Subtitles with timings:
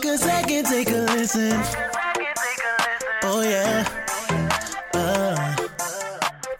[0.00, 1.52] Take a second, take a listen.
[3.22, 3.84] Oh yeah.
[4.94, 5.54] Uh,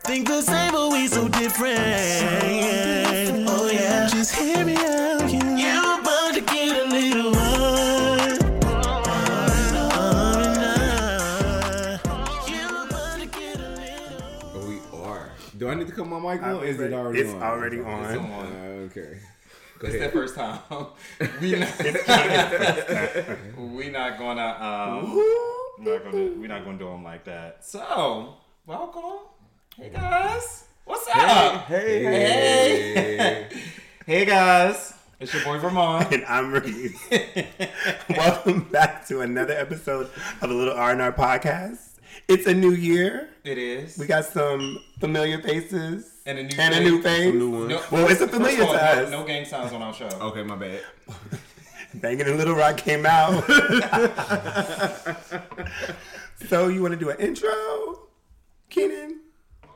[0.00, 1.78] think the same, but we so different.
[3.48, 4.08] Oh yeah.
[4.08, 5.32] Just hear me out.
[5.32, 8.42] You, you about to get a little hard.
[12.52, 14.20] About to get a little.
[14.54, 15.30] Oh, we are.
[15.56, 16.56] Do I need to cut my mic on?
[16.56, 17.42] Or Is it already it's on?
[17.42, 18.04] already on.
[18.04, 18.28] It's on.
[18.28, 19.18] Uh, okay.
[19.80, 20.12] Go It's ahead.
[20.12, 20.60] their first time.
[21.40, 21.78] we not,
[23.56, 25.16] we not gonna um,
[25.78, 27.64] not gonna we're not gonna do them like that.
[27.64, 28.34] So
[28.66, 29.20] welcome,
[29.78, 31.64] hey guys, what's up?
[31.64, 33.48] Hey, Hey.
[34.04, 36.12] Hey guys, it's your boy Ramont.
[36.12, 37.00] And I'm Reese.
[38.10, 40.10] Welcome back to another episode
[40.42, 41.89] of a little R&R podcast.
[42.32, 43.28] It's a new year.
[43.42, 43.98] It is.
[43.98, 47.34] We got some familiar faces And a new and a new face.
[47.34, 47.68] new one.
[47.68, 49.10] No- Well, it's a familiar all, to no, us.
[49.10, 50.06] no gang signs on our show.
[50.06, 50.80] Okay, my bad.
[51.94, 53.42] Banging in Little Rock came out.
[56.48, 57.50] so you want to do an intro,
[58.68, 59.18] Keenan?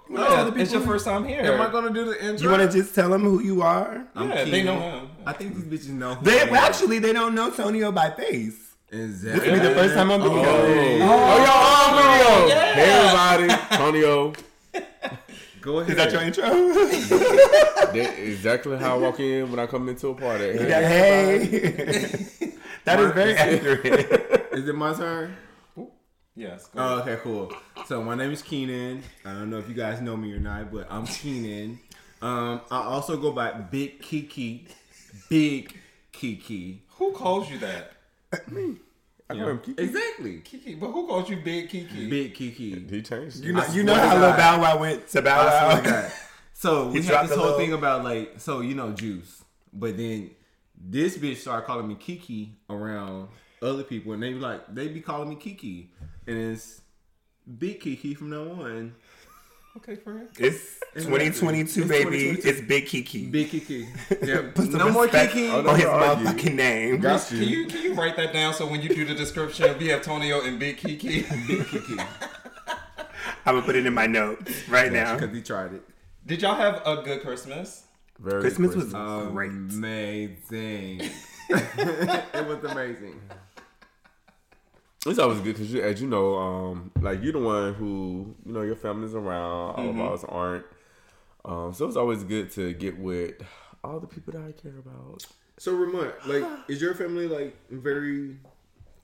[0.08, 1.41] Yeah, it's your first time here.
[1.42, 2.44] Am I gonna do the intro?
[2.44, 4.06] You want to just tell them who you are?
[4.14, 5.08] I'm yeah, they know him.
[5.27, 6.14] I think these bitches know.
[6.14, 6.55] who They I am.
[6.55, 8.63] actually they don't know Tonio by face.
[8.94, 9.40] Exactly.
[9.40, 10.38] This will be the first time I'm video.
[10.38, 12.46] Oh, y'all on video.
[12.46, 12.74] Yeah.
[12.74, 13.76] Hey, everybody.
[13.76, 14.32] Tonio.
[15.60, 15.90] Go ahead.
[15.90, 16.44] Is that your intro?
[17.94, 20.58] That- exactly how I walk in when I come into a party.
[20.58, 21.46] Hey, Yeah, hey.
[22.84, 24.48] that is very accurate.
[24.52, 25.36] Is it my turn?
[26.36, 26.66] Yes.
[26.66, 27.52] go Oh, okay, cool.
[27.86, 29.02] So my name is Keenan.
[29.24, 31.78] I don't know if you guys know me or not, but I'm Keenan.
[32.20, 34.66] Um, I also go by Big Kiki.
[35.28, 35.76] Big
[36.12, 36.82] Kiki.
[36.98, 37.92] Who calls you that?
[39.30, 39.83] I call him Kiki.
[39.83, 40.41] Exactly.
[40.41, 42.08] Kiki, but who calls you Big Kiki?
[42.11, 42.86] Big Kiki.
[42.89, 43.42] He changed.
[43.44, 45.47] You know, you know how to Lil Bow Wow went to Bow
[45.83, 46.08] Wow.
[46.53, 49.42] So we He had dropped this whole little- thing about like, so you know, juice.
[49.72, 50.30] But then
[50.79, 53.29] this bitch started calling me Kiki around
[53.61, 55.90] other people, and they be like, they be calling me Kiki,
[56.27, 56.80] and it's
[57.58, 58.95] Big Kiki from now on.
[59.77, 60.29] Okay, friend.
[60.39, 62.36] It's 2022, It's baby.
[62.36, 62.48] 2022.
[62.48, 63.27] It's Big Kiki.
[63.27, 63.89] Big Kiki.
[64.23, 65.48] Yeah, Put some no more respect Kiki.
[65.51, 65.74] On no.
[65.74, 66.24] his argue.
[66.27, 67.01] motherfucking name.
[67.01, 69.89] Got Can you can you write that down so when you do the description, we
[69.89, 71.23] have Tonio and Big Kiki.
[71.48, 71.96] Big Kiki.
[73.46, 75.14] I'm gonna put it in my notes right now.
[75.17, 75.83] Because he tried it.
[76.24, 77.83] Did y'all have a good Christmas?
[78.20, 79.51] Very Christmas was Um, great.
[79.51, 81.01] Amazing.
[81.51, 83.20] it was amazing.
[85.06, 88.52] It's always good because, you, as you know, um, like you're the one who you
[88.52, 89.74] know your family's around.
[89.74, 90.64] All of ours aren't.
[91.44, 93.34] Um, so it's always good to get with
[93.82, 95.26] all the people that I care about.
[95.58, 98.38] So Ramont, like, is your family like very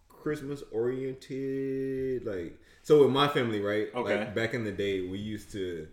[0.08, 2.24] Christmas oriented?
[2.24, 3.88] Like, so with my family, right?
[3.94, 4.18] Okay.
[4.18, 5.86] Like back in the day, we used to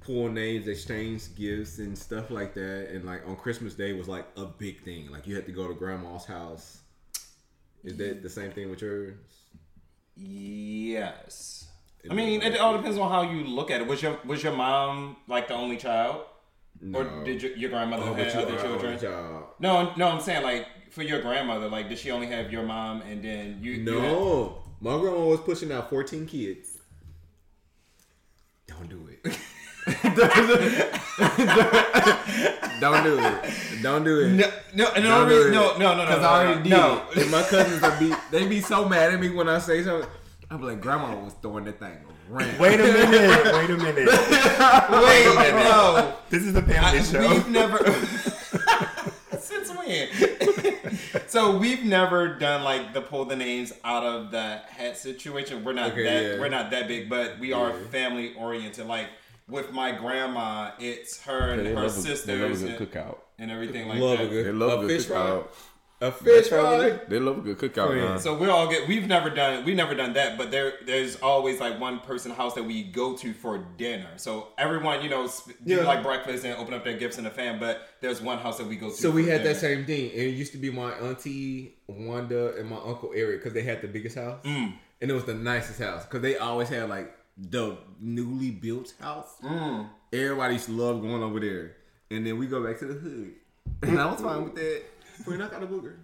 [0.00, 2.88] pull names, exchange gifts, and stuff like that.
[2.90, 5.10] And like on Christmas Day was like a big thing.
[5.10, 6.78] Like you had to go to grandma's house.
[7.86, 9.14] Is that the same thing with yours?
[10.16, 11.68] Yes.
[12.10, 13.86] I mean, it all depends on how you look at it.
[13.86, 16.22] Was your was your mom like the only child,
[16.94, 18.98] or did your, your grandmother Oh, have other children?
[19.58, 23.02] No, no, I'm saying like for your grandmother, like did she only have your mom
[23.02, 23.72] and then you?
[23.72, 26.78] you had- No, my grandma was pushing out 14 kids.
[28.68, 29.36] Don't do it.
[32.80, 33.82] Don't do it.
[33.82, 34.32] Don't do it.
[34.32, 35.50] No, no, no, Don't no, do it.
[35.52, 37.02] no, no, no, no, Cause no, I already did no.
[37.12, 37.18] it.
[37.22, 40.08] And my cousins are be they be so mad at me when I say something.
[40.50, 41.96] I'm like, grandma was throwing that thing
[42.30, 42.58] around.
[42.58, 43.54] Wait a minute.
[43.54, 44.06] Wait a minute.
[44.08, 46.14] Wait, no.
[46.30, 47.28] This is a family I- show.
[47.28, 47.78] We've never.
[49.38, 50.08] Since when?
[51.28, 55.64] so we've never done like the pull the names out of the hat situation.
[55.64, 56.40] We're not Okay, that yeah.
[56.40, 57.86] we're not that big, but we are Yeah.
[57.90, 58.86] family oriented.
[58.86, 59.06] Like
[59.48, 62.90] with my grandma, it's her and her love, a, they love a sisters good and,
[62.92, 63.18] cookout.
[63.38, 64.26] and everything like love that.
[64.26, 65.20] a good, They love a a fish good fry.
[65.26, 65.46] cookout.
[66.02, 66.98] A fish fry.
[67.08, 67.96] They love a good cookout.
[67.96, 68.18] Yeah.
[68.18, 68.86] So we're all get.
[68.86, 69.64] We've never done.
[69.64, 70.36] We've never done that.
[70.36, 74.10] But there, there's always like one person house that we go to for dinner.
[74.16, 75.84] So everyone, you know, sp- do Yeah.
[75.84, 77.58] like breakfast and open up their gifts in the fan.
[77.58, 78.94] But there's one house that we go to.
[78.94, 79.54] So we had dinner.
[79.54, 83.38] that same thing, and it used to be my auntie Wanda and my uncle Eric
[83.40, 84.74] because they had the biggest house, Mm.
[85.00, 89.34] and it was the nicest house because they always had like the newly built house.
[89.42, 89.88] Mm.
[90.12, 91.76] Everybody used to love going over there,
[92.10, 93.32] and then we go back to the hood,
[93.82, 94.82] and I was fine with that.
[95.26, 95.96] We're not got a booger.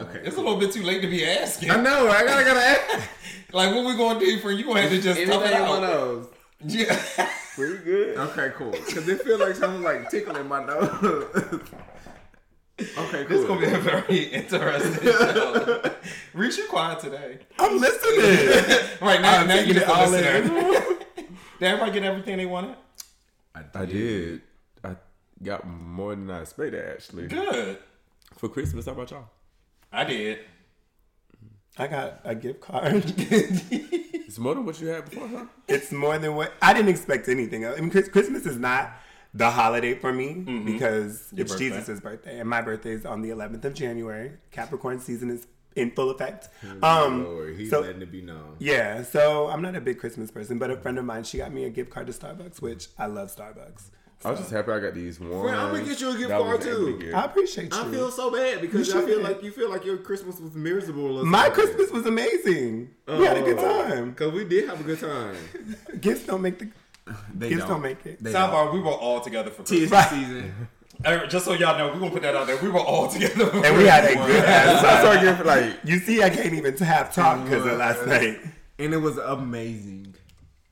[0.00, 1.70] Okay, It's a little bit too late to be asking.
[1.70, 2.08] I know.
[2.08, 3.08] I gotta gotta ask.
[3.52, 4.64] Like, what we gonna do for you?
[4.64, 6.28] Gonna have to just tough it Anything one of those.
[6.66, 7.28] Yeah.
[7.54, 8.16] Pretty good.
[8.18, 8.72] Okay, cool.
[8.72, 11.60] Because it feel like something like tickling my nose.
[12.80, 13.28] Okay, cool.
[13.28, 15.90] This gonna be a very interesting show.
[16.32, 17.38] Reach you quiet today.
[17.58, 18.90] I'm listening.
[19.00, 20.96] Right now, I'm now you taking just it all listener.
[21.16, 21.26] Did
[21.60, 22.76] everybody get everything they wanted?
[23.54, 24.40] I did.
[24.82, 24.96] I
[25.42, 27.26] got more than I expected actually.
[27.26, 27.78] Good.
[28.38, 29.28] For Christmas, how about y'all?
[29.92, 30.38] I did.
[31.76, 33.04] I got a gift card.
[34.34, 35.44] It's more than what you had before, huh?
[35.68, 37.66] it's more than what I didn't expect anything.
[37.66, 38.92] I mean, Christmas is not
[39.34, 40.34] the holiday for me
[40.64, 41.70] because it's birthday.
[41.70, 44.32] Jesus' birthday, and my birthday is on the 11th of January.
[44.52, 45.46] Capricorn season is
[45.76, 46.48] in full effect.
[46.82, 48.56] Um, Lord, he's so letting it be known.
[48.60, 51.52] yeah, so I'm not a big Christmas person, but a friend of mine she got
[51.52, 53.90] me a gift card to Starbucks, which I love Starbucks.
[54.24, 55.34] I was just happy I got these ones.
[55.42, 56.98] Friend, I'ma get you a gift that card, was to too.
[56.98, 57.14] get.
[57.14, 57.78] I appreciate you.
[57.82, 59.22] I feel so bad because You I feel should.
[59.22, 61.22] like you feel like your Christmas was miserable.
[61.26, 61.50] My.
[61.50, 62.88] Christmas was amazing.
[63.06, 64.10] we had a good time.
[64.10, 65.36] Because we did have a good time.
[66.00, 66.70] Gifts don't make the
[67.34, 68.22] They gifts don't, make it.
[68.22, 70.10] They Sidebar, we were all together for Tis Christmas.
[70.10, 70.68] the season.
[71.28, 72.56] Just so y'all know, we're gonna put that out there.
[72.62, 73.46] We were all together.
[73.46, 74.26] For and we had a Christmas.
[74.26, 75.24] good So I ass started time.
[75.24, 78.38] getting like You see, I can't even have talk because of last night.
[78.78, 80.14] And it was amazing.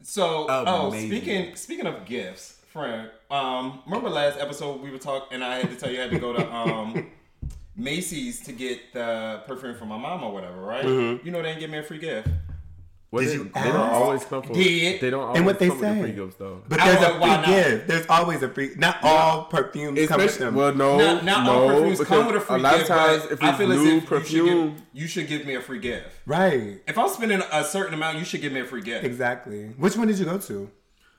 [0.02, 1.08] So, oh, Amazing.
[1.08, 5.70] speaking speaking of gifts, friend, um, remember last episode we were talking, and I had
[5.70, 7.10] to tell you I had to go to um
[7.76, 10.84] Macy's to get the perfume for my mom or whatever, right?
[10.84, 11.26] Mm-hmm.
[11.26, 12.28] You know they didn't give me a free gift.
[13.12, 14.54] Well, Did they, you they don't always come for.
[14.54, 15.00] Did.
[15.02, 16.00] They don't always And what they come with the say?
[16.02, 16.62] free gifts though.
[16.68, 17.46] But there's don't a free not.
[17.46, 17.86] gift.
[17.86, 18.70] There's always a free.
[18.76, 20.54] Not all perfumes come with Especially, them.
[20.54, 22.96] well, no, Not, not no, all perfumes come with a free a lot gift, of
[22.96, 25.46] times if I it's feel as new if you should, perfume, give, you should give
[25.46, 26.08] me a free gift.
[26.26, 26.80] right.
[26.88, 29.04] If I'm spending a certain amount, you should give me a free gift.
[29.04, 29.66] Exactly.
[29.76, 30.70] Which one did you go to?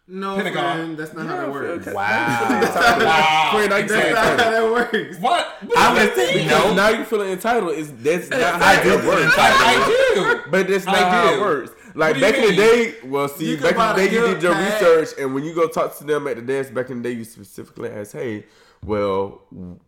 [0.05, 0.75] No, Pentagon.
[0.75, 1.87] friend, that's not how that works.
[1.87, 1.95] okay.
[1.95, 2.59] Wow.
[3.05, 3.51] Wow.
[3.53, 4.51] Friend, I That's can't not how you.
[4.51, 5.17] that works.
[5.19, 5.47] What?
[5.77, 6.73] I would say no.
[6.73, 7.71] now you're feeling entitled.
[7.75, 9.33] Is that's not how it works.
[9.37, 10.51] I, I do.
[10.51, 11.35] But that's not I how do.
[11.37, 11.71] it works.
[11.95, 14.15] Like What do you back in the day, well, see, You back in the day,
[14.15, 14.81] you did your pack.
[14.81, 17.15] research, and when you go talk to them at the desk back in the day,
[17.15, 18.45] you specifically ask, "Hey,
[18.85, 19.41] well,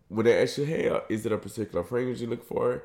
[0.09, 2.83] when they ask you, hey, uh, is it a particular fragrance you look for?"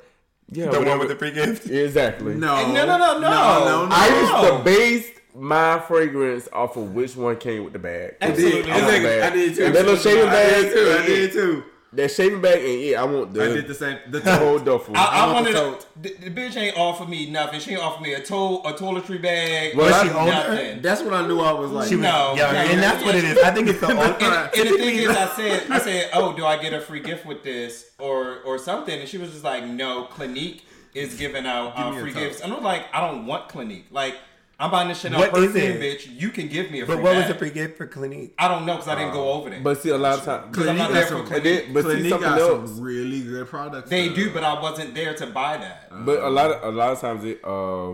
[0.53, 1.69] Yeah, The one with the free gift.
[1.69, 2.33] exactly.
[2.33, 2.55] No.
[2.73, 3.19] No, no, no, no.
[3.19, 3.89] No, no, no.
[3.91, 8.15] I used to base my fragrance off of which one came with the bag.
[8.19, 8.69] Absolutely.
[8.69, 9.23] I want I did.
[9.23, 9.65] I did too.
[9.65, 10.91] And that little shaving I did too.
[10.99, 11.63] I did too.
[11.93, 13.97] That shaving bag, and yeah, I want the, I did the same.
[14.09, 14.95] The the whole duffel.
[14.95, 15.55] I, I, I want wanted
[16.01, 17.59] the the, the bitch ain't offer me nothing.
[17.59, 18.33] She ain't offer me a to-
[18.63, 19.75] a toiletry bag.
[19.75, 20.31] Well, Was I- she older?
[20.31, 20.81] nothing.
[20.81, 21.41] That's what I knew.
[21.41, 21.89] I was like.
[21.89, 23.37] She was No, younger, no, and that's what it is.
[23.39, 23.99] I think it's the old.
[23.99, 27.01] And, and the thing is, I said, I said, oh, do I get a free
[27.01, 28.97] gift with this or or something?
[28.97, 32.39] And she was just like, no, Clinique is giving out Give uh, free gifts.
[32.39, 33.87] And I'm like, I don't want Clinique.
[33.91, 34.15] Like,
[34.61, 35.99] I'm buying this shit on What is perfume, it?
[35.99, 36.19] bitch.
[36.21, 37.33] You can give me a free But what was bag.
[37.33, 38.35] the free gift for Clinique?
[38.37, 39.59] I don't know because I didn't go over there.
[39.59, 41.65] But see, a lot of times, Because I'm not Clinique there got for some- Clinique.
[41.65, 42.69] and then, but see something got else.
[42.69, 43.89] some really good products.
[43.89, 44.15] They though.
[44.15, 45.87] do, but I wasn't there to buy that.
[46.05, 47.49] But a lot of a lot of times it uh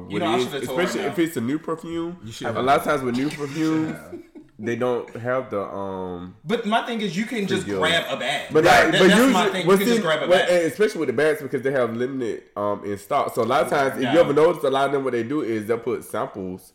[0.10, 1.08] You know, I it is, told especially now.
[1.08, 2.18] if it's a new perfume.
[2.30, 3.96] should A lot of times with new perfumes,
[4.60, 6.36] they don't have the um.
[6.44, 7.80] But my thing is, you can just deal.
[7.80, 8.48] grab a bag.
[8.52, 9.70] But That- like, that- but that's usually, my thing.
[9.70, 10.50] You can see, just grab a well, bag.
[10.50, 13.34] and especially with the bags because they have limited um in stock.
[13.36, 15.24] So a lot of times, if you ever notice, a lot of them what they
[15.24, 16.74] do is they'll put samples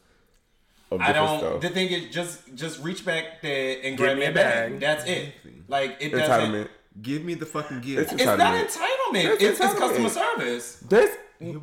[0.90, 1.38] of I don't.
[1.38, 1.60] stuff.
[1.60, 4.34] The thing is, just just reach back there and Give grab me me a a
[4.34, 4.70] bag.
[4.72, 4.80] bag.
[4.80, 5.32] That's it.
[5.68, 6.70] Like it doesn't.
[7.00, 8.02] Give me the fucking gift.
[8.02, 8.66] It's It's not entitlement.
[8.66, 9.24] entitlement.
[9.24, 9.78] That's It's, it's entitlement.
[9.78, 10.76] customer service.
[10.88, 11.16] That's we go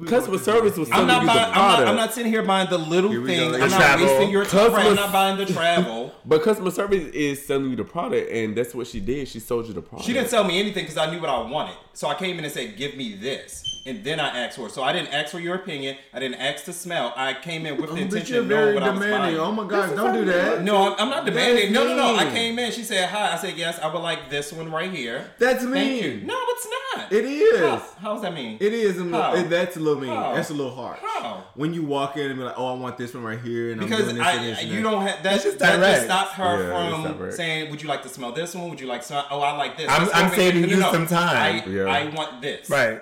[0.08, 1.40] customer with service was I'm selling not you the buying.
[1.46, 1.90] I'm not, product.
[1.90, 3.46] I'm not sitting here buying the little Here thing.
[3.48, 4.06] I'm The not travel.
[4.08, 4.72] wasting your time.
[4.72, 6.14] Customer- I'm not buying the travel.
[6.26, 9.28] But customer service is selling you the product, and that's what she did.
[9.28, 10.06] She sold you the product.
[10.06, 11.76] She didn't sell me anything because I knew what I wanted.
[11.94, 14.72] So I came in and said, "Give me this," and then I asked for it.
[14.72, 15.98] So I didn't ask for your opinion.
[16.14, 17.14] I didn't ask to smell.
[17.16, 19.00] I came in with Oh, the but intention you're of knowing very what I was
[19.00, 19.36] demanding.
[19.38, 19.38] buying.
[19.38, 20.64] Oh my gosh, don't do that.
[20.64, 21.72] No, I'm, I'm not demanding.
[21.74, 22.16] No, no, no.
[22.16, 22.72] I came in.
[22.72, 23.34] She said hi.
[23.34, 23.80] I said yes.
[23.80, 25.32] I would like this one right here.
[25.40, 26.10] That's Thank you.
[26.12, 26.28] mean.
[26.28, 27.12] No, it's not.
[27.12, 27.60] It is.
[27.62, 28.58] How, how's that mean?
[28.60, 29.22] It is a little.
[29.22, 29.36] How?
[29.36, 30.10] It, that's a little mean.
[30.14, 30.34] How?
[30.36, 31.00] That's a little harsh.
[31.02, 31.44] How?
[31.56, 33.82] When you walk in and be like, "Oh, I want this one right here," and
[33.82, 34.82] I'm because doing this I, and this and you that.
[34.90, 35.36] don't have that.
[35.36, 36.04] It's just that just direct.
[36.04, 37.34] stopped her Yeah, from direct.
[37.36, 38.70] saying, "Would you like to smell this one?
[38.70, 39.26] Would you like to smell?
[39.32, 41.64] Oh, I like this." I'm- Let's I'm go saving in- you some time.
[41.66, 41.84] I, Yeah.
[41.86, 42.70] I want this.
[42.70, 43.02] Right.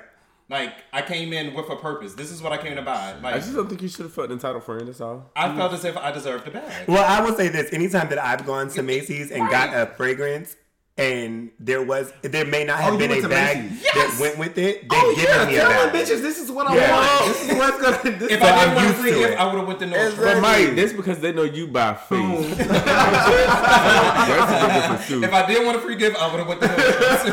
[0.50, 2.13] Like I came in with a purpose.
[2.13, 3.13] This is what I came to buy.
[3.16, 4.88] Like I I, just don't think you should have felt entitled, friend.
[4.88, 5.30] That's all.
[5.36, 6.88] I felt as if I deserved the bag.
[6.88, 10.56] Well, I will say this: anytime that I've gone to Macy's and got a fragrance,
[10.98, 13.84] and there was there may not have Oh, been a bag Macy's?
[13.94, 16.68] that went with it, they've Oh yeah, me a tell them bitches this is what
[16.68, 16.92] I Yeah.
[16.96, 17.38] want.
[17.38, 18.18] This is what's gonna.
[18.18, 19.39] This If I what didn't want a free gift.
[19.39, 20.18] I would have went to Nordstrom.
[20.18, 20.42] But Exactly.
[20.66, 22.58] Mike, that's because they know you by faith.
[22.58, 25.24] that's a big difference too.
[25.24, 27.24] If I didn't want a free gift, I would have went to Nordstrom.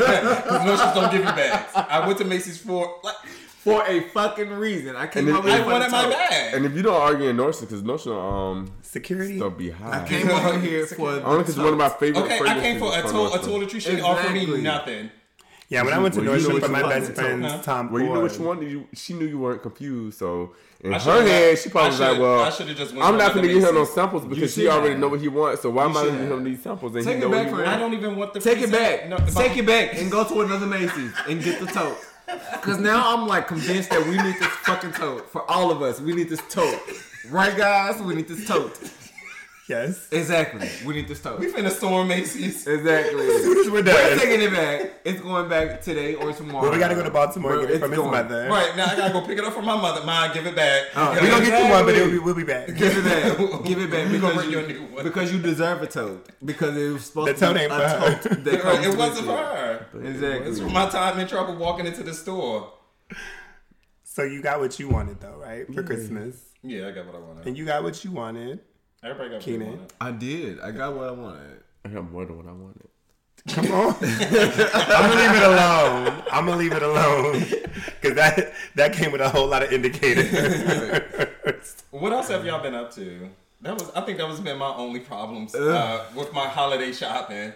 [0.43, 1.71] Because Nordstrom's don't give you bags.
[1.75, 3.15] I went to Macy's for like
[3.65, 4.95] for a fucking reason.
[4.95, 6.11] I came And over it- here I for wanted the my tote.
[6.13, 6.53] bag.
[6.53, 9.37] and if you don't argue in Nordstrom, because Nordstrom um Security.
[9.37, 10.03] stuff be high.
[10.03, 12.21] I came over here for Only because it's one of my favorite.
[12.23, 13.63] Okay, I came for a, fragrances to- a from Nordstrom.
[13.63, 13.81] toiletry.
[13.81, 15.09] She didn't offer me nothing.
[15.67, 16.93] Yeah, when I went to Well, you know Nordstrom what for my want.
[16.93, 17.61] best friend Huh?
[17.63, 18.31] Tom Well, you know Ford.
[18.31, 18.61] which one?
[18.61, 22.19] You, she knew you weren't confused, so in her head, she probably I was like,
[22.19, 24.67] "Well, I should've just went I'm not going to give her no samples because she
[24.67, 24.99] already have.
[24.99, 25.63] know what he wants.
[25.63, 27.45] So why am I should giving him these samples and Take he it know back,
[27.45, 27.71] what he friend.
[27.71, 29.09] I don't even want the Take it back.
[29.09, 31.97] No, Take it back and go to another Macy's and get the tote.
[32.61, 36.01] Cause now I'm like convinced that we need this fucking tote for all of us.
[36.01, 36.81] We need this tote,
[37.29, 38.01] right, guys?
[38.01, 38.79] We need this tote.
[39.67, 40.07] Yes.
[40.11, 40.69] Exactly.
[40.85, 41.39] We need this toast.
[41.39, 42.67] We finna storm Macy's.
[42.67, 43.15] Exactly.
[43.27, 44.19] We're We're done.
[44.19, 44.91] taking it back.
[45.03, 46.63] It's going back today or tomorrow.
[46.63, 48.11] Well, we gotta go to Baltimore and get it it's from his going.
[48.11, 48.47] mother.
[48.47, 50.05] Right now, I gotta go pick it up from my mother.
[50.05, 50.83] Mine, give it back.
[50.95, 52.67] Oh, We gonna get you one, but it'll be, we'll be back.
[52.67, 53.37] Give it back.
[53.65, 55.03] Give it back because bring you, you a new one.
[55.03, 56.29] because you deserve a tote.
[56.43, 58.21] Because it was supposed The to be a tote
[58.61, 59.85] comes it wasn't for her.
[60.03, 60.49] Exactly.
[60.51, 62.71] It's for my time in trouble walking into the store.
[64.03, 65.65] So you got what you wanted though, right?
[65.73, 66.39] For Christmas.
[66.63, 67.47] Yeah, I got what I wanted.
[67.47, 68.59] And you got what you wanted.
[69.05, 69.59] Everybody got what Keenan.
[69.59, 69.93] they wanted.
[70.01, 70.59] I did.
[70.61, 71.63] I got what I wanted.
[71.85, 72.89] I got more than what I wanted.
[73.49, 73.95] Come on.
[74.01, 76.23] I'm gonna leave it alone.
[76.31, 77.45] I'm gonna leave it alone.
[78.01, 80.33] Cause that that came with a whole lot of indicators.
[81.91, 83.29] What else have y'all been up to?
[83.61, 87.53] That was, I think that was been my only problems uh, with my holiday shopping.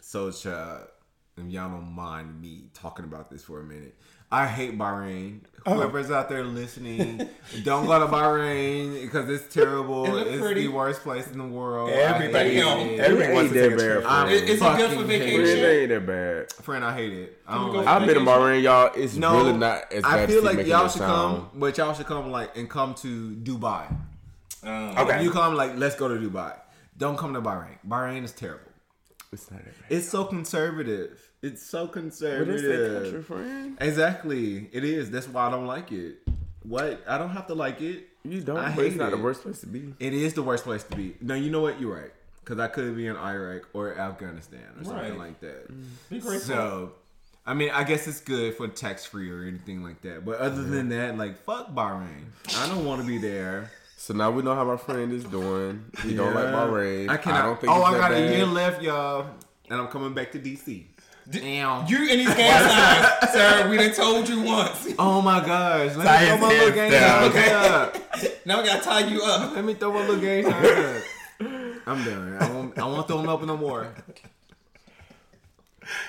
[0.00, 0.88] So, child,
[1.36, 3.94] if y'all don't mind me talking about this for a minute,
[4.32, 5.40] I hate Bahrain.
[5.66, 5.74] Oh.
[5.74, 7.28] Whoever's out there listening,
[7.64, 10.16] don't go to Bahrain because it's terrible.
[10.16, 10.62] It it's pretty.
[10.62, 11.90] the worst place in the world.
[11.90, 12.78] Everybody, I hate Damn.
[12.88, 13.00] it.
[13.00, 15.04] everybody It wants to ain't take a that bad, I'm Is- is it good for
[15.04, 15.40] vacation?
[15.42, 15.80] It it.
[15.82, 16.52] ain't that bad.
[16.64, 17.38] Friend, I hate it.
[17.46, 18.40] I don't like I've been to vacation?
[18.42, 18.90] Bahrain, y'all.
[18.94, 21.36] It's No, really not as bad I feel like y'all should sound.
[21.50, 23.86] come, but y'all should come like and come to Dubai.
[24.62, 25.16] Um, Okay.
[25.18, 26.54] If you come like, let's go to Dubai.
[26.96, 27.76] Don't come to Bahrain.
[27.86, 28.69] Bahrain is terrible.
[29.32, 29.74] It's not that.
[29.88, 31.20] It's so conservative.
[31.42, 32.62] It's so But it's conservative.
[32.94, 33.78] that country, friend.
[33.80, 34.68] Exactly.
[34.72, 35.10] It is.
[35.10, 36.18] That's why I don't like it.
[36.62, 37.02] What?
[37.08, 38.08] I don't have to like it.
[38.24, 39.16] You don't, I but it's not it.
[39.16, 39.94] the worst place to be.
[39.98, 41.14] It is the worst place to be.
[41.22, 41.80] No, you know what?
[41.80, 42.10] You're right.
[42.44, 45.18] Because I could be in Iraq or Afghanistan or something Right.
[45.18, 45.70] like that.
[45.72, 45.84] Mm.
[46.10, 46.40] Be grateful.
[46.40, 46.92] So,
[47.46, 50.24] I mean, I guess it's good for tax free or anything like that.
[50.24, 52.24] But other than that, like, fuck Bahrain.
[52.58, 53.70] I don't want to be there.
[54.00, 55.84] So now we know how my friend is doing.
[56.02, 56.52] He don't like Yeah.
[56.52, 57.10] Bahrain.
[57.10, 57.42] I cannot.
[57.42, 58.22] don't think oh, it's I got bad.
[58.32, 59.26] a year left, y'all.
[59.68, 60.86] And I'm coming back to DC.
[61.28, 61.86] Damn.
[61.86, 63.68] You and these gang signs, sir.
[63.68, 64.88] We done told you once.
[64.98, 65.96] Oh my gosh.
[65.96, 67.32] Let Tie me throw his my little hands game down.
[67.32, 67.96] sign up.
[68.46, 69.54] Now we gotta tie you up.
[69.54, 71.02] Let me throw my little game sign up.
[71.86, 72.38] I'm done.
[72.40, 73.94] I won't, I won't throw them up no more.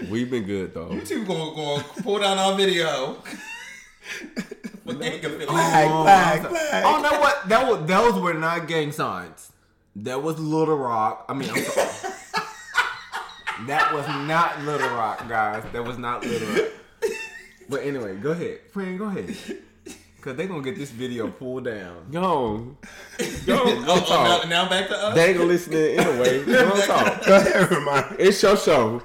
[0.09, 0.91] We've been good though.
[0.91, 3.17] You two gonna, gonna pull down our video.
[4.85, 6.83] For gang Oh, flag, I'm flag.
[6.85, 7.47] Oh, no, what?
[7.49, 9.51] That was, those were not gang signs.
[9.95, 11.25] That was Little Rock.
[11.29, 12.13] I mean, I'm sorry.
[13.67, 15.63] that was not Little Rock, guys.
[15.71, 16.71] That was not Little Rock.
[17.69, 18.59] But anyway, go ahead.
[18.71, 19.35] Friend, go ahead.
[20.15, 22.05] Because they going to get this video pulled down.
[22.11, 22.75] Go,
[23.45, 24.43] go, Oh, go oh, talk.
[24.43, 25.15] now, now back to us.
[25.15, 26.45] They ain't gonna listen anyway.
[26.45, 27.25] Go talk.
[27.25, 28.17] Go ahead, Ramont.
[28.19, 29.01] It's your show.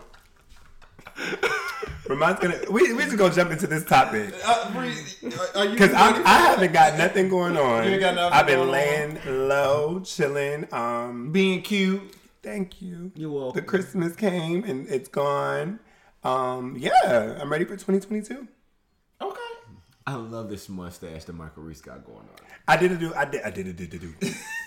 [2.09, 2.59] Ramont's gonna.
[2.71, 4.93] We we just gonna jump into this topic Uh, Bree,
[5.25, 7.85] are- are you because ready for I haven't got nothing going on.
[7.85, 8.73] You ain't got nothing I've been going on?
[8.73, 10.73] laying low, chilling.
[10.73, 12.15] Um, Being cute.
[12.43, 13.11] thank you.
[13.15, 13.61] You're welcome.
[13.61, 15.81] The Christmas came and it's gone.
[16.25, 18.49] Um, yeah, I'm ready for 2022.
[19.23, 19.41] Okay.
[20.09, 22.29] I love this mustache that Michael Reese got going on.
[22.69, 23.13] I did do.
[23.15, 23.43] I did.
[23.43, 23.69] I did.
[23.69, 23.91] I did.
[24.01, 24.13] do.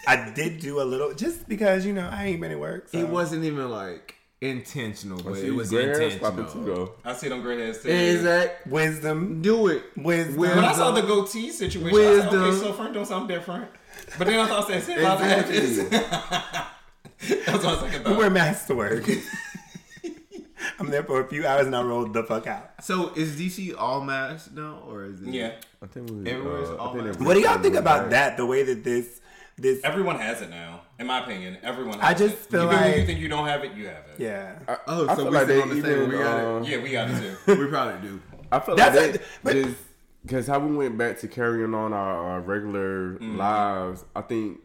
[0.08, 2.90] I did do a little just because you know I ain't been at work.
[2.90, 2.98] So.
[2.98, 6.96] It wasn't even like intentional, but it was gray hair's popping intentional.
[7.04, 7.90] I see them gray hairs too.
[7.90, 8.68] Exact.
[8.68, 9.42] wisdom.
[9.42, 9.84] Do it.
[9.98, 10.38] Wisdom.
[10.38, 12.68] When I saw the goatee situation, I said, okay, Wisdom.
[12.68, 13.70] so friend doing something different.
[14.18, 15.50] But then I thought, say, say about that.
[15.50, 15.98] Exactly.
[17.46, 18.18] That's what I was thinking about.
[18.18, 19.04] wear masks to work.
[20.80, 22.84] I'm there for a few hours and I rolled the fuck out.
[22.84, 25.28] So is DC all masked now, or is it?
[25.28, 25.56] Yeah.
[25.82, 26.30] I think we.
[26.30, 27.20] Everywhere's Uh, I all think right.
[27.20, 28.38] What do y'all think about that?
[28.38, 29.20] The way that this,
[29.58, 31.58] this, Everyone has it now, in my opinion.
[31.64, 32.52] Everyone has I just it.
[32.52, 34.16] feel Even when you think you don't have it, you have it.
[34.20, 34.60] yeah.
[34.68, 36.10] I, Oh, I so feel we like sit they on the same- even.
[36.10, 36.44] we got it.
[36.46, 37.56] uh, Yeah, we got it too.
[37.64, 38.22] we probably do.
[38.52, 39.78] I feel That's like a- that just
[40.24, 43.38] because how we went back to carrying on our, our regular Mm-hmm.
[43.38, 44.04] lives.
[44.16, 44.60] I think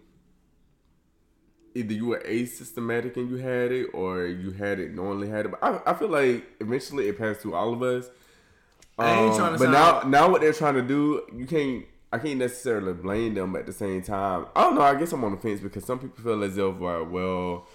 [1.74, 5.50] either you were asystematic and you had it, or you had it knowingly had it.
[5.52, 8.08] But I, I feel like eventually it passed through all of us.
[8.98, 11.46] I ain't Um, trying to but sound- now, now what they're trying to do, you
[11.46, 11.84] can't.
[12.14, 14.46] I can't necessarily blame them at the same time.
[14.54, 14.82] I don't know.
[14.82, 17.66] I guess I'm on the fence because some people feel as if, like, well,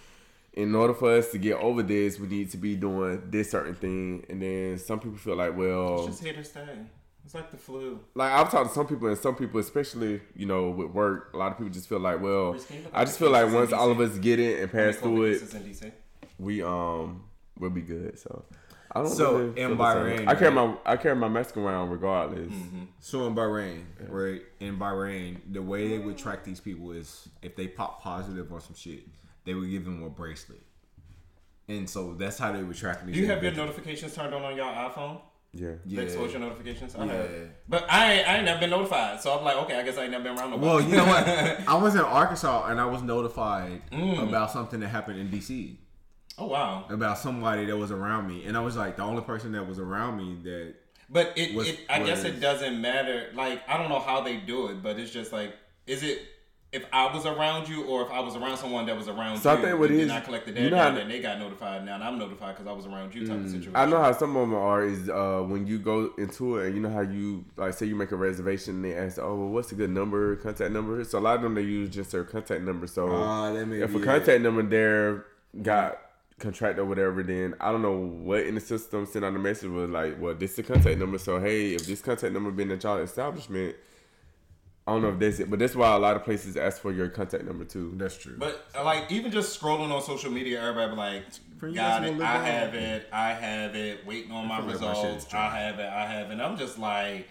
[0.53, 3.75] in order for us to get over this, we need to be doing this certain
[3.75, 6.65] thing, and then some people feel like, well, it's Just here to stay.
[7.25, 7.99] It's like the flu.
[8.15, 11.37] like I've talked to some people, and some people, especially you know with work, a
[11.37, 13.51] lot of people just feel like, well, Chris, can you look I just feel like
[13.51, 15.93] once all of us get it and pass through it,
[16.39, 17.23] we um
[17.59, 18.17] we'll be good.
[18.17, 18.45] So
[18.91, 19.09] I don't.
[19.09, 20.17] So, really in feel the same.
[20.25, 20.67] Bahrain, I carry right?
[20.69, 22.51] my I carry my mask around regardless.
[22.51, 22.83] Mm-hmm.
[22.99, 24.41] So in Bahrain, right?
[24.59, 28.59] In Bahrain, the way they would track these people is if they pop positive or
[28.59, 29.01] some shit,
[29.45, 30.61] they would give them a bracelet.
[31.67, 33.13] And so that's how they would track these.
[33.15, 35.21] Do you have your notifications turned on on your iPhone?
[35.53, 35.73] Yeah.
[35.85, 36.01] The Yeah.
[36.01, 36.95] exposure notifications?
[36.95, 37.13] I Yeah.
[37.13, 37.29] have.
[37.67, 39.21] But I ain't, I ain't never been notified.
[39.21, 40.67] So I'm like, okay, I guess I ain't never been around nobody.
[40.67, 41.27] Well, you know what?
[41.67, 44.27] I was in Arkansas and I was notified Mm.
[44.29, 45.77] about something that happened in DC
[46.39, 46.85] oh, wow.
[46.89, 49.79] about somebody that was around me, and I was like the only person that was
[49.79, 50.73] around me that.
[51.11, 53.29] But it, Was- it I guess it doesn't matter.
[53.33, 55.55] Like, I don't know how they do it, but it's just like,
[55.87, 56.21] is it
[56.71, 59.49] if I was around you, or if I was around someone that was around So
[59.49, 61.01] I you, think what and it then is- I collected you their know how- data,
[61.01, 61.83] and they got notified.
[61.83, 63.75] Now and I'm notified because I was around you, type of situation.
[63.75, 66.75] I know how some of them are is uh, when you go into it and
[66.75, 69.49] you know how you like say you make a reservation and they ask oh well,
[69.49, 72.23] what's a good number contact number so a lot of them they use just their
[72.23, 73.07] contact number so
[73.51, 74.05] that may if be a it.
[74.05, 75.25] contact number there
[75.63, 75.97] got
[76.39, 79.69] contract or whatever then I don't know what in the system sent out the message
[79.69, 82.71] was like well this is the contact number so hey if this contact number been
[82.71, 83.75] at y'all establishment
[84.87, 86.91] I don't know if that's it but that's why a lot of places ask for
[86.91, 88.35] your contact number too That's true.
[88.37, 91.23] But uh, like even just scrolling on social media, everybody be like,
[91.61, 92.75] you "Got it, I have on?
[92.75, 96.05] it, I have it, waiting on my feel like my results, I have it, I
[96.07, 97.27] have it." And I'm just like,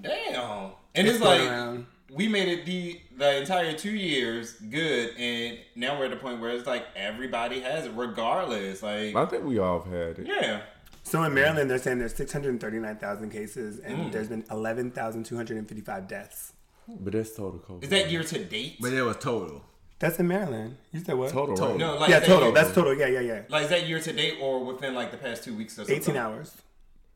[0.00, 1.86] "Damn!" And it's, It's like around.
[2.14, 6.40] We made it the the entire two years good, and now we're at the point
[6.40, 8.82] where it's like everybody has it, regardless.
[8.82, 10.62] Like, I think we all have had it yeah,
[11.02, 14.10] So in Maryland, they're saying there's 639,000 cases and hmm.
[14.10, 16.52] there's been 11,255 deaths.
[16.88, 18.76] but that's total COVID is that year to date?
[18.80, 19.62] but it was total.
[19.98, 20.78] That's in Maryland.
[20.90, 21.30] You said what?
[21.30, 21.78] total, Total.
[21.78, 22.48] no, like yeah, that total.
[22.48, 22.94] year- That's total.
[22.94, 23.42] Yeah, yeah, yeah.
[23.48, 25.96] like is that year to date or within like the past two weeks or something?
[25.96, 26.56] 18 hours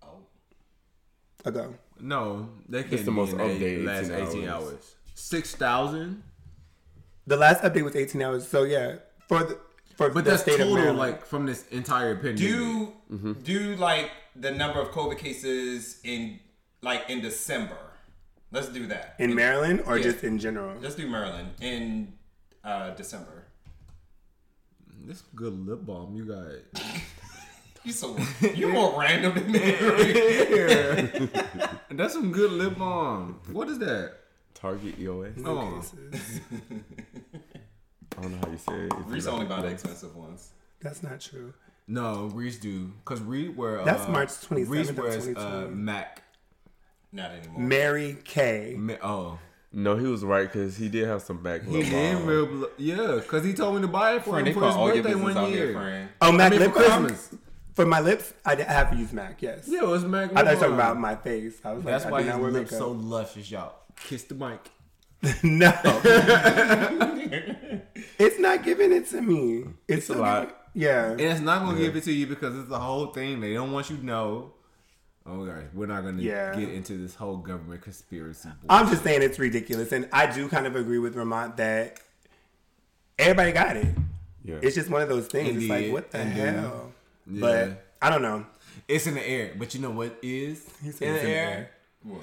[0.05, 0.21] Oh.
[1.45, 1.75] ago.
[2.01, 4.65] No, they can't the most updated last 18 18 hours.
[4.65, 4.95] hours.
[5.15, 6.23] Six thousand.
[7.27, 8.47] The last update was 18 hours.
[8.47, 8.97] So yeah,
[9.29, 9.59] for the
[9.97, 10.99] for But the that's state of total, Maryland.
[10.99, 12.39] like from this entire pandemic.
[12.39, 13.33] do Mm-hmm.
[13.45, 16.39] do like the number of COVID cases in
[16.83, 17.79] like in December.
[18.53, 19.15] Let's do that.
[19.19, 20.05] in Maryland or Yeah.
[20.05, 20.77] just in general.
[20.81, 22.13] Let's do Maryland in
[22.65, 23.45] uh, December.
[25.05, 26.83] this good lip balm you got.
[27.87, 28.17] You so
[28.55, 29.59] you more random than me.
[31.93, 33.39] That's some good lip balm.
[33.53, 34.15] What is that?
[34.55, 35.81] Target EOS Oh,
[38.19, 38.93] I don't know how you say it.
[38.93, 40.51] If you Reese only buy the expensive ones.
[40.81, 41.55] That's not true.
[41.87, 43.85] no, Reese do because Reese wear.
[43.85, 46.23] That's uh, March 27th Reese of wears uh, Mac.
[47.13, 47.61] Not anymore.
[47.61, 48.75] Mary Kay.
[48.77, 49.39] Ma- oh,
[49.73, 51.63] No, he was right because he did have some back.
[51.63, 52.47] he did real.
[52.47, 55.15] bl- Yeah, because he told me to buy it for Friend, him for his birthday
[55.15, 55.73] one year.
[55.73, 56.09] friend.
[56.21, 56.79] Oh, Mac I mean, lip for?
[56.81, 57.31] Christmas.
[57.77, 59.41] For my lips, I d- have used Mac.
[59.41, 59.65] Yes.
[59.69, 60.31] Yeah, it was Mac.
[60.35, 61.61] I thought you lip were talking about my face.
[61.65, 62.87] I was That's like, why I his do not wear lips makeup.
[62.87, 63.75] so luscious, y'all.
[63.97, 64.71] Kiss the mic.
[65.43, 66.01] no, oh.
[68.19, 69.65] it's not giving it to me.
[69.89, 70.41] It's, a still lot.
[70.43, 71.11] giving- Yeah.
[71.13, 73.41] And it's not gonna give it to you because it's the whole thing.
[73.41, 74.53] They don't want you to know.
[75.27, 76.55] Oh gosh, we're not gonna Yeah.
[76.55, 78.49] get into this whole government conspiracy.
[78.69, 81.99] I'm just saying it's ridiculous, and I do kind of agree with Ramont that
[83.19, 83.95] everybody got it.
[84.45, 84.57] Yeah.
[84.63, 85.57] It's just one of those things.
[85.63, 86.37] It's like, what the Indeed.
[86.39, 86.93] hell?
[87.31, 87.41] Yeah.
[87.41, 88.47] But I don't know.
[88.89, 91.49] It's in the air, but you know what is He in the, in the air?
[91.49, 91.71] air.
[92.03, 92.21] What?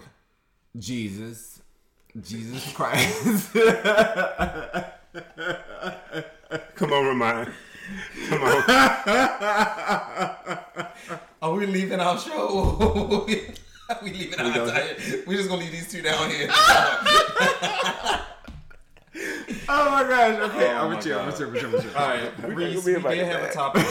[0.77, 1.61] Jesus,
[2.21, 3.51] Jesus Christ.
[6.75, 7.51] Come on, Ramont.
[8.29, 8.63] Come on.
[11.41, 13.25] Are we leaving our show?
[13.27, 14.95] we leaving our don't- entire.
[15.27, 16.47] We just gonna leave these two down here.
[19.69, 20.39] oh my gosh.
[20.49, 20.99] Okay, Oh I'm my gonna.
[20.99, 21.19] I'm gonna chill.
[21.19, 21.95] I'm gonna chill.
[21.97, 23.83] All right, Reese, be we did have a topic.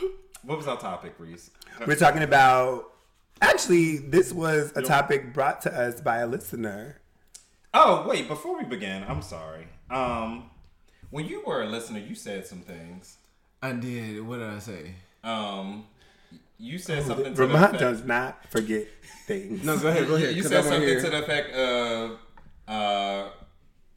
[0.42, 1.50] what was our topic, Reese?
[1.86, 2.88] We're talking about.
[3.40, 6.98] Actually, this was a topic brought to us by a listener.
[7.74, 9.66] Oh wait, before we begin, I'm sorry.
[9.90, 10.48] Um,
[11.10, 13.16] when you were a listener, you said some things.
[13.62, 14.20] I did.
[14.26, 14.94] What did I say?
[15.24, 15.86] Um,
[16.58, 17.24] you said something.
[17.24, 18.86] To the Vermont effect, does not forget
[19.26, 19.64] things.
[19.64, 20.06] No, go ahead.
[20.06, 20.36] Go You, ahead.
[20.36, 21.00] you 'cause said I wanna something hear.
[21.02, 22.18] to the effect of,
[22.68, 23.30] uh,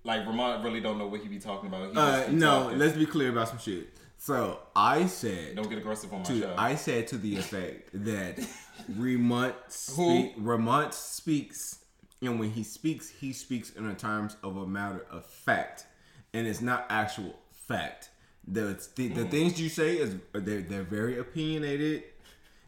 [0.03, 1.91] like Ramont really don't know what he be talking about.
[1.91, 2.79] He Uh, be no, talking.
[2.79, 3.89] let's be clear about some shit.
[4.25, 6.55] So I said don't get aggressive on my to show.
[6.57, 8.37] I said to the effect that
[8.97, 11.83] Ramont speak, Ramont speaks,
[12.23, 15.85] and when he speaks, he speaks in the terms of a matter of fact,
[16.33, 17.35] and it's not actual
[17.67, 18.09] fact.
[18.47, 19.29] The the, the mm.
[19.29, 22.05] things you say is they're they're very opinionated.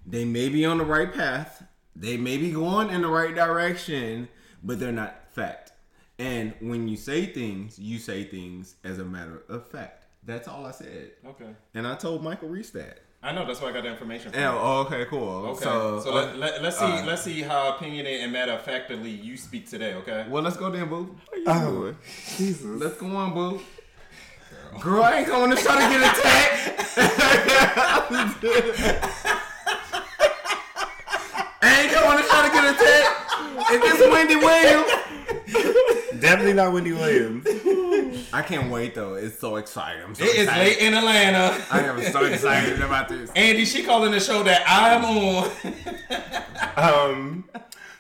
[0.06, 1.64] They may be on the right path.
[1.96, 4.30] They may be going in the right direction,
[4.64, 5.72] but they're not fact.
[6.20, 9.97] And when you say things, you say things as a matter of fact.
[10.28, 11.12] That's all I said.
[11.26, 13.00] okay, And I told Michael Reese that.
[13.24, 14.40] I know that's where I got the information from.
[14.40, 15.48] Yeah, oh, okay, cool.
[15.48, 16.86] Okay, So, so, uh, let, let, let's see.
[16.86, 19.94] uh, let's see how opinionated and matter of factly you speak today.
[19.96, 20.26] Okay.
[20.30, 21.16] well, let's go then, boo.
[21.48, 21.96] Oh,
[22.38, 22.64] Jesus.
[22.66, 23.60] Let's go on, boo.
[24.82, 26.98] Girl, I ain't going to try to get attacked.
[31.62, 33.72] I ain't going to try to get attacked.
[33.72, 34.92] Is this Wendy Williams?
[36.22, 37.46] Definitely not Wendy Williams.
[38.38, 39.16] I can't wait though.
[39.16, 40.04] It's so exciting.
[40.04, 40.64] I'm so It is excited.
[40.64, 41.60] late in Atlanta.
[41.72, 43.32] I am so excited about this.
[43.36, 45.52] Andy, she calling the show that I'm on.
[46.78, 47.50] Um,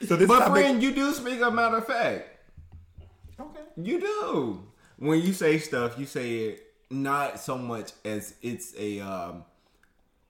[0.05, 2.29] so this But topic, friend, you do speak a matter of fact.
[3.39, 3.61] okay.
[3.77, 4.63] You do.
[4.97, 9.43] When you say stuff, you say it not so much as it's a um,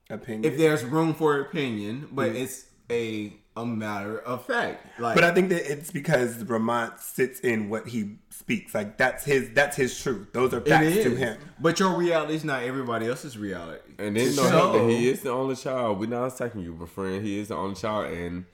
[0.09, 0.45] opinion.
[0.49, 4.85] if there's room for opinion, but it's a a matter of fact.
[4.99, 8.73] Like, But I think that it's because Ramont sits in what he speaks.
[8.75, 10.27] Like that's his that's his truth.
[10.33, 11.37] Those are facts to him.
[11.59, 13.81] But your reality is not everybody else's reality.
[13.97, 15.99] And then know So- that he is the only child.
[15.99, 18.13] We're not attacking you, but friend, he is the only child.
[18.13, 18.45] And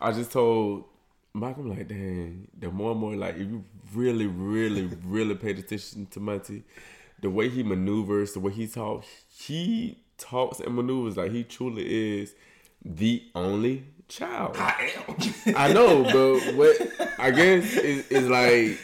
[0.00, 0.84] I just told
[1.34, 5.58] Mike, I'm like, dang, the more and more, like, if you really, really, really paid
[5.58, 6.62] attention to Monty,
[7.22, 12.20] the way he maneuvers, the way he talks, he talks and maneuvers like he truly
[12.20, 12.34] is
[12.84, 14.56] the only child.
[14.58, 15.54] I am.
[15.56, 16.76] I know, but what
[17.18, 18.78] I guess is, is like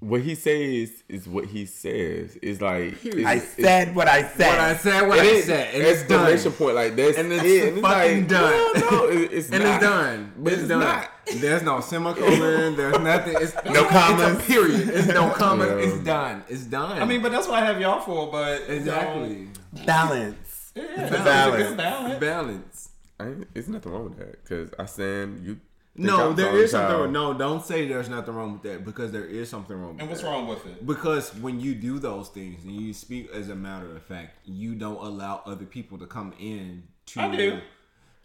[0.00, 2.38] what he says is what he says.
[2.40, 4.48] It's like it's, I it's- said what I said.
[4.50, 6.26] What I said, what it I is said, and it's done.
[6.32, 7.72] exclamation point like that's And it's it.
[7.72, 8.52] And fucking like, done.
[8.52, 9.74] No, no, it- it's and not.
[9.74, 10.32] it's done.
[10.38, 10.80] But it's, it's done.
[10.80, 11.10] not.
[11.34, 12.76] There's no semicolon.
[12.76, 13.36] There's nothing.
[13.40, 14.36] It's No commas.
[14.36, 14.88] It's a period.
[14.88, 15.68] It's no commas.
[15.68, 15.76] Yeah.
[15.92, 16.44] It's done.
[16.48, 17.02] It's done.
[17.02, 18.30] I mean, but that's what I have y'all for.
[18.30, 19.48] But you know, exactly.
[19.84, 20.47] Balance.
[20.82, 21.76] Yeah, It's it's a a balance.
[21.76, 22.20] balance.
[22.20, 22.88] Balance.
[23.20, 25.58] I it's nothing wrong with that because I stand you.
[26.00, 26.96] No, I'm the there only is something.
[26.96, 29.94] wrong- No, don't say there's nothing wrong with that because there is something wrong.
[29.94, 30.28] With And what's that.
[30.28, 30.86] wrong with it?
[30.86, 34.76] Because when you do those things and you speak as a matter of fact, you
[34.76, 37.58] don't allow other people to come in to I do.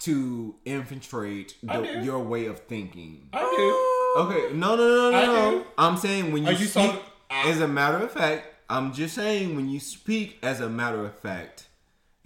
[0.02, 2.00] to infiltrate I the, do.
[2.04, 3.30] your way of thinking.
[3.34, 4.22] I do.
[4.22, 5.52] Okay, no, no, no, no, I no.
[5.60, 5.66] do.
[5.78, 8.48] I'm saying when you, Are you speak so- I- as a matter of fact.
[8.70, 11.68] I'm just saying when you speak as a matter of fact,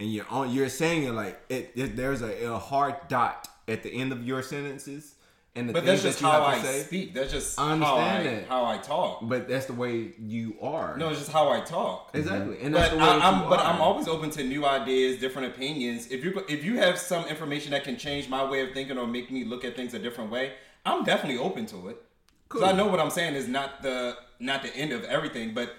[0.00, 3.82] and you're on, you're saying it like it, it- there's a, a hard dot at
[3.82, 5.14] the end of your sentences,
[5.54, 6.82] and the But that's just that you how have I to say.
[6.84, 7.14] speak.
[7.14, 8.46] That's just I understand how I, that.
[8.48, 9.18] how I talk.
[9.22, 10.96] But that's the way you are.
[10.96, 12.10] No, it's just how I talk.
[12.14, 13.60] exactly, and that's But the way I, I'm, you but.
[13.60, 16.10] I'm always open to new ideas, different opinions.
[16.10, 19.06] If you if you have some information that can change my way of thinking or
[19.06, 20.52] make me look at things a different way,
[20.86, 22.02] I'm definitely open to it.
[22.48, 25.74] Because I know what I'm saying is not the not the end of everything, but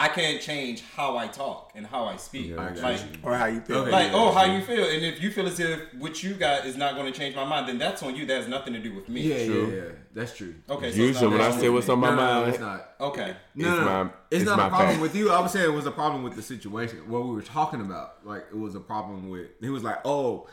[0.00, 2.50] I can't change how I talk and how I speak.
[2.50, 3.00] Yeah, I got like.
[3.24, 3.78] Or how you feel.
[3.78, 3.90] Okay.
[3.90, 6.66] like, Yeah, oh, how you feel, and if you feel as if what you got
[6.66, 8.24] is not going to change my mind, then that's on you.
[8.24, 9.22] That has nothing to do with me.
[9.22, 9.66] Yeah, True.
[9.70, 9.90] yeah, yeah.
[10.14, 10.54] That's true.
[10.70, 10.92] Okay.
[10.92, 12.88] So Usually when I say what's on my no, no, no, mind, it's not.
[13.00, 13.36] Okay.
[13.56, 15.02] No, It's no, my- it's, it's not my a problem fact.
[15.02, 15.30] with you.
[15.32, 16.98] I was saying it was a problem with the situation.
[17.10, 19.48] What we were talking about, like it was a problem with.
[19.60, 20.46] He was like, "Oh,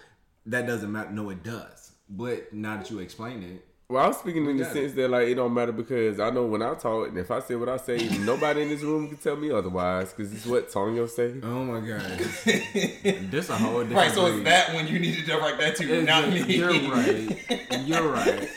[0.47, 1.91] that doesn't matter." No, it does.
[2.09, 5.09] But now that you explain it, Well, I was speaking in the got sense that
[5.11, 7.69] like it don't matter because I know when I talk and if I say what
[7.69, 11.35] I say, nobody in this room can tell me otherwise because it's what Tonio say.
[11.43, 12.01] oh my god,
[13.29, 13.91] this a whole different.
[13.93, 14.11] Right.
[14.11, 16.41] So it's that when you need to direct that to, It's- not me.
[16.55, 17.81] You're right.
[17.85, 18.49] You're right.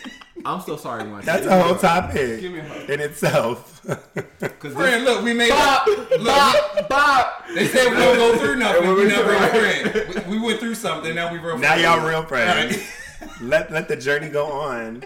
[0.46, 1.26] I'm so sorry, Monty.
[1.26, 2.88] That's a whole topic Give me a hug.
[2.90, 3.74] in itself.
[4.40, 5.86] Because Friend, look, we made up.
[5.86, 7.26] Look, Bob, Bob.
[7.54, 8.88] they said we don't go through nothing.
[8.88, 9.92] We we not were real right.
[9.92, 10.26] friend.
[10.28, 11.14] We, we went through something.
[11.14, 11.58] Now we real.
[11.58, 11.82] now friends.
[11.82, 12.76] y'all real friends.
[13.20, 13.40] Right.
[13.40, 15.04] let let the journey go on.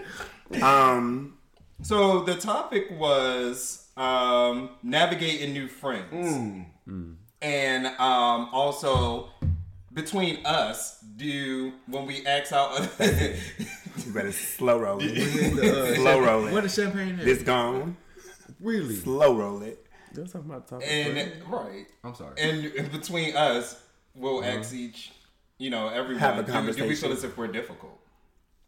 [0.62, 1.38] Um,
[1.83, 6.66] So the topic was um, navigating new friends,
[7.42, 9.31] and um, also
[9.92, 12.70] between us, do when we ask out.
[12.79, 12.88] Other,
[14.07, 15.96] you better slow roll it.
[15.96, 16.66] Slow roll What it.
[16.66, 17.18] is champagne?
[17.18, 17.25] At?
[17.25, 17.96] This gone.
[18.61, 18.94] really?
[18.96, 19.85] Slow roll it.
[20.14, 20.87] That's talking about topic.
[20.90, 22.35] and right, I'm sorry.
[22.38, 23.83] and between us,
[24.14, 25.11] we'll ask each,
[25.59, 26.20] you know, everyone.
[26.20, 26.96] Have a do, do we conversation.
[26.96, 27.98] feel as if we're difficult?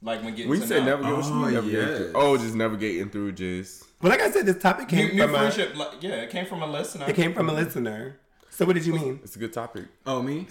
[0.05, 0.85] Like when getting when to you say know.
[0.99, 1.97] navigate, what you mean Oh, navigating yes.
[1.99, 2.13] through?
[2.15, 3.85] Oh, just navigating through just.
[4.03, 6.45] But like I said, this topic came new from a friendship, like, yeah, it came
[6.45, 7.09] from a listener.
[7.09, 8.19] it came from a listener.
[8.51, 9.21] So what did you mean?
[9.25, 9.87] It's a good topic.
[10.07, 10.47] Oh, me?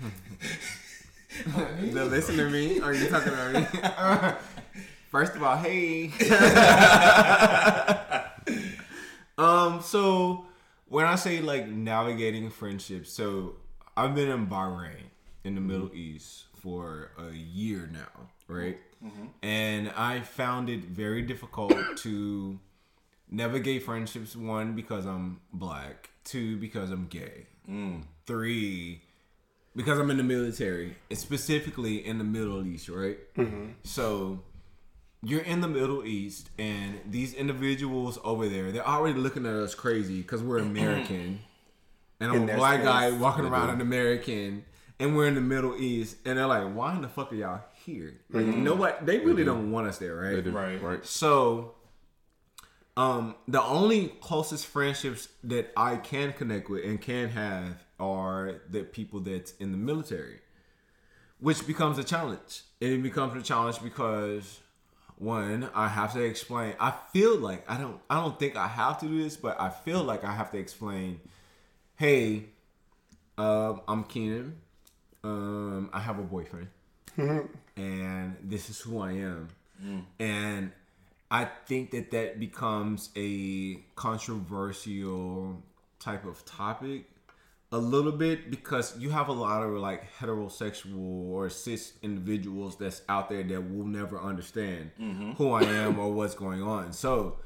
[1.90, 2.78] the listener, me?
[2.80, 3.66] Are you talking about me?
[5.10, 6.12] First of all, hey.
[9.38, 10.46] um, so
[10.88, 13.56] when I say like navigating friendships, so
[13.96, 15.10] I've been in Bahrain
[15.44, 18.78] in the Middle East for a year now, right?
[19.04, 19.26] Mm-hmm.
[19.42, 22.58] And I found it very difficult to
[23.30, 24.36] navigate friendships.
[24.36, 26.10] One, because I'm black.
[26.24, 27.46] Two, because I'm gay.
[28.26, 29.02] Three,
[29.74, 33.18] because I'm in the military, specifically in the Middle East, right?
[33.82, 34.40] So
[35.22, 39.74] you're in the Middle East, and these individuals over there, they're already looking at us
[39.74, 41.40] crazy because we're American,
[42.20, 42.86] and I'm a black space.
[42.86, 44.64] guy walking around an American,
[44.98, 47.60] and we're in the Middle East, and they're like, "Why in the fuck are y'all
[47.82, 50.44] here?" Like, nobody, they really don't want us there, They right?
[50.44, 50.82] do, Right.
[50.82, 51.06] Right.
[51.06, 51.74] So,
[52.96, 58.82] um, the only closest friendships that I can connect with and can have are the
[58.82, 60.40] people that's in the military,
[61.40, 62.62] which becomes a challenge.
[62.80, 64.60] And it becomes a challenge because
[65.16, 66.74] one, I have to explain.
[66.80, 68.00] I feel like I don't.
[68.10, 70.58] I don't think I have to do this, but I feel like I have to
[70.58, 71.20] explain.
[71.96, 72.46] Hey,
[73.38, 74.56] um, I'm Keenan.
[75.22, 76.68] Um, I have a boyfriend,
[77.76, 79.48] and this is who I am.
[79.82, 80.04] Mm.
[80.20, 80.72] And
[81.30, 85.62] I think that that becomes a controversial
[85.98, 87.06] type of topic
[87.72, 93.00] a little bit because you have a lot of like heterosexual or cis individuals that's
[93.08, 95.32] out there that will never understand mm-hmm.
[95.32, 96.92] who I am or what's going on.
[96.92, 97.38] So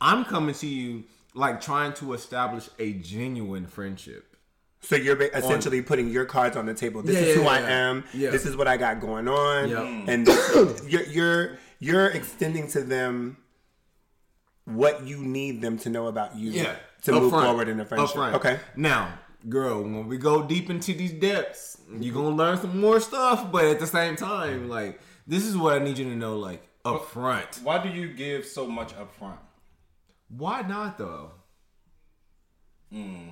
[0.00, 4.35] I'm coming to you like trying to establish a genuine friendship.
[4.82, 7.02] So you're ba- essentially putting your cards on the table.
[7.02, 7.88] This Yeah, is yeah, who I yeah.
[7.88, 8.04] am.
[8.14, 8.30] Yeah.
[8.30, 9.68] This is what I got going on.
[9.68, 9.76] Yeah.
[9.78, 10.08] Mm.
[10.08, 13.36] And you're you're you're extending to them
[14.64, 16.52] what you need them to know about you
[17.02, 17.46] to up move front.
[17.46, 18.16] forward in a Up friendship.
[18.34, 18.58] Okay.
[18.76, 23.50] Now, girl, when we go deep into these depths, you're gonna learn some more stuff.
[23.50, 26.62] But at the same time, like this is what I need you to know, like
[26.84, 27.60] up front.
[27.64, 29.40] Why do you give so much up front?
[30.28, 31.32] Why not though?
[32.92, 33.30] Mm.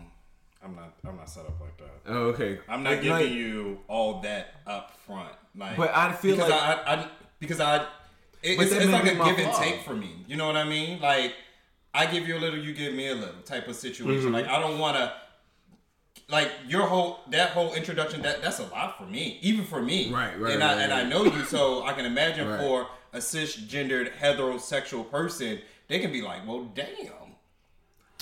[0.65, 0.95] I'm not.
[1.07, 2.11] I'm not set up like that.
[2.13, 2.59] Oh, okay.
[2.69, 5.35] I'm not Like- giving like- you all that up front.
[5.57, 7.77] Like, But I feel because like- I, I, because I,
[8.43, 10.25] it, it's, it's like a give and take for me.
[10.27, 11.01] You know what I mean?
[11.01, 11.35] Like,
[11.93, 14.25] I give you a little, you give me a little type of situation.
[14.25, 14.35] Mm-hmm.
[14.35, 15.13] Like, I don't want to.
[16.31, 20.11] Like your whole that whole introduction that that's a lot for me, even for me.
[20.11, 23.19] Right, right, And I right, and I know you, so I can imagine for a
[23.19, 27.24] cisgendered heterosexual person, they can be like, well, damn.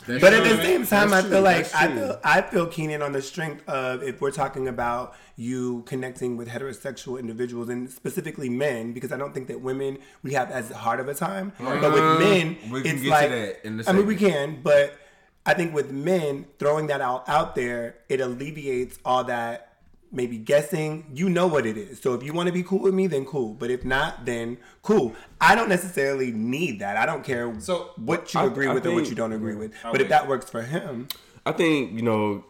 [0.07, 1.31] That's But at the same time, That's I true.
[1.31, 5.15] feel like I feel I feel Keenan on the strength of if we're talking about
[5.37, 10.33] you connecting with heterosexual individuals and specifically men, because I don't think that women we
[10.33, 11.53] have as hard of a time.
[11.59, 12.21] But with mm-hmm.
[12.21, 14.99] men, we can it's like that in a I mean we can, but
[15.45, 19.72] I think with men throwing that out out there, it alleviates all that
[20.13, 21.07] maybe guessing.
[21.15, 22.01] You know what it is.
[22.01, 23.55] So if you want to be cool with me, then cool.
[23.55, 25.15] But if not, then cool.
[25.41, 26.97] I don't necessarily need that.
[26.97, 29.55] I don't care So, what you I- agree I with or what you don't agree
[29.57, 29.73] with.
[29.85, 31.09] I But if that works for him,
[31.47, 32.45] I think you know.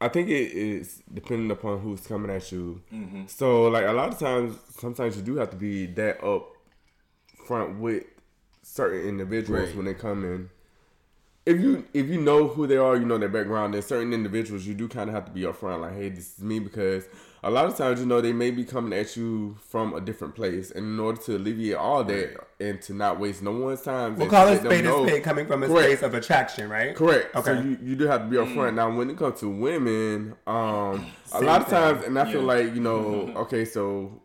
[0.00, 2.82] I think it is depending upon who's coming at you.
[2.92, 3.22] Mm-hmm.
[3.28, 6.50] So like a lot of times, sometimes you do have to be that up
[7.46, 8.04] front with
[8.62, 9.76] certain individuals Right.
[9.76, 10.50] when they come in.
[11.46, 13.74] If you if you know who they are, you know their background.
[13.74, 16.42] Then certain individuals, you do kind of have to be upfront, like, "Hey, this is
[16.42, 17.06] me," because
[17.42, 20.34] a lot of times, you know, they may be coming at you from a different
[20.34, 24.16] place, and in order to alleviate all that and to not waste no one's time,
[24.16, 25.88] we'll call to it let them spade a spade coming from a Correct.
[25.88, 26.96] space of attraction, right?
[26.96, 27.36] Correct.
[27.36, 27.54] Okay.
[27.54, 28.74] So you, you do have to be upfront.
[28.76, 30.56] Now, when it comes to women, um,
[31.26, 31.78] a Same lot of thing.
[31.78, 34.22] times, and I feel like you know, okay, so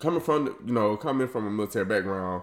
[0.00, 2.42] coming from you know coming from a military background,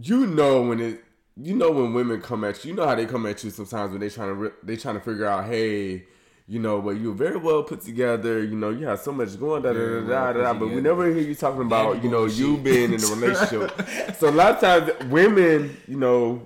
[0.00, 1.04] you know when it,
[1.42, 3.92] you know when women come at you, you know how they come at you sometimes
[3.92, 6.04] when they trying to re- they trying to figure out, hey.
[6.46, 8.42] You know, but you're very well put together.
[8.42, 10.54] You know, you have so much going, da da da well da da.
[10.54, 13.70] But we never hear you talking about, you know, you being in a relationship.
[14.18, 16.44] so a lot of times, women, you know,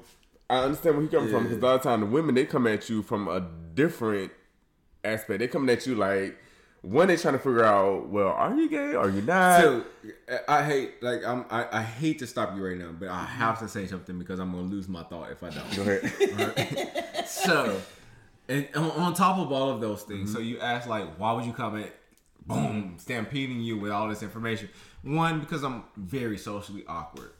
[0.50, 2.66] I understand where he coming from because a lot of times the women they come
[2.66, 4.30] at you from a different
[5.02, 5.38] aspect.
[5.38, 6.36] They coming at you like
[6.84, 8.94] when they trying to figure out, well, are you gay?
[8.94, 9.60] Are you not?
[9.60, 9.84] So
[10.46, 13.24] I hate like I'm I, I hate to stop you right now, but I mm-hmm.
[13.24, 15.76] have to say something because I'm gonna lose my thought if I don't.
[15.76, 17.26] Go ahead.
[17.28, 17.80] so,
[18.48, 20.48] and on, on top of all of those things, so mm-hmm.
[20.48, 21.90] you ask like, why would you come at,
[22.46, 24.68] boom, stampeding you with all this information?
[25.02, 27.32] One, because I'm very socially awkward.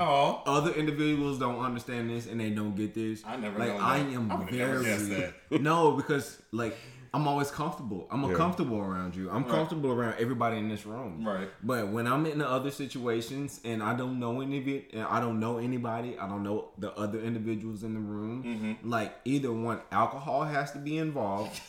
[0.00, 3.22] Oh, Other individuals don't understand this and they don't get this.
[3.24, 6.76] I never like I am I would've very guessed no because like
[7.12, 8.06] I'm always comfortable.
[8.10, 8.36] I'm Yeah.
[8.36, 9.30] comfortable around you.
[9.30, 11.26] I'm comfortable around everybody in this room.
[11.26, 11.48] Right.
[11.62, 15.02] But when I'm in the other situations and I don't know any of it, and
[15.02, 18.44] I don't know anybody, I don't know the other individuals in the room.
[18.44, 18.88] Mm-hmm.
[18.90, 21.60] Like either one, alcohol has to be involved,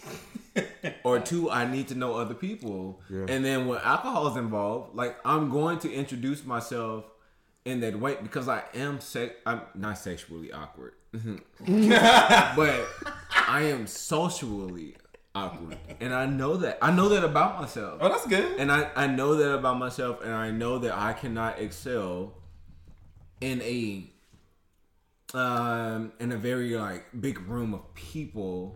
[1.04, 3.02] or two, I need to know other people.
[3.10, 3.26] Yeah.
[3.28, 7.06] And then when alcohol is involved, like I'm going to introduce myself
[7.66, 9.34] in that way because I am sex.
[9.46, 12.88] I'm not sexually awkward, but
[13.48, 14.96] I am socially
[15.36, 16.78] awkward, and I know that.
[16.82, 18.00] I know that about myself.
[18.02, 18.60] oh, that's good.
[18.60, 22.34] And I, I know that about myself, and I know that I cannot excel
[23.40, 24.08] in a
[25.34, 28.76] um in a very like big room of people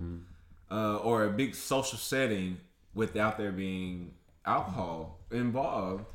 [0.71, 2.57] uh, or a big social setting
[2.93, 4.13] without there being
[4.45, 6.05] alcohol involved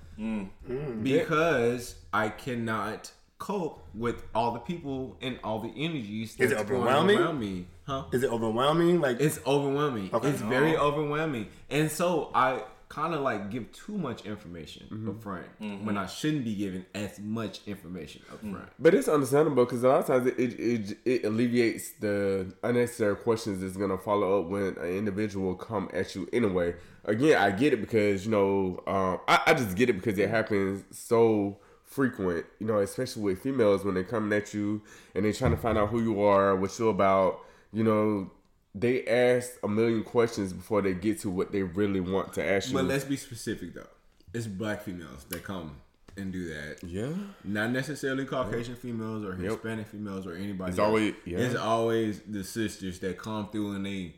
[1.03, 7.19] because I cannot cope with all the people and all the energies Is it overwhelming?
[7.19, 7.67] around me.
[7.85, 8.05] Huh?
[8.13, 9.01] Is it overwhelming?
[9.01, 10.11] Like It's overwhelming.
[10.13, 10.29] Okay.
[10.29, 10.89] It's very oh.
[10.89, 11.49] overwhelming.
[11.71, 15.09] And so I kind of like give too much information mm-hmm.
[15.09, 15.87] up front mm-hmm.
[15.87, 18.67] when I shouldn't be giving as much information up front.
[18.67, 18.71] Mm.
[18.79, 23.17] But it's understandable because a lot of times it, it, it, it alleviates the unnecessary
[23.17, 26.75] questions that's gonna follow up when an individual come at you anyway.
[27.05, 30.29] Again, I get it because you know um, I, I just get it because it
[30.29, 31.59] happens so
[31.91, 32.47] frequent.
[32.59, 34.83] You know, especially with females when they're coming at you
[35.15, 37.41] and they're trying to find out who you are, what you're about.
[37.73, 38.31] You know,
[38.75, 42.69] they ask a million questions before they get to what they really want to ask
[42.69, 42.75] you.
[42.75, 43.87] But let's be specific though.
[44.33, 45.77] It's black females that come
[46.17, 46.79] and do that.
[46.85, 47.13] yeah.
[47.45, 50.71] Not necessarily Caucasian females or Hispanic females or anybody.
[50.71, 50.87] It's else.
[50.87, 51.39] always- yeah.
[51.39, 54.15] It's always the sisters that come through and they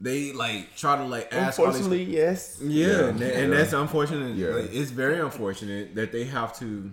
[0.00, 2.60] they like try to like ask all these Unfortunately, yes.
[2.62, 4.36] yeah, and, and that's unfortunate.
[4.36, 4.48] Yeah.
[4.50, 6.92] Like, it's very unfortunate that they have to.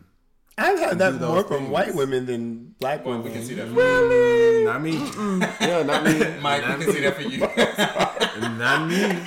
[0.58, 1.70] I've had that Do those more from things.
[1.70, 3.28] white women than black Well, women.
[3.32, 3.68] we can see that.
[3.68, 4.94] For Mm, Not me.
[5.68, 6.13] Yeah, not me.
[6.41, 7.39] Mike, we can see that for you.
[8.58, 9.20] Not me.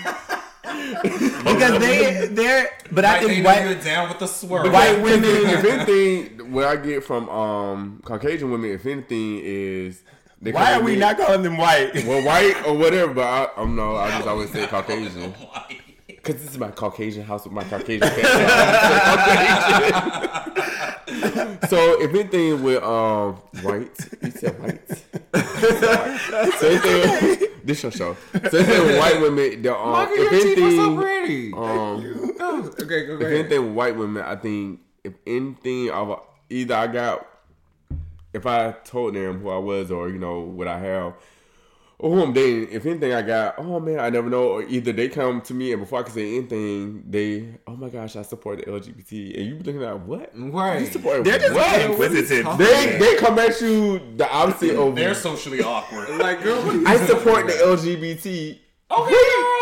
[1.02, 4.72] because they they're but I Mike, they think white you're down with the swerve.
[4.72, 10.02] white women, women if anything, what I get from um Caucasian women, if anything, is
[10.40, 11.94] they why come are we in- not calling them white?
[12.06, 13.12] well white or whatever?
[13.14, 15.34] But I, I'm no, I just always say Caucasian
[16.22, 18.28] because this is my Caucasian house with my Caucasian family.
[21.68, 23.90] So if anything with um white,
[24.22, 24.88] you said white.
[24.88, 28.16] so anything, this your show.
[28.50, 31.52] So anything with white women, the um, Michael, if your teeth are so anything, pretty.
[31.52, 32.32] um.
[32.40, 33.32] Oh, okay, go If ahead.
[33.32, 36.16] anything with white women, I think if anything, I
[36.50, 37.26] either I got,
[38.32, 41.14] if I told them who I was or you know what I have,
[42.00, 42.68] or who I'm dating.
[42.70, 44.48] If anything, I got, oh man, I never know.
[44.48, 47.88] Or either they come to me and before I can say anything, they, oh my
[47.88, 50.30] gosh, I support the LGBT, and you be looking at what?
[50.34, 50.80] Right.
[50.80, 51.80] You support They're just what?
[51.80, 52.46] inquisitive.
[52.56, 56.08] They they come at you the opposite of They're socially awkward.
[56.18, 57.52] Like, girl, what are you I support the?
[57.52, 58.58] LGBT.
[58.90, 59.10] Okay,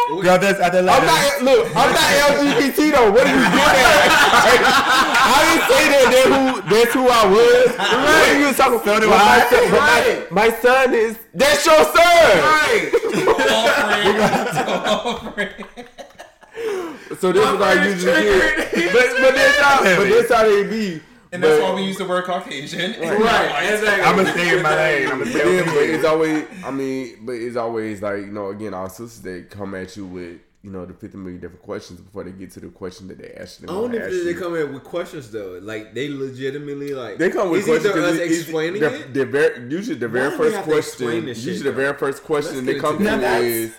[0.09, 0.23] girl.
[0.23, 1.67] Girl, that's other I'm not look.
[1.75, 1.99] I'm not
[2.39, 3.11] LGBT though.
[3.11, 4.13] What are you getting at?
[5.27, 6.07] I didn't say that.
[6.15, 7.77] That who that's who I was.
[7.77, 9.01] What are you talking about?
[9.01, 9.47] do my, I.
[9.51, 11.97] son, but my, my son is that's your son.
[14.77, 15.65] All friends.
[17.21, 18.73] So this is what I usually get.
[18.93, 21.01] But but that's how but that's how they be.
[21.33, 22.93] And that's But- why we use the word Caucasian.
[23.01, 24.05] Right, exactly.
[24.05, 25.03] I'm gonna stay in my lane.
[25.09, 28.19] I'm gonna But stay then, over but it's always, I mean, but it's always like,
[28.21, 31.41] you know, again, our sisters, they come at you with, you know, the 50 million
[31.41, 33.71] different questions before they get to the question that they ask them.
[33.71, 35.61] I don't know if they come in with questions though.
[35.63, 37.95] Like they legitimately like They come with it's questions.
[37.95, 39.15] either us 'cause it- explaining the, it.
[39.15, 41.35] The very, usually the very Why do we first have to explain question.
[41.37, 43.75] shit, Usually the very first question they come to is.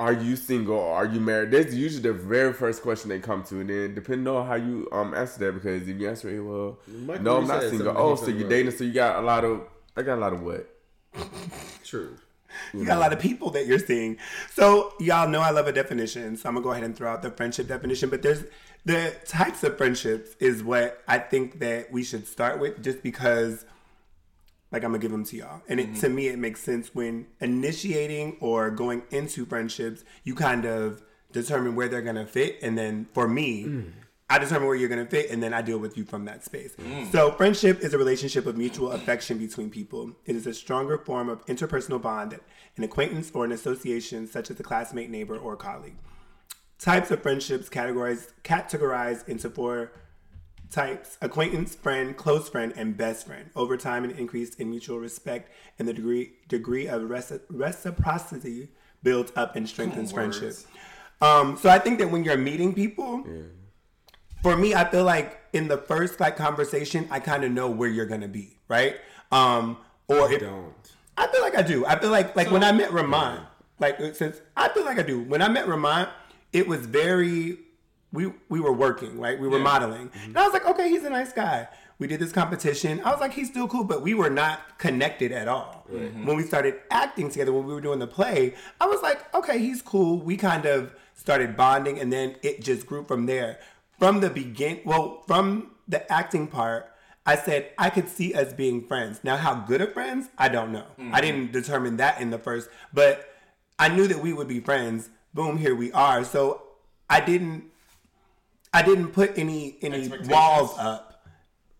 [0.00, 0.74] "Are you single?
[0.74, 3.94] or Are you married?" That's usually the very first question they come to, and then
[3.94, 7.36] depending on how you um answer that, because if you answer it, well, Michael, no,
[7.36, 7.94] I'm not single.
[7.96, 8.72] Oh, so you're dating?
[8.72, 9.60] So you got a lot of.
[9.96, 10.66] I got a lot of what?
[11.84, 12.16] True.
[12.72, 14.18] You got a lot of people that you're seeing.
[14.52, 16.36] So y'all know I love a definition.
[16.36, 18.10] So I'm gonna go ahead and throw out the friendship definition.
[18.10, 18.44] But there's
[18.84, 23.64] the types of friendships is what I think that we should start with, just because.
[24.70, 26.00] Like I'm gonna give them to y'all, and it, mm-hmm.
[26.00, 31.74] to me it makes sense when initiating or going into friendships, you kind of determine
[31.74, 33.92] where they're gonna fit, and then for me, mm.
[34.32, 36.74] I determine where you're gonna fit, and then I deal with you from that space.
[37.10, 40.12] So friendship is a relationship of mutual affection between people.
[40.24, 42.40] It is a stronger form of interpersonal bond, than
[42.78, 45.96] an acquaintance or an association, such as a classmate, neighbor, or colleague.
[46.78, 49.92] Types of friendships categorized categorized into four
[50.70, 55.50] types acquaintance friend close friend and best friend over time an increase in mutual respect
[55.78, 58.68] and the degree degree of reci- reciprocity
[59.02, 60.54] builds up and strengthens friendship
[61.20, 63.22] um, so i think that when you're meeting people
[64.42, 67.88] for me i feel like in the first like conversation i kind of know where
[67.88, 68.96] you're gonna be right
[69.32, 69.78] um,
[70.08, 70.74] or if, Don't.
[71.16, 71.84] I feel like I do.
[71.86, 73.40] I feel like like when I met Ramont,
[73.80, 75.22] like uh, since I feel like I do.
[75.22, 76.10] When I met Ramont,
[76.52, 77.58] it was very
[78.12, 79.38] we we were working, right?
[79.40, 80.08] We were modeling.
[80.08, 80.28] Mm-hmm.
[80.28, 81.68] And I was like, okay, he's a nice guy.
[81.98, 83.00] We did this competition.
[83.04, 85.86] I was like, he's still cool, but we were not connected at all.
[85.90, 86.26] Mm-hmm.
[86.26, 89.58] When we started acting together, when we were doing the play, I was like, okay,
[89.58, 90.18] he's cool.
[90.18, 93.60] We kind of started bonding, and then it just grew from there.
[94.02, 96.90] From the begin, well, from the acting part,
[97.24, 99.20] I said I could see us being friends.
[99.22, 100.86] Now, how good of friends, I don't know.
[101.12, 103.32] I didn't determine that in the first, but
[103.78, 105.08] I knew that we would be friends.
[105.34, 106.24] Boom, here we are.
[106.24, 106.62] So
[107.08, 107.66] I didn't,
[108.74, 111.24] I didn't put any any walls up,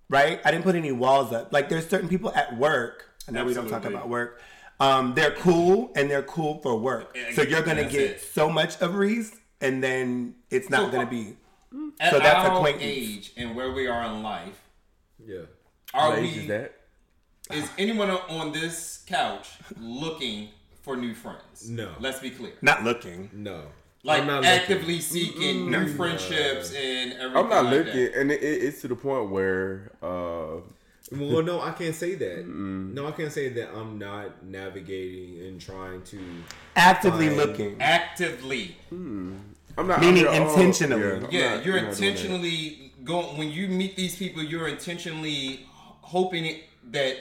[0.08, 0.40] right?
[0.44, 1.52] I didn't put any walls up.
[1.52, 3.06] Like there's certain people at work.
[3.26, 4.40] I know we don't talk about work.
[4.78, 7.16] Um, they're cool and they're cool for work.
[7.16, 8.20] Yeah, So you're gonna get it.
[8.20, 11.38] so much of Reese, and then it's not So- gonna be.
[12.02, 12.82] At So that's our acquaintance.
[12.84, 14.60] age and where we are in life,
[15.24, 15.42] Yeah.
[15.94, 16.28] are What we?
[16.28, 16.74] age is that?
[17.52, 19.48] Is anyone on this couch
[19.80, 20.48] looking
[20.82, 21.68] for new friends?
[21.68, 21.92] No.
[22.00, 22.54] Let's be clear.
[22.60, 23.30] Not looking.
[23.32, 23.66] No.
[24.02, 24.48] Like I'm not looking.
[24.50, 27.36] actively seeking new friendships and everything.
[27.36, 28.14] I'm not like looking, That.
[28.16, 30.56] and it, it, it's to the point where uh,
[31.12, 32.48] Well, no, I can't say that.
[32.48, 36.18] No, I can't say that I'm not navigating and trying to.
[36.74, 37.36] Actively Fine.
[37.36, 37.76] looking.
[37.80, 38.76] Actively.
[39.78, 41.02] I'm not Meaning I'm not- oh, intentionally.
[41.12, 42.20] I'm Yeah, not- you're I'm not doing that.
[42.22, 44.42] intentionally going when you meet these people.
[44.42, 45.66] You're intentionally
[46.02, 47.16] hoping it, that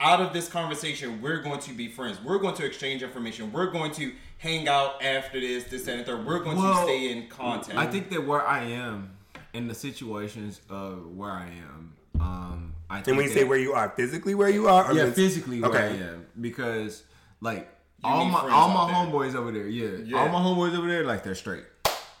[0.00, 2.18] out of this conversation, we're going to be friends.
[2.22, 3.50] We're going to exchange information.
[3.52, 6.26] We're going to hang out after this, this, that, and third.
[6.26, 7.78] We're going to stay in contact.
[7.78, 9.16] I think that where I am
[9.54, 13.58] in the situations of where I am, um, I think And when you say where
[13.58, 14.90] you are, physically where you are?
[14.90, 15.84] Or yeah, men- physically where Okay.
[15.84, 17.02] I am because
[17.40, 17.68] like
[18.04, 18.94] all my all my there.
[19.12, 19.96] homeboys over there, yeah.
[20.04, 20.18] Yeah.
[20.18, 21.64] all my homeboys over there, like they're straight.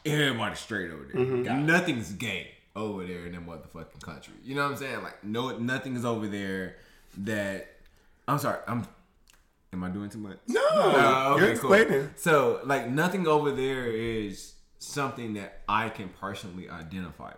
[0.06, 1.22] Everybody's straight over there.
[1.22, 1.66] Mm-hmm.
[1.66, 4.34] Nothing's gay over there in that motherfucking country.
[4.44, 5.02] You know what I'm saying?
[5.02, 6.76] Like no, nothing is over there
[7.18, 7.68] that.
[8.28, 8.58] I'm sorry.
[8.66, 8.86] I'm.
[9.72, 10.38] Am I doing too much?
[10.48, 11.72] No, Oh, you're okay, cool.
[11.74, 12.10] explaining.
[12.16, 17.32] So, like, nothing over there is something that I can personally identify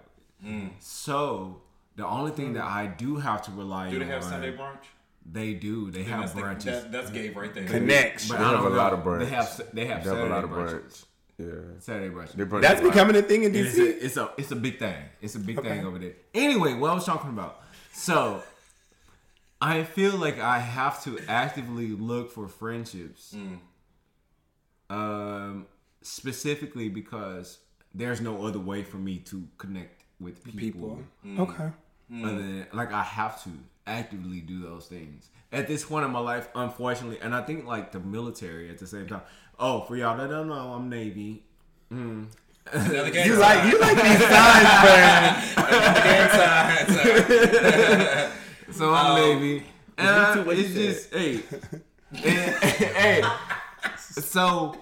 [0.45, 0.49] with.
[0.53, 0.71] Mm.
[0.79, 1.63] So,
[1.97, 3.91] the only thing that I do have to rely on.
[3.91, 4.07] Do on.
[4.07, 4.85] they have Sunday brunch?
[5.31, 5.91] They do.
[5.91, 6.65] They have That's, the, brunches.
[6.65, 7.65] that, that's gay right there.
[7.67, 8.29] Connection.
[8.37, 8.77] but They I have don't a know.
[8.77, 9.19] lot of brunch.
[9.21, 9.61] They have.
[9.73, 10.05] They have.
[10.05, 10.83] They have a lot of brunches.
[10.83, 11.05] brunch.
[11.39, 11.47] Yeah.
[11.79, 12.35] Saturday brunches.
[12.49, 13.79] Brunch That's becoming a thing in It's DC.
[13.79, 14.97] a, it's a it's a big thing.
[15.23, 16.15] It's a big thing over there.
[16.35, 17.63] Anyway, what I was talking about.
[17.93, 18.43] So
[19.61, 23.37] I feel like I have to actively look for friendships.
[24.91, 25.67] Um
[26.03, 27.59] specifically because
[27.95, 31.01] there's no other way for me to connect with people.
[31.23, 31.43] People.
[31.45, 31.71] Okay.
[32.25, 33.51] Other than like I have to
[33.87, 35.29] actively do those things.
[35.53, 38.87] At this point in my life, unfortunately, and I think like the military at the
[38.87, 39.23] same time.
[39.59, 41.43] Oh, for y'all that don't know, I'm Navy.
[41.93, 42.27] Mm.
[42.73, 43.41] Another gang You sign.
[43.41, 45.45] like you like these signs, man.
[47.19, 48.33] Another.
[48.71, 49.65] So I'm Um, Navy.
[49.97, 51.41] And I- too, uh, it's just hey,
[52.13, 53.23] hey.
[54.11, 54.77] So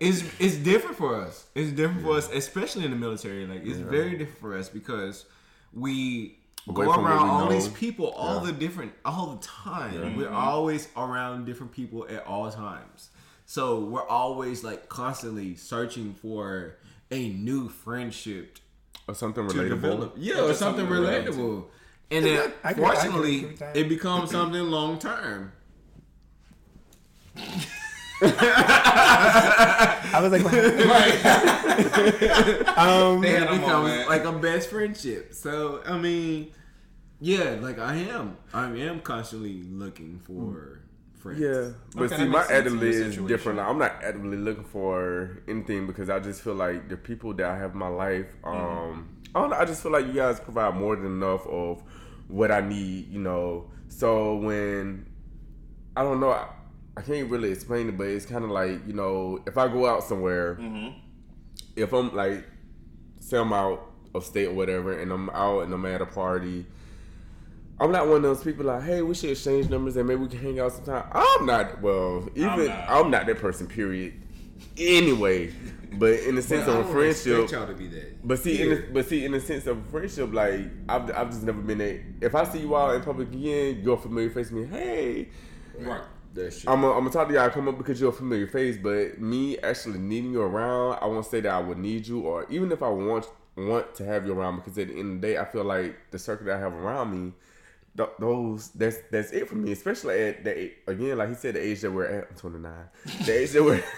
[0.00, 1.44] it's it's different for us.
[1.54, 3.46] It's different for us, especially in the military.
[3.46, 5.26] Like it's very different for us because
[5.72, 7.52] we Away go around all know.
[7.52, 10.16] these people all the different all the time.
[10.16, 10.34] We're mm-hmm.
[10.34, 13.10] always around different people at all times.
[13.46, 16.76] So we're always like constantly searching for
[17.10, 18.58] a new friendship
[19.08, 20.12] Or something relatable.
[20.16, 21.36] Yeah, Or or something something relatable.
[21.36, 21.64] relatable.
[22.10, 23.76] And then, I get- fortunately, what you're saying.
[23.76, 25.52] it becomes something long term.
[30.08, 30.42] I was like,
[32.78, 35.34] um, They It had a becomes like a best friendship.
[35.34, 36.52] So I mean,
[37.20, 40.75] yeah, like I am, I am constantly looking for
[41.26, 41.40] friends.
[41.40, 43.58] Yeah, but Okay, see, my makes sense actively is different.
[43.58, 47.46] Like, I'm not actively looking for anything because I just feel like the people that
[47.46, 49.56] I have in my life, um, I don't know.
[49.56, 51.82] I just feel like you guys provide more than enough of
[52.28, 53.08] what I need.
[53.08, 55.06] You know, so when
[55.96, 56.48] I don't know, I,
[56.96, 59.86] I can't really explain it, but it's kind of like you know, if I go
[59.86, 60.58] out somewhere,
[61.76, 62.46] if I'm like,
[63.20, 66.66] say I'm out of state or whatever, and I'm out and I'm at a party.
[67.78, 70.28] I'm not one of those people like, hey, we should exchange numbers and maybe we
[70.28, 71.04] can hang out sometime.
[71.12, 71.82] I'm not.
[71.82, 73.10] Well, even I'm not.
[73.10, 73.66] not, that person.
[73.66, 74.14] Period.
[74.78, 75.52] Anyway,
[75.92, 78.26] but in the sense of a friendship, y'all to be that.
[78.26, 81.42] but see, in the, but see, in the sense of friendship, like I've, I've just
[81.42, 82.02] never been a.
[82.22, 84.66] If I see you out in public again, you're a familiar face to me.
[84.66, 85.28] Hey,
[85.78, 86.00] Right.
[86.32, 86.66] That's.
[86.66, 87.50] I'm gonna I'm talk to y'all.
[87.50, 91.26] come up because you're a familiar face, but me actually needing you around, I won't
[91.26, 94.32] say that I would need you, or even if I want want to have you
[94.32, 96.60] around, because at the end of the day, I feel like the circle that I
[96.60, 97.32] have around me,
[97.96, 99.72] th- those that's that's it for me.
[99.72, 102.28] Especially at the again, like he said, the age that we're at.
[102.30, 102.72] I'm 29.
[103.24, 103.82] The age that we're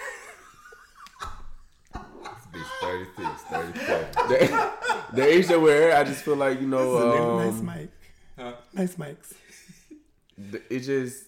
[2.51, 4.11] Bitch, 36, 37.
[4.27, 4.71] the,
[5.13, 6.01] the age that we're at.
[6.01, 7.91] I just feel like you know, nice um, mic.
[8.37, 8.53] Huh?
[8.73, 9.33] Nice mics.
[10.51, 11.25] th- it just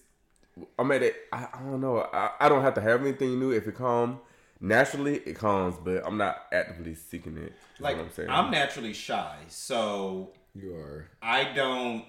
[0.78, 1.16] I'm at it.
[1.32, 1.98] I, I don't know.
[1.98, 3.52] I, I don't have to have anything new.
[3.52, 4.18] If it comes
[4.62, 7.52] naturally, it comes, but I'm not actively seeking it.
[7.78, 8.30] Like what I'm saying.
[8.30, 11.08] I'm naturally shy, so You are.
[11.20, 12.04] I don't.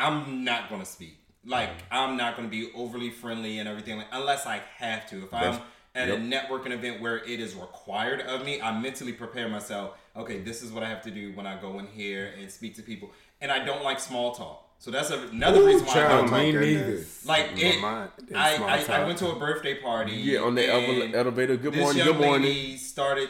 [0.00, 1.18] I'm not gonna speak.
[1.44, 1.82] Like mm.
[1.90, 5.24] I'm not gonna be overly friendly and everything, like, unless I have to.
[5.24, 5.60] If I'm
[5.94, 6.18] at yep.
[6.18, 9.96] a networking event where it is required of me, I mentally prepare myself.
[10.16, 12.74] Okay, this is what I have to do when I go in here and speak
[12.76, 14.66] to people, and I don't like small talk.
[14.78, 16.60] So that's another reason why I don't me talk.
[16.62, 17.04] neither.
[17.26, 20.12] Like it, I, I, I went to a birthday party.
[20.12, 21.58] Yeah, on the elevator.
[21.58, 21.98] Good this morning.
[21.98, 22.48] young Good morning.
[22.48, 23.28] lady started.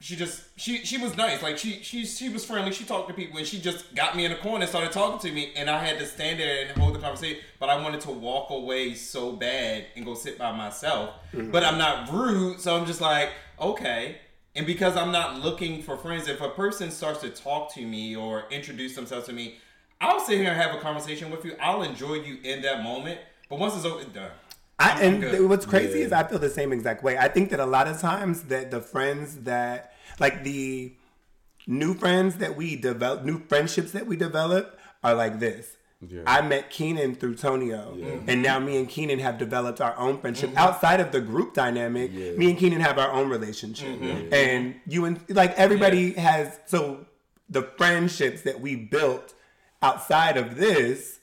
[0.00, 1.42] She just she she was nice.
[1.42, 2.72] Like she she she was friendly.
[2.72, 5.18] She talked to people and she just got me in a corner and started talking
[5.28, 5.52] to me.
[5.56, 7.38] And I had to stand there and hold the conversation.
[7.58, 11.14] But I wanted to walk away so bad and go sit by myself.
[11.32, 11.50] Mm-hmm.
[11.50, 13.30] But I'm not rude, so I'm just like
[13.60, 14.18] okay.
[14.54, 18.14] And because I'm not looking for friends, if a person starts to talk to me
[18.14, 19.58] or introduce themselves to me,
[20.00, 21.54] I'll sit here and have a conversation with you.
[21.60, 23.20] I'll enjoy you in that moment.
[23.48, 24.30] But once it's over, it's done.
[24.78, 25.30] I, I'm and good.
[25.38, 27.18] th- what's crazy is I feel the same exact way.
[27.18, 30.94] I think that a lot of times that the friends that like the
[31.66, 35.76] new friends that we develop, new friendships that we develop are like this.
[36.00, 36.22] Yeah.
[36.28, 37.98] I met Keenan through Tonio,
[38.28, 40.58] and now me and Keenan have developed our own friendship Mm-hmm.
[40.58, 42.12] outside of the group dynamic.
[42.12, 44.00] Me and Keenan have our own relationship,
[44.32, 46.56] and you and like everybody has.
[46.66, 47.04] So
[47.50, 49.34] the friendships that we built
[49.82, 51.17] outside of this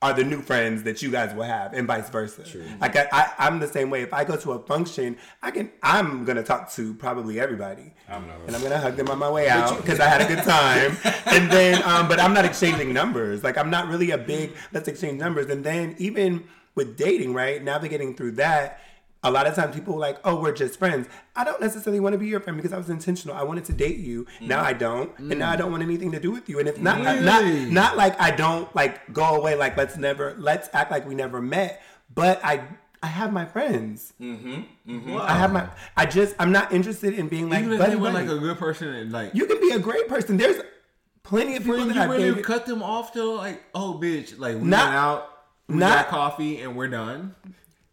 [0.00, 2.44] are the new friends that you guys will have, and vice versa.
[2.80, 4.02] Like I, I, I'm the same way.
[4.02, 5.70] If I go to a function, I can.
[5.82, 9.48] I'm gonna talk to probably everybody, I'm and I'm gonna hug them on my way
[9.48, 10.96] out because I had a good time.
[11.26, 13.42] and then, um, but I'm not exchanging numbers.
[13.42, 15.50] Like I'm not really a big let's exchange numbers.
[15.50, 16.44] And then even
[16.78, 17.62] with dating, right?
[17.62, 18.80] Navigating through that.
[19.24, 21.08] A lot of times people are like, oh, we're just friends.
[21.34, 23.34] I don't necessarily want to be your friend because I was intentional.
[23.34, 24.26] I wanted to date you.
[24.40, 25.16] Now I don't.
[25.18, 26.60] And now I don't want anything to do with you.
[26.60, 27.64] And it's not not Really?
[27.70, 31.42] not like I don't like go away like let's never let's act like we never
[31.42, 31.82] met.
[32.14, 32.62] But I
[33.02, 34.12] I have my friends.
[34.20, 35.16] Mm-hmm, mm-hmm.
[35.16, 37.96] I have my I just I'm not interested in being like Even if buddy, they
[37.96, 40.36] were like a good person and like You can be a great person.
[40.36, 40.62] There's
[41.24, 42.44] plenty of people that you I've really dated.
[42.44, 45.30] cut them off though, like, oh bitch, like we Not- went out,
[45.68, 47.34] we not- got coffee and we're done.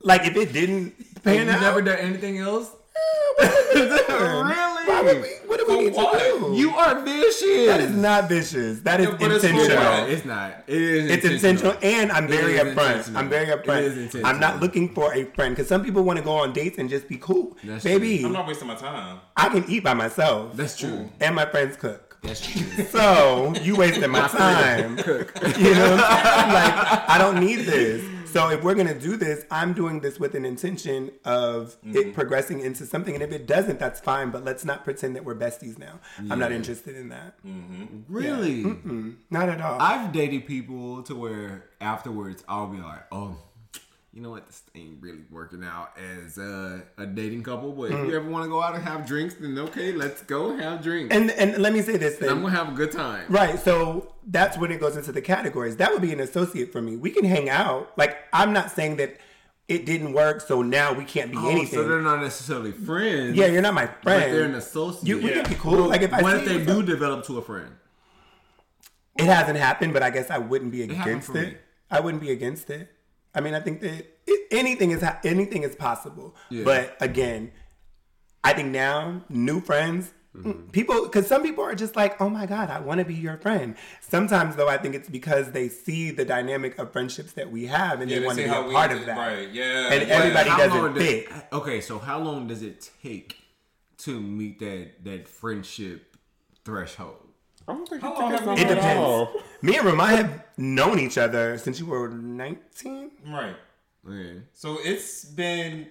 [0.02, 0.94] Like if it didn't
[1.26, 2.70] pan you out, never done anything else?
[3.76, 6.20] Why would we, what do we For need what?
[6.20, 6.54] to do?
[6.56, 7.66] You are vicious.
[7.68, 8.80] that is not vicious.
[8.82, 9.84] That is Yeah, but it's intentional.
[9.84, 10.10] what?
[10.10, 10.64] It's not.
[10.68, 11.12] It is.
[11.12, 13.16] It's intentional, and I'm very upfront.
[13.16, 13.88] I'm very It is upfront.
[13.88, 14.26] intentional.
[14.28, 16.90] I'm not looking for a friend because some people want to go on dates and
[16.90, 17.58] just be cool.
[17.64, 19.20] That's Baby, I'm not wasting my time.
[19.36, 21.10] I can eat by myself, That's true.
[21.20, 22.18] and my friends cook.
[22.22, 22.62] That's true.
[22.86, 24.98] So you wasted my time.
[24.98, 25.34] Cook.
[25.58, 28.04] You know what I'm like, I don't need this.
[28.36, 31.96] So if we're gonna do this, I'm doing this with an intention of Mm-hmm.
[31.96, 33.14] it progressing into something.
[33.14, 34.30] And if it doesn't, that's fine.
[34.30, 36.00] But let's not pretend that we're besties now.
[36.30, 37.36] I'm not interested in that.
[38.10, 38.64] Really?
[39.30, 39.80] Not at all.
[39.80, 43.38] I've dated people to where afterwards I'll be like, oh,
[44.16, 45.92] you know what, this ain't really working out
[46.24, 47.74] as uh, a dating couple.
[47.74, 50.56] But if you ever want to go out and have drinks, then okay, let's go
[50.56, 51.14] have drinks.
[51.14, 52.46] and and let me say this And I'm thing.
[52.46, 53.26] gonna have a good time.
[53.28, 53.60] Right.
[53.60, 55.76] So that's when it goes into the categories.
[55.78, 56.96] That would be an associate for me.
[56.96, 57.92] We can hang out.
[57.98, 59.18] Like I'm not saying that
[59.68, 61.80] it didn't work, so now we can't be Oh, anything.
[61.80, 63.36] so they're not necessarily friends.
[63.36, 64.34] yeah, you're not my but friend.
[64.34, 65.08] they're an associate.
[65.08, 65.42] You, we Yeah.
[65.42, 65.88] can be cool.
[65.90, 67.72] Like if I what if they do develop to a friend?
[69.18, 71.62] It hasn't happened, but I guess I wouldn't be against for it.
[71.92, 72.90] I wouldn't be against it.
[73.36, 74.06] I mean, I think that
[74.52, 76.36] anything is anything is possible.
[76.50, 76.64] Yeah.
[76.64, 77.52] But again,
[78.44, 80.52] I think now new friends, Mm-hmm.
[80.52, 83.14] mm, people, because some people are just like, oh my god, I want to be
[83.14, 83.74] your friend.
[84.02, 88.02] Sometimes though, I think it's because they see the dynamic of friendships that we have,
[88.02, 89.18] and Yeah, they they want to be a part did- of that.
[89.18, 90.14] right, yeah, And yeah.
[90.14, 91.30] everybody How doesn't does- fit.
[91.54, 93.38] Okay, so how long does it take
[94.00, 96.18] to meet that that friendship
[96.66, 97.25] threshold?
[97.68, 99.02] I don't think How it long took have us we It that been depends.
[99.02, 99.28] long.
[99.62, 103.12] Me and Ramont have known each other since you were 19.
[103.28, 103.56] Right.
[104.08, 104.42] Okay.
[104.54, 105.88] So it's been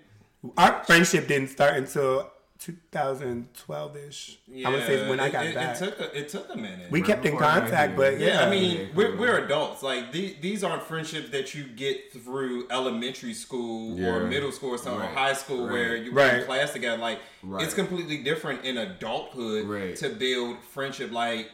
[0.57, 4.39] Our friendship didn't start until 2012 ish.
[4.47, 5.77] yeah, I would say when I it- got it, back.
[5.77, 6.91] It took a, it took a minute.
[6.91, 7.97] we kept in before I contact, here.
[7.97, 9.83] but yeah, yeah, I mean, Yeah, we're, we're adults.
[9.83, 14.09] Like the, these aren't friendships that you get through elementary school Yeah.
[14.15, 15.11] or middle school or something, Right.
[15.11, 15.73] or high school Right.
[15.73, 16.35] where you were Right.
[16.41, 16.99] in class together.
[16.99, 17.65] Like Right.
[17.65, 19.97] it's completely different in adulthood Right.
[19.97, 21.11] to build friendship.
[21.13, 21.51] Like,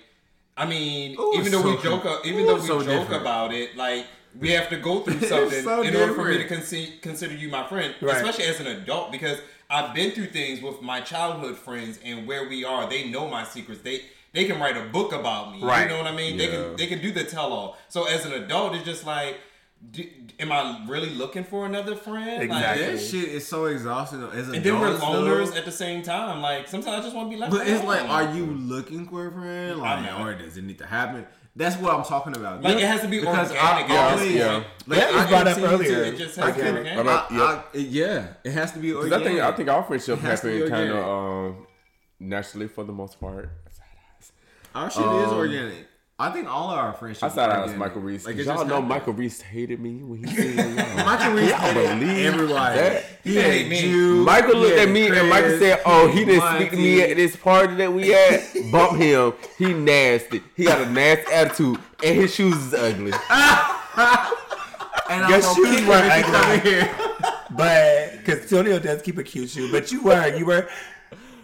[0.57, 3.01] I mean, Ooh, even though so we joke, com- even ooh, though we so joke
[3.09, 3.23] different.
[3.23, 4.07] about it, like.
[4.39, 7.03] We have to go through something so in order for me to different.
[7.03, 8.15] consider you my friend, Right.
[8.15, 9.39] especially as an adult, because
[9.69, 12.89] I've been through things with my childhood friends and where we are.
[12.89, 13.81] They know my secrets.
[13.81, 15.61] They they can write a book about me.
[15.65, 15.83] Right.
[15.83, 16.37] You know what I mean?
[16.37, 17.77] They can they can do the tell all.
[17.89, 19.37] So as an adult, it's just like,
[19.91, 20.05] do,
[20.39, 22.43] am I really looking for another friend?
[22.43, 22.87] Exactly.
[22.87, 24.23] Like, That shit is so exhausting.
[24.23, 26.43] As and then we're loners at the same time.
[26.43, 27.53] Like sometimes I just want to be left.
[27.53, 29.81] But it's like, are you looking for a friend?
[29.81, 30.21] Like, not.
[30.21, 31.27] or does it need to happen?
[31.57, 32.63] That's what I'm talking about.
[32.63, 34.65] Like, it has to be Because organic I at always- Yeah.
[34.87, 36.05] Like, That was I brought up earlier.
[36.05, 36.99] It just I has to be organic.
[36.99, 38.93] I know- I, yeah, it has to be.
[38.93, 41.67] Because I think I think our friendship has to happened kind of um,
[42.21, 43.51] naturally for the most part.
[44.75, 45.87] our shit is organic.
[46.21, 47.23] I think all of our friendships.
[47.23, 48.89] I thought of was Michael Reese, Like, 'cause it y'all know happened.
[48.89, 50.97] Michael Reese hated me when he said y'all.
[51.07, 52.77] Michael Reese Y'all hated believe everybody.
[52.79, 53.05] that?
[53.25, 53.89] He He hated hated me.
[53.91, 54.15] you.
[54.17, 57.17] Michael looked at me hated and Michael said, "Oh, he didn't speak to me at
[57.17, 58.43] this party that we at.
[58.71, 59.33] Bump him.
[59.59, 60.43] He nasty.
[60.57, 63.13] He got a nasty attitude, and his shoes is ugly."
[65.11, 66.71] And Your I'm shoes kick were him ugly.
[66.71, 66.91] here.
[67.51, 70.69] but because Tonio does keep a cute shoe, but you were you were,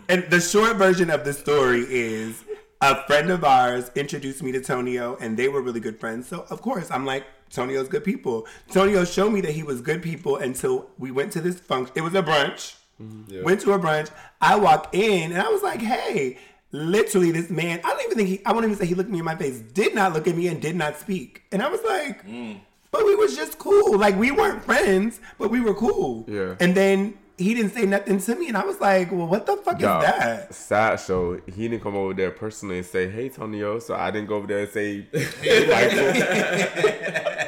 [0.09, 2.45] and the short version of the story is
[2.81, 6.29] a friend of ours introduced me to Tonio, and they were really good friends.
[6.29, 8.47] So of course I'm like Tonio's good people.
[8.71, 11.93] Tonio showed me that he was good people until we went to this function.
[11.97, 12.77] It was a brunch.
[13.01, 13.43] Mm-hmm.
[13.43, 14.11] Went to a brunch.
[14.41, 16.39] I walk in and I was like, hey.
[16.73, 19.21] Literally, this man, I don't even think he, I won't even say he looked me
[19.21, 21.43] in my face, did not look at me and did not speak.
[21.53, 22.59] And I was like, mm.
[22.91, 23.97] but we was just cool.
[23.97, 26.27] Like we weren't friends, but we were cool.
[26.29, 26.57] Yeah.
[26.59, 29.57] And then he didn't say nothing to me, and I was like, "Well, what the
[29.57, 33.79] fuck Dog, is that?" Sideshow, he didn't come over there personally and say, "Hey, Tonio,"
[33.79, 35.03] so I didn't go over there and say,
[35.43, 36.15] "Hey, Michael."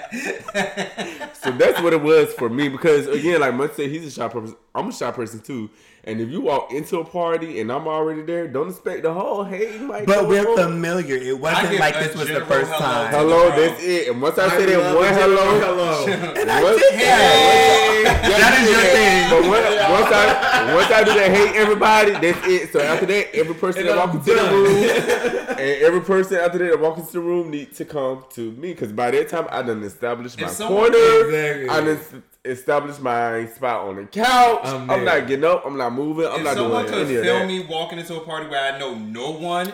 [1.33, 4.29] so that's what it was for me because again, like Mutt said, he's a shy
[4.29, 4.57] person.
[4.75, 5.71] I'm a shy person too.
[6.05, 9.45] And if you walk into a party and I'm already there, don't expect the whole
[9.45, 11.17] "Hey, Michael." But we're familiar.
[11.17, 12.79] It wasn't like a this was the first hello.
[12.79, 13.13] time.
[13.13, 14.09] Hello, that's it.
[14.09, 16.07] And once I, say that love one hello, hello.
[16.41, 16.79] And I What?
[16.79, 18.23] did that.
[18.23, 19.31] that is your thing.
[19.31, 22.73] But when, once I once I do that, hey everybody, that's it.
[22.73, 26.71] So after that, every person that walks into the room, and every person after that
[26.71, 29.63] that walks into the room need to come to me because by that time I
[29.63, 30.97] done established my corner.
[30.97, 31.69] Exactly.
[31.69, 34.61] I done establish my spot on the couch.
[34.65, 35.65] I'm I'm, not getting up.
[35.67, 36.27] I'm not moving.
[36.27, 38.73] I'm if not someone doing could any of film me walking into a party where
[38.73, 39.73] I know no one,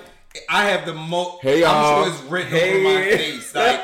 [0.49, 1.43] I have the most.
[1.43, 1.71] Hey, y'all.
[1.71, 3.17] I'm sure it's written over my Hey.
[3.17, 3.55] face.
[3.55, 3.81] Like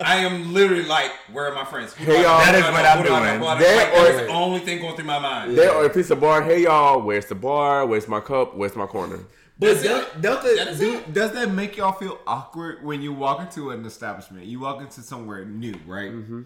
[0.00, 1.92] I am literally like, where are my friends?
[1.94, 2.28] Who do Hey, I know?
[2.28, 2.40] y'all.
[2.40, 2.84] Who That do is I what?
[2.86, 3.24] I'm Who do I know?
[3.26, 3.34] doing.
[3.34, 3.60] Who do I know?
[3.60, 5.58] That Like, or- That's the only thing going through my mind.
[5.58, 7.86] There, or if it's a bar, hey y'all, where's the bar?
[7.86, 8.56] Where's my cup?
[8.56, 9.18] Where's my corner?
[9.58, 10.22] But That's don't, it.
[10.56, 14.46] That do, does that make y'all feel awkward when you walk into an establishment?
[14.46, 16.10] You walk into somewhere new, right?
[16.10, 16.42] Mm-hmm.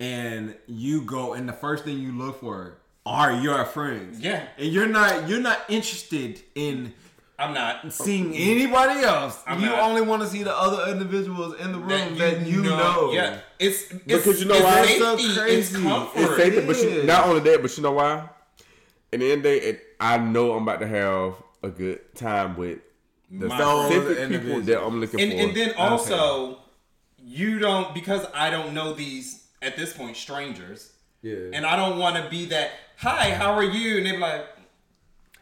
[0.00, 4.20] And you go, and the first thing you look for are your friends.
[4.20, 4.44] Yeah.
[4.58, 6.92] and you're not you're not interested in
[7.38, 7.90] I'm not.
[7.92, 9.42] seeing anybody else.
[9.46, 9.80] I'm you not.
[9.80, 13.10] only want to see the other individuals in the room That that you, know.
[13.12, 14.82] Yeah, it's, it's Because you know it's why?
[14.86, 15.82] Safety, So it's crazy.
[15.82, 16.20] comfort.
[16.20, 18.28] It's safer, but you, not only that, but you know why?
[19.12, 22.56] In the end of day, it, I know I'm about to have a good time
[22.56, 22.78] with
[23.30, 25.38] the My specific people that I'm looking and, for.
[25.38, 26.58] and then also
[27.22, 30.92] you don't because I don't know these at this point strangers,
[31.22, 31.36] Yeah.
[31.52, 32.70] and I don't want to be that.
[32.98, 33.98] Hi, how are you?
[33.98, 34.46] And they be like,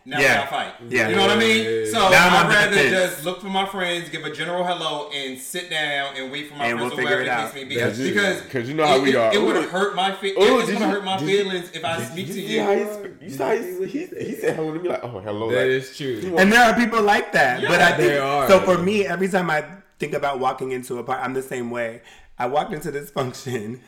[0.05, 0.29] now Yeah.
[0.29, 0.75] we gotta fight.
[0.89, 1.09] Yeah.
[1.11, 1.65] you know what I mean.
[1.65, 1.93] Yeah, yeah, yeah.
[1.93, 2.93] So Now I'm I'd rather defense.
[3.13, 6.55] just look for my friends, give a general hello, and sit down and wait for
[6.57, 7.53] my And friends we'll or figure it the out.
[7.53, 7.77] case may be.
[7.77, 8.67] That's it.
[8.67, 9.35] You know how it, we are.
[9.35, 9.69] It would Ooh.
[9.69, 12.27] hurt my fe- Ooh, It's did gonna hurt my did you- feelings if I speak
[12.29, 12.63] you to see you.
[12.63, 15.21] how he, sp- you saw how he, he, he said hello to me like, oh,
[15.21, 15.51] hello.
[15.51, 16.35] That like, is true.
[16.39, 17.61] And there are people like that.
[17.63, 18.49] but I think there are.
[18.49, 19.65] so for me, every time I
[19.99, 22.01] think about walking into a party, I'm the same way.
[22.39, 23.83] I walked into this function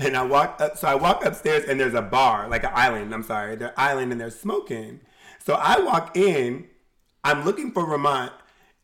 [0.00, 3.14] and I walk up so I walk upstairs and there's a bar, like an island,
[3.14, 5.00] I'm sorry, they're island and they're smoking.
[5.44, 6.66] So I walk in,
[7.24, 8.32] I'm looking for Ramont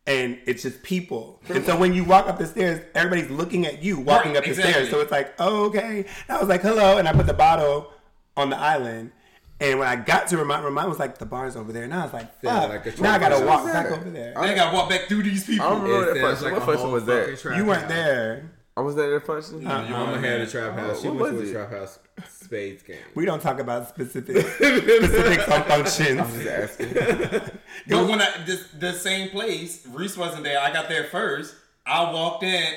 [0.05, 1.41] and it's just people.
[1.49, 4.43] And so when you walk up the stairs, everybody's looking at you walking Right, up
[4.45, 4.71] the exactly.
[4.73, 4.89] stairs.
[4.89, 6.05] So it's like, oh, okay.
[6.27, 6.97] And I was like, hello.
[6.97, 7.91] And I put the bottle
[8.37, 9.11] on the island.
[9.59, 11.83] And when I got to Ramont, Ramont was like, the bar's over there.
[11.83, 12.85] And I was like, Yeah, fuck.
[12.85, 14.37] like now I gotta walk back over there.
[14.37, 15.65] I gotta walk back through these people.
[15.65, 17.43] I don't remember It that sounds like what a function whole was that?
[17.57, 17.89] You weren't house.
[17.91, 18.51] there.
[18.77, 19.59] I was there at that function.
[19.61, 21.01] Your mama had a trap house.
[21.01, 21.97] She What went was to a trap house
[22.29, 22.97] spades game.
[23.15, 26.43] We don't talk about specific specifics on functions.
[26.43, 26.93] Just asking.
[27.89, 30.59] But when I this the same place, Reese wasn't there.
[30.59, 31.55] I got there first.
[31.87, 32.73] I walked in,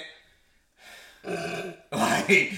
[1.92, 2.52] like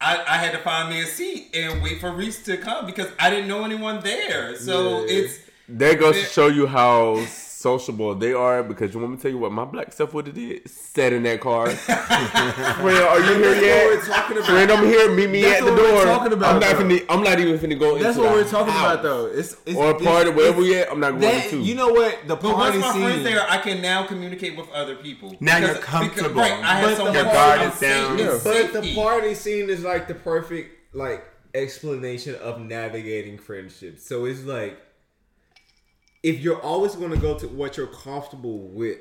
[0.00, 3.08] I, I had to find me a seat and wait for Reese to come because
[3.18, 4.56] I didn't know anyone there.
[4.56, 5.18] So Yeah.
[5.18, 5.38] it's
[5.68, 7.24] That goes to show you how
[7.60, 10.26] sociable they are because you want me to tell you what my black stuff would
[10.26, 10.68] have did?
[10.68, 11.68] Sat in that car.
[11.70, 13.86] Friend, are you here That's yet?
[13.86, 14.46] what we're talking about.
[14.48, 15.14] Friend, I'm here.
[15.14, 16.04] Meet me That's at the what we're door.
[16.04, 16.84] talking about, I'm not though.
[16.84, 18.92] finna, I'm not even finna go That's into what the we're talking house.
[18.94, 19.26] about, though.
[19.26, 21.60] It's, it's Or a it's- party, wherever it's- we at, I'm not going That, to.
[21.60, 22.18] you know what?
[22.26, 23.24] The but once party my friends scene.
[23.24, 25.36] there, I can now communicate with other people.
[25.40, 26.28] Now you're comfortable.
[26.30, 28.18] Because, right, I have But someone your guard is down.
[28.18, 28.38] Yeah.
[28.42, 34.06] But the party scene is like the perfect like explanation of navigating friendships.
[34.06, 34.78] So it's like
[36.22, 38.98] if you're always going to go to what you're comfortable with,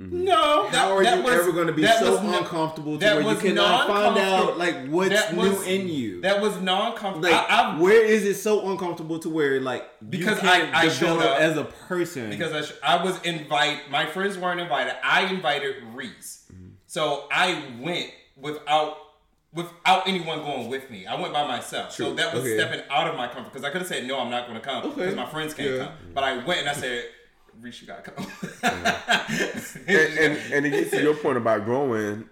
[0.00, 0.24] mm-hmm.
[0.24, 2.98] No, that, how are that you was, ever going to be so was no- uncomfortable
[2.98, 6.22] to where you was cannot find out like what's That new in you?
[6.22, 7.28] That was non-comfortable.
[7.30, 10.82] like, I, I, where is it so uncomfortable to where like Because you can't I-
[10.82, 11.38] I showed up.
[11.38, 12.30] as a person?
[12.30, 13.90] because I, sh- I was invite.
[13.90, 14.94] My friends weren't invited.
[15.04, 16.68] I invited Reese, mm-hmm.
[16.86, 18.96] so I went without
[19.54, 21.06] without anyone going with me.
[21.06, 21.92] I went by myself.
[21.92, 22.56] So that was Okay.
[22.58, 24.64] stepping out of my comfort because I could have said no, I'm not going to
[24.66, 25.14] come because Okay.
[25.14, 25.84] my friends can't Yeah.
[25.86, 25.92] come.
[26.14, 27.04] But I went and I said,
[27.60, 28.26] Reese, you gotta come.
[28.62, 29.86] and,
[30.18, 32.28] and, and it gets to your point about growing.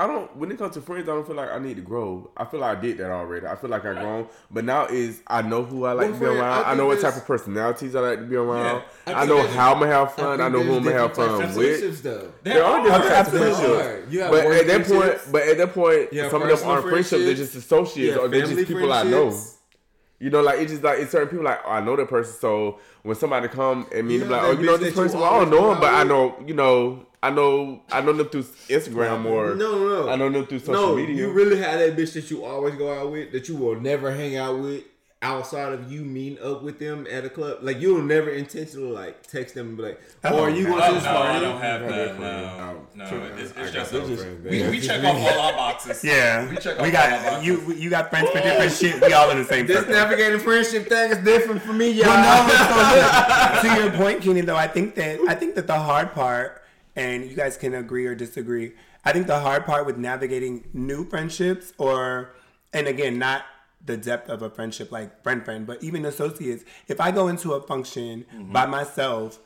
[0.00, 0.36] I don't.
[0.36, 2.30] When it comes to friends, I don't feel like I need to grow.
[2.36, 3.46] I feel like I did that already.
[3.46, 6.12] I feel like I grown, but now is I know who I like Well, to
[6.12, 6.64] be friend, around.
[6.64, 8.82] I I, know what type of personalities I like to be around.
[9.08, 10.40] I I, know how I'm gonna have fun.
[10.40, 12.02] I, think know who I'm gonna have fun types with.
[12.04, 12.32] though.
[12.44, 14.06] There are different types of friendships.
[14.30, 17.24] But at that point, but at that point, some of them aren't friendships.
[17.24, 19.36] They're just associates, Yeah, or they're just people I know.
[20.20, 22.34] You know, like it's just like it's certain people like oh, I know that person.
[22.40, 25.32] So when somebody come and me and be like, oh, you know this person, well,
[25.34, 28.42] I don't know him, but I know, you know, I know, I know them through
[28.42, 30.08] Instagram or no, no, no.
[30.10, 31.16] I know them through social no, media.
[31.16, 34.12] you really have that bitch that you always go out with that you will never
[34.12, 34.84] hang out with
[35.20, 37.58] outside of you meeting up with them at a club.
[37.62, 40.86] Like you'll never intentionally like text them and be like, "Oh, are you going Oh,
[40.86, 42.16] to no, this I party?" don't have that.
[42.16, 42.20] friend.
[42.20, 43.40] No, no, friend.
[43.40, 46.04] it's, I it's just no we, friends, we, we check off all our boxes.
[46.04, 47.46] Yeah, we check we off all our got boxes.
[47.46, 47.72] you.
[47.74, 49.00] You got friends for different shit.
[49.02, 49.92] We all in the same This circle.
[49.94, 52.06] navigating friendship thing is different for me, y'all.
[52.06, 55.78] Well, no, so to your point, Keenan, though, I think that I think that the
[55.80, 56.62] hard part,
[56.94, 58.72] and you guys can agree or disagree.
[59.04, 62.34] I think the hard part with navigating new friendships, or
[62.72, 63.42] and again, not
[63.88, 66.64] the depth of a friendship like friend friend, but even associates.
[66.86, 69.40] If I go into a function by myself,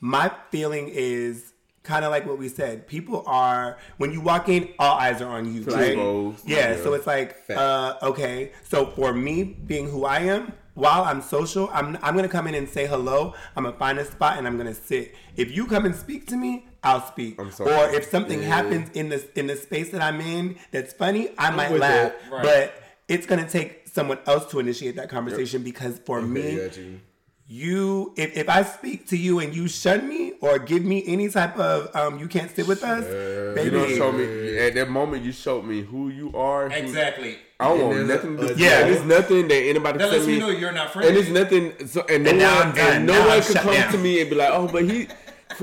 [0.00, 2.86] my feeling is kind of like what we said.
[2.86, 5.96] People are when you walk in, all eyes are on you, right?
[6.44, 6.82] Yeah, yeah.
[6.82, 8.52] so it's like, uh, okay.
[8.64, 12.54] So for me, being who I am, while I'm social, I'm I'm gonna come in
[12.54, 13.34] and say hello.
[13.56, 15.14] I'm gonna find a spot and I'm gonna sit.
[15.34, 17.40] If you come and speak to me, I'll speak.
[17.40, 17.72] I'm sorry.
[17.72, 21.50] Or if something happens in the in the space that I'm in that's funny, I
[21.50, 22.12] might laugh.
[22.30, 22.42] Right.
[22.42, 27.00] But it's gonna take someone else to initiate that conversation because for me, you.
[27.48, 31.28] you if, if I speak to you and you shun me or give me any
[31.28, 33.70] type of um you can't sit with us, You baby.
[33.70, 35.24] don't show me at that moment.
[35.24, 36.68] You showed me who you are.
[36.68, 37.38] who- Exactly.
[37.58, 38.36] I don't want nothing.
[38.36, 38.86] there's To, a- yeah, Yeah.
[38.88, 40.38] there's nothing that anybody That can lets me me.
[40.40, 41.08] know you're not friends.
[41.08, 41.46] and friendly.
[41.48, 41.88] there's nothing.
[41.88, 42.96] So and no And now one I'm done.
[42.96, 43.92] and no Now one I'm can come down.
[43.92, 45.08] to me and be like, oh, but he,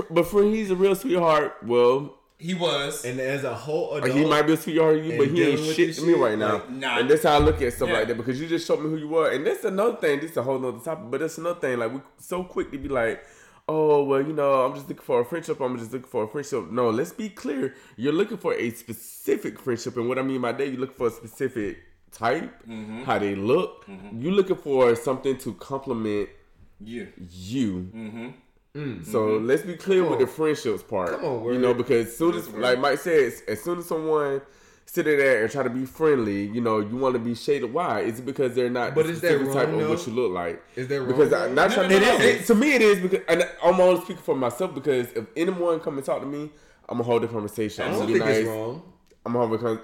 [0.10, 1.58] but for he's a real sweetheart.
[1.64, 3.06] Well, he was.
[3.06, 5.58] And as a whole adult, he might be a sweetheart to you, but he ain't
[5.58, 6.54] dealing shit to me shit, right now.
[6.54, 7.00] like, nah.
[7.00, 7.96] And that's how I look at stuff Yeah.
[8.00, 9.32] like that because you just showed me who you were.
[9.32, 10.20] And that's another thing.
[10.20, 11.80] This is a whole nother topic, but that's another thing.
[11.80, 13.24] Like we so quick to be like.
[13.66, 15.62] Oh well, you know, I'm just looking for a friendship.
[15.62, 16.70] I'm just looking for a friendship.
[16.70, 17.74] No, let's be clear.
[17.96, 21.08] You're looking for a specific friendship, and what I mean by that, you're looking for
[21.08, 21.78] a specific
[22.12, 23.04] type, Mm-hmm.
[23.04, 23.86] how they look.
[24.20, 26.28] You're looking for something to complement
[26.82, 27.08] You.
[27.18, 27.90] you.
[27.96, 28.28] Mm-hmm.
[28.76, 29.06] Mm.
[29.06, 29.46] So mm-hmm.
[29.48, 31.10] let's be clear with the friendships part.
[31.12, 32.62] Come on, you know, because as soon as, Word.
[32.62, 34.42] like Mike says, as soon as someone
[34.86, 37.72] sit there and try to be friendly, you know, you want to be shaded.
[37.72, 38.02] Why?
[38.02, 40.14] Is it because they're not But the is that specific type wrong, of what you
[40.14, 40.64] look like?
[40.76, 41.54] Is that wrong, Because I, though?
[41.54, 42.24] not No, trying no, to, no, no.
[42.24, 45.80] it- to me it is because and I'm only speaking for myself because if anyone
[45.80, 46.50] come and talk to me,
[46.90, 47.84] I'm gonna hold the conversation.
[47.84, 48.38] I I'm don't gonna think nice.
[48.40, 48.82] it's wrong.
[49.26, 49.82] I'm gonna hold the con-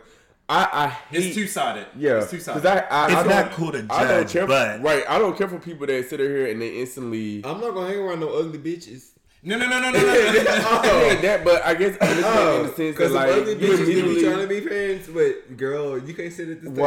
[0.49, 1.85] I I hate It's two sided.
[1.95, 2.91] yeah, It's two because sided.
[2.91, 5.03] I, I, It's I don't, cool to I don't care, but- right?
[5.07, 7.41] I don't care for people that sit here and they instantly.
[7.45, 9.11] I'm not gonna hang around no ugly bitches.
[9.43, 10.11] No, no, no, no, no, no, no.
[10.11, 10.51] no.
[10.51, 13.29] I hate that, but I guess I'm looking at in the sense that Because like
[13.31, 16.61] ugly you bitches they be trying to be friends, but girl, you can't sit at
[16.61, 16.83] this table.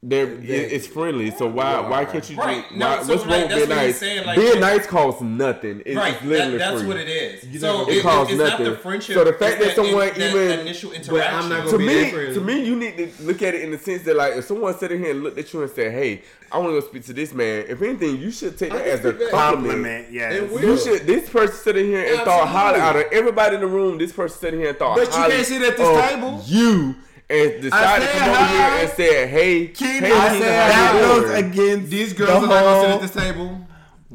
[0.00, 0.08] Why.
[0.08, 0.56] They're, it- Exactly.
[0.76, 2.04] it's friendly, so why why Why?
[2.04, 2.36] can't you?
[2.36, 2.64] Right.
[2.68, 3.98] do- No, why, so, what's wrong with that's being what he's nice?
[3.98, 5.82] saying, like, being nice costs nothing.
[5.86, 6.88] It's, Right, it's literally that, that's free.
[6.88, 7.44] what it is.
[7.44, 8.66] You so it, It costs it's nothing.
[8.66, 9.14] not the friendship.
[9.14, 11.34] So the fact it's that someone that even- initial interaction.
[11.34, 13.62] I'm not to gonna be me, that to me, you need to look at it
[13.62, 15.92] in the sense that, like, if someone sitting here and looked at you and said,
[15.92, 16.22] "Hey,
[16.52, 19.04] I want to go speak to this man," if anything, you should take that as
[19.04, 19.30] a compliment.
[19.32, 20.34] Compliment, yes.
[20.40, 21.06] And we- You should.
[21.06, 23.98] This person sitting here and thought highly out of everybody in the room.
[23.98, 26.42] This person sitting here and thought But you can't sit at this table.
[26.46, 26.96] You
[27.28, 30.92] and decided to said come over here and said, "Hey, Keenan, hey, I said how
[30.92, 33.60] that you goes doing?" against These the girls are not gonna sit at this table.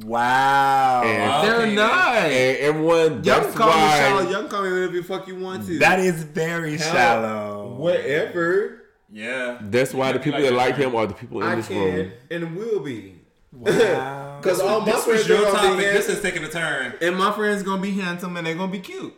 [0.05, 1.03] Wow.
[1.03, 1.75] And- They're Okay.
[1.75, 2.15] not.
[2.17, 4.29] And everyone, Y'all that's can call me shallow.
[4.29, 5.79] Y'all call me whatever the fuck you want to.
[5.79, 7.75] that is very Hell, shallow.
[7.77, 8.77] Whatever
[9.13, 9.57] yeah.
[9.61, 11.67] That's why the people like that that, like him are the people in I this
[11.67, 12.11] can room.
[12.31, 13.15] and will be.
[13.51, 14.37] Wow.
[14.41, 16.93] Because all my This was friends your are gonna be This is taking a turn.
[17.01, 19.13] And my friends gonna be handsome and they're gonna be cute.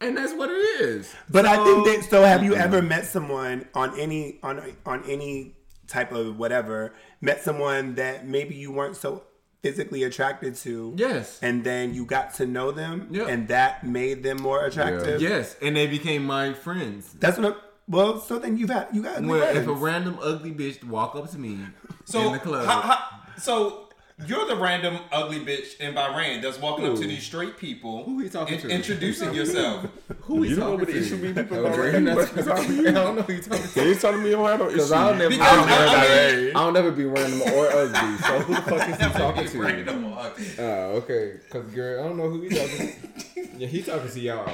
[0.00, 1.12] And that's what it is.
[1.28, 2.06] But I think that.
[2.10, 5.56] So, have you ever met someone on any on on any
[5.88, 6.94] type of whatever?
[7.20, 9.24] Met someone that maybe you weren't so
[9.62, 10.94] physically attracted to.
[10.96, 11.40] Yes.
[11.42, 13.26] And then you got to know them, Yeah.
[13.26, 15.20] and that made them more attractive.
[15.20, 17.12] Yes, and they became my friends.
[17.18, 17.46] That's what.
[17.46, 17.54] I'm,
[17.88, 19.58] well, so then you've had you got Well, friends.
[19.58, 21.58] if a random ugly bitch walk up to me
[22.04, 23.04] So, in the club, how- how-
[23.38, 23.87] so
[24.26, 28.18] you're the random ugly bitch in Bahrain that's walking up to these straight people, Who
[28.20, 28.68] he talking in- to?
[28.68, 29.86] introducing yourself.
[30.22, 32.90] Who You know what the issue be people Okay, about that's what I'm talking- I
[32.92, 33.68] don't know who you talking to.
[33.72, 35.00] Can you tell me you don't have no Because issue?
[35.00, 38.16] I'll never, Because I'll, I- never, I mean- I'll never be random or ugly.
[38.18, 39.62] So who the fuck is he talking to?
[39.62, 40.46] Random ugly.
[40.58, 40.62] Oh,
[41.02, 41.34] okay.
[41.44, 42.88] Because girl, I don't know who he talking
[43.34, 43.58] to.
[43.58, 44.44] Yeah, he talking to y'all.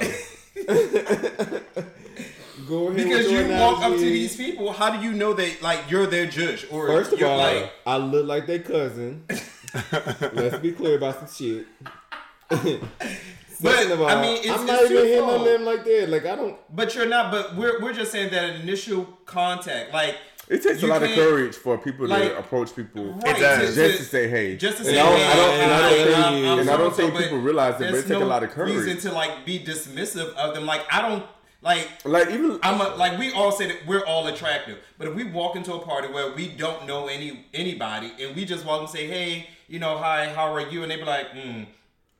[2.67, 2.95] Go ahead.
[2.95, 5.79] Because with your you walk up to these people, how do you know that like
[5.89, 9.23] you're their judge or First of all, like I look like their cousin.
[10.33, 11.67] Let's be clear about some shit.
[13.49, 16.09] Second of all, I mean, it's- I'm not even hitting on them like that.
[16.09, 16.57] Like I don't.
[16.75, 17.31] But you're not.
[17.31, 20.15] But we're we're just saying that initial contact, like
[20.49, 23.73] It takes a lot of courage for people like- to approach people Right, does.
[23.75, 24.57] just to say hey.
[24.57, 26.77] just to And say, hey, I don't- and I don't think- I'm- I'm and I
[26.77, 28.75] don't think people realize it, but there's it take a lot of courage.
[28.75, 30.65] Reason to like be dismissive of them.
[30.65, 31.23] Like I don't
[31.65, 32.05] like.
[32.05, 35.23] like even I'm a, like we all say that we're all attractive, but if we
[35.25, 38.89] walk into a party where we don't know any anybody and we just walk and
[38.89, 41.65] say, "Hey, you know, hi, how are you?" and they be like, mm.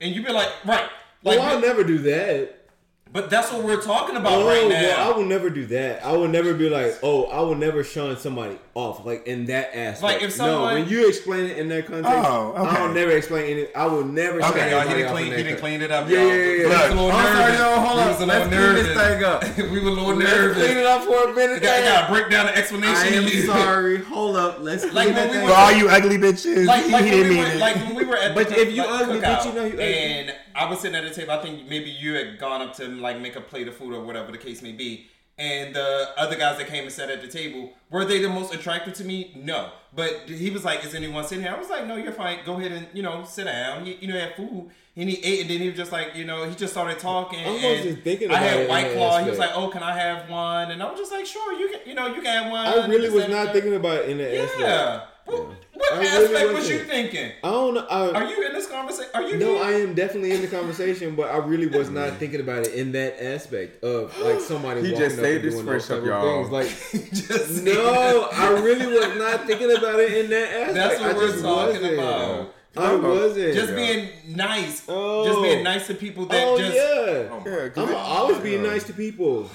[0.01, 0.89] and you be like, "Right."
[1.23, 2.64] Like, Well, I'll never do that.
[3.12, 6.03] But that's what we're talking about Oh, right well, I will never do that.
[6.03, 9.74] I will never be like, oh, I will never shun somebody off, like in that
[9.74, 10.01] aspect.
[10.03, 12.76] Like, if someone, no, when you explain it in that context, Oh, okay.
[12.82, 13.72] I'll never explain it.
[13.74, 14.43] I will never.
[14.43, 16.28] Okay, y'all, he didn't clean, he didn't clean it up, Yeah, y'all.
[16.28, 16.68] yeah, yeah, We yeah.
[16.68, 17.60] was a little I'm sorry, nervous.
[17.60, 18.08] yo, hold We up.
[18.10, 19.58] was a Let's little clean this thing up.
[19.72, 20.58] we were a little Let's nervous.
[20.66, 21.53] clean it up for a minute.
[21.56, 22.95] You got to break down the explanation.
[22.95, 24.03] I am sorry.
[24.03, 24.58] Hold up.
[24.60, 27.03] Let's clean Like, when we were- For all you ugly bitches, like, like he when
[27.06, 27.60] didn't we mean were, it.
[27.60, 30.34] like when we were at But if you ugly, bitch, you know you ugly.
[30.56, 31.32] I was sitting at the table.
[31.32, 34.03] I think maybe you had gone up to like make a plate of food or
[34.03, 35.08] whatever the case may be.
[35.38, 38.53] And the other guys that came and sat at the table, were they the most
[38.53, 39.34] attractive to me?
[39.36, 39.70] No.
[39.93, 42.39] But he was like, "Is anyone sitting here?" I was like, "No, you're fine.
[42.45, 43.86] Go ahead and you know sit down.
[43.86, 46.24] He, you know, had food." And he ate, and then he was just like, you
[46.24, 47.45] know, he just started talking.
[47.45, 49.22] I was just thinking I had White Claw.
[49.22, 51.68] He was like, "Oh, can I have one?" And I was just like, "Sure, you
[51.70, 51.80] can.
[51.86, 54.32] You know, you can have one." I really was not thinking about it in that
[54.32, 54.43] that.
[54.43, 54.62] aspect.
[54.62, 55.01] Yeah.
[55.28, 55.56] Well,
[55.97, 57.31] I really aspect was you thinking?
[57.43, 57.85] I don't know.
[57.87, 59.11] I, Are you in this conversation?
[59.13, 59.37] Are you?
[59.37, 59.63] No, here?
[59.63, 62.17] I am definitely in the conversation, but I really was not mm.
[62.17, 64.81] thinking about it in that aspect of like somebody.
[64.85, 66.43] He just up saved and his doing those of y'all.
[66.43, 66.51] Things.
[66.51, 66.67] Like,
[67.13, 70.73] Just no, I really was not thinking about it in that aspect.
[70.75, 71.93] That's what I we're talking wasn't.
[71.93, 72.53] about.
[72.77, 73.53] I wasn't.
[73.53, 74.83] Just being nice.
[74.89, 75.25] Oh.
[75.25, 75.43] Just Oh.
[75.43, 76.75] being nice to people that Oh just.
[76.75, 76.81] yeah.
[76.81, 78.61] Oh yeah, 'cause I'm it- gonna always be yeah.
[78.61, 79.49] nice to people.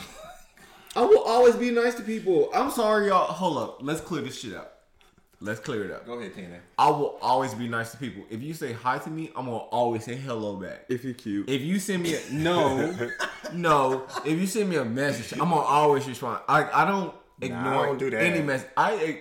[0.96, 2.50] I will always be nice to people.
[2.54, 3.26] I'm I'm sorry, y'all.
[3.32, 3.78] Hold up.
[3.82, 4.79] Let's clear this shit up.
[5.42, 6.04] Let's clear it up.
[6.06, 6.58] Go ahead, Tina.
[6.78, 8.24] I will always be nice to people.
[8.28, 10.84] If you say hi to me, I'm gonna always say hello back.
[10.90, 11.48] If you're cute.
[11.48, 12.94] If you send me a no,
[13.54, 14.04] no.
[14.26, 16.40] If you send me a message, I'm gonna always respond.
[16.46, 18.22] I I don't ignore don't do that.
[18.22, 18.68] any message.
[18.76, 19.20] I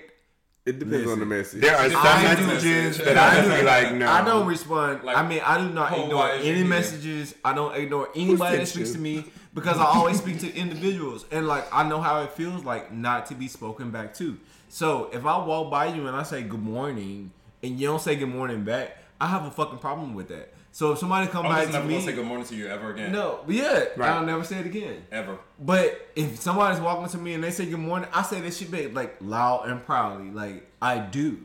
[0.65, 1.61] It depends on the message.
[1.61, 4.11] There are some I do- messages that I just be like, no.
[4.11, 5.03] I don't respond.
[5.05, 6.67] Like, I mean, I do not ignore why is you any here?
[6.69, 7.33] messages.
[7.45, 8.95] I don't ignore anybody that speaks you?
[8.95, 12.65] to me because I always speak to individuals, and like I know how it feels
[12.65, 14.37] like not to be spoken back to.
[14.69, 17.31] So if I walk by you and I say good morning
[17.63, 20.53] and you don't say good morning back, I have a fucking problem with that.
[20.71, 22.55] So if somebody come I'm back just to never me, gonna say good morning to
[22.55, 23.11] you ever again.
[23.11, 24.11] no, But yeah, Right.
[24.11, 25.03] I'll never say it again.
[25.11, 25.37] Ever.
[25.59, 28.69] But if somebody's walking to me and they say good morning, I say that shit
[28.71, 30.29] back like loud and proudly.
[30.29, 31.39] Like I do.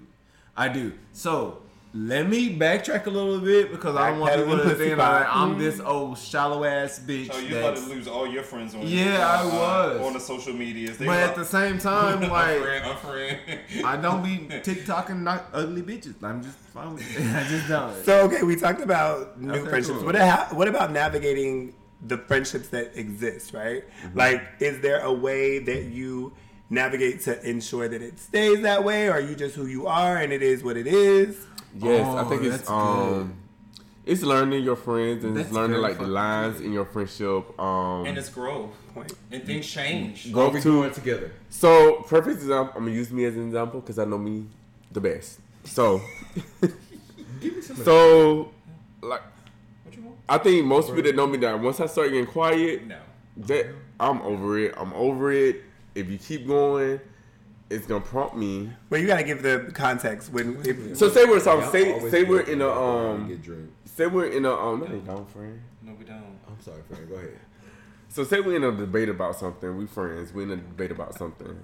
[0.57, 0.93] I do.
[1.13, 1.63] So
[1.97, 5.21] let me backtrack a little bit because I don't want people to think pie.
[5.21, 7.33] like I'm this old shallow ass bitch.
[7.33, 10.01] So you about to lose all your friends on Yeah, I was.
[10.01, 10.99] on the social medias.
[10.99, 13.85] They but at the same time, like unfriend, unfriend.
[13.85, 16.21] I don't be TikToking not ugly bitches.
[16.23, 17.33] I'm just fine with it.
[17.35, 18.05] I just don't.
[18.05, 19.99] So okay, we talked about new Okay, friendships.
[19.99, 20.07] cool.
[20.07, 21.75] What a- what about navigating
[22.05, 23.55] the friendships that exist?
[23.55, 23.85] Right?
[24.03, 24.19] Mm-hmm.
[24.19, 26.33] Like, is there a way that you
[26.71, 30.17] navigate to ensure that it stays that way, or are you just who you are
[30.17, 31.47] and it is what it is?
[31.79, 33.37] Yes, I Oh, think it's that's um,
[34.07, 36.67] it's learning your friends and That's it's learning like the lines good.
[36.67, 37.59] in your friendship.
[37.59, 38.71] Um, and it's growth.
[38.93, 39.13] Point.
[39.33, 40.33] And things change.
[40.33, 41.33] go we to together.
[41.51, 42.75] So, perfect example.
[42.77, 44.47] I'm gonna use me as an example because I know me
[44.93, 45.41] the best.
[45.65, 46.01] So,
[47.83, 48.51] so
[49.03, 49.23] like
[49.85, 50.17] What you want?
[50.29, 52.99] I think most people that know me that once I start getting quiet, No.
[53.39, 53.67] that
[53.99, 54.75] I'm over it.
[54.77, 55.63] I'm over it.
[55.95, 57.01] If you keep going,
[57.71, 58.71] it's gonna prompt me.
[58.91, 60.61] Well, you got to give the context when.
[60.65, 61.63] If, So say we're talking.
[61.63, 63.29] Y'all Say say we're in a um.
[63.29, 63.71] get drunk.
[63.85, 64.81] Say we're in a um.
[64.81, 65.61] No, they don't, friend.
[65.83, 66.39] No, we don't.
[66.49, 67.09] I'm sorry, friend.
[67.09, 67.39] Go ahead.
[68.09, 69.77] So say we're in a debate about something.
[69.77, 70.33] We friends.
[70.33, 71.59] We're in a debate about something.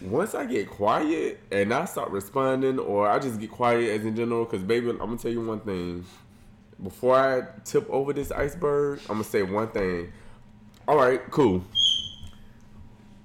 [0.00, 4.14] Once I get quiet and I start responding, or I just get quiet as in
[4.16, 6.04] general, because baby, I'm gonna tell you one thing.
[6.82, 10.12] Before I tip over this iceberg, I'm gonna say one thing.
[10.88, 11.64] All right, cool.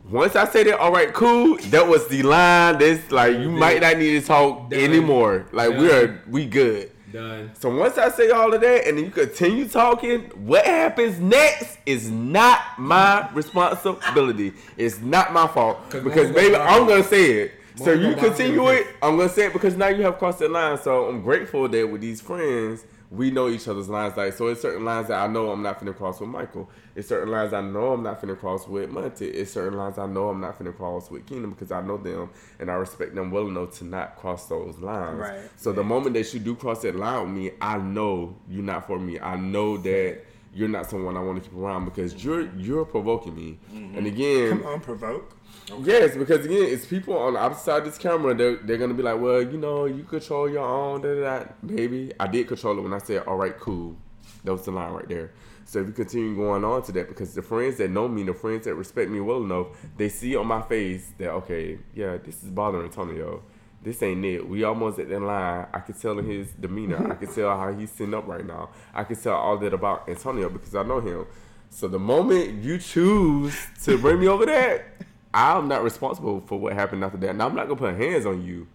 [0.09, 1.57] Once I say that, all right, cool.
[1.69, 2.77] That was the line.
[2.77, 4.79] This like you might not need to talk Done.
[4.79, 5.47] anymore.
[5.51, 5.81] Like Done.
[5.81, 6.91] we're we good.
[7.11, 7.51] Done.
[7.55, 11.77] So once I say all of that and then you continue talking, what happens next
[11.85, 14.53] is not my responsibility.
[14.77, 17.51] It's not my fault Because baby, I'm gonna say it.
[17.75, 20.77] So you continue it, I'm gonna say it because now you have crossed the line.
[20.77, 24.17] So I'm grateful that with these friends, we know each other's lines.
[24.17, 26.69] Like so it's certain lines that I know I'm not finna cross with Michael.
[26.95, 29.27] It's certain lines I know I'm not finna cross with Monty.
[29.27, 32.29] It's certain lines I know I'm not finna cross with Kingdom because I know them
[32.59, 35.19] and I respect them well enough to not cross those lines.
[35.19, 35.49] Right.
[35.55, 38.87] So the moment that you do cross that line with me, I know you're not
[38.87, 39.19] for me.
[39.19, 43.35] I know that you're not someone I want to keep around because you're you're provoking
[43.35, 43.59] me.
[43.71, 45.36] And again, come on, provoke.
[45.83, 48.33] Yes, because again, it's people on the opposite side of this camera.
[48.33, 51.01] They're they're gonna be like, well, you know, you control your own.
[51.01, 51.45] Da, da, da.
[51.61, 53.95] Maybe I did control it when I said, all right, cool.
[54.43, 55.31] That was the line right there.
[55.65, 58.33] So if you continue going on to that, because the friends that know me, the
[58.33, 62.41] friends that respect me well enough, they see on my face that okay, yeah, this
[62.43, 63.43] is bothering Antonio.
[63.83, 64.47] This ain't it.
[64.47, 65.67] We almost at that line.
[65.73, 67.11] I could tell in his demeanor.
[67.11, 68.69] I could tell how he's sitting up right now.
[68.93, 71.25] I could tell all that about Antonio because I know him.
[71.69, 74.93] So the moment you choose to bring me over there,
[75.33, 77.35] I'm not responsible for what happened after that.
[77.35, 78.67] Now I'm not gonna put hands on you,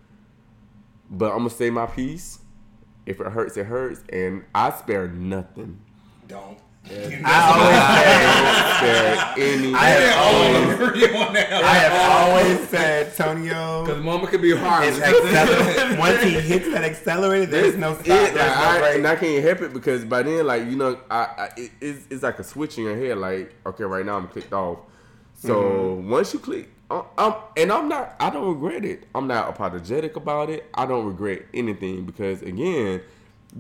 [1.11, 2.39] but I'm gonna say my piece.
[3.05, 5.81] If it hurts, it hurts, and I spare nothing.
[6.29, 6.59] Don't.
[6.85, 9.75] I spare any.
[9.75, 11.17] I have always, Agree.
[11.17, 11.93] I have
[12.29, 13.85] always said, Tonio.
[13.85, 14.85] Because mama could be hard.
[14.85, 14.99] is
[15.99, 18.07] once he hits that accelerator, there's no stop.
[18.07, 20.77] It, There's like, no I, and I can't help it because by then, like you
[20.77, 23.19] know, I, I it, it's, it's like a switch in your head.
[23.19, 24.79] Like, okay, right now I'm clicked off.
[25.43, 26.11] So Mm-hmm.
[26.11, 28.15] once you click, I'm, I'm and I'm not.
[28.21, 29.09] I don't regret it.
[29.15, 30.67] I'm not apologetic about it.
[30.73, 33.01] I don't regret anything because again,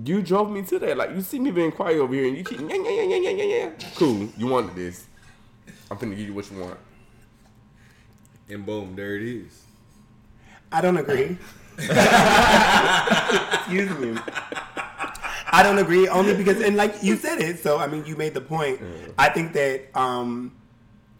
[0.04, 0.96] you drove me to that.
[0.96, 3.30] Like you see me being quiet over here, and you keep yeah yeah yeah yeah
[3.30, 3.70] yeah yeah.
[3.96, 5.06] Cool, you wanted this.
[5.90, 6.78] I'm finna give you what you want.
[8.48, 9.64] and boom, there it is.
[10.70, 11.36] I don't agree.
[11.78, 11.90] Excuse
[13.98, 14.16] me.
[15.54, 18.34] I don't agree only because, and like you said it, so I mean, you made
[18.34, 18.80] the point.
[19.18, 20.52] I think that um,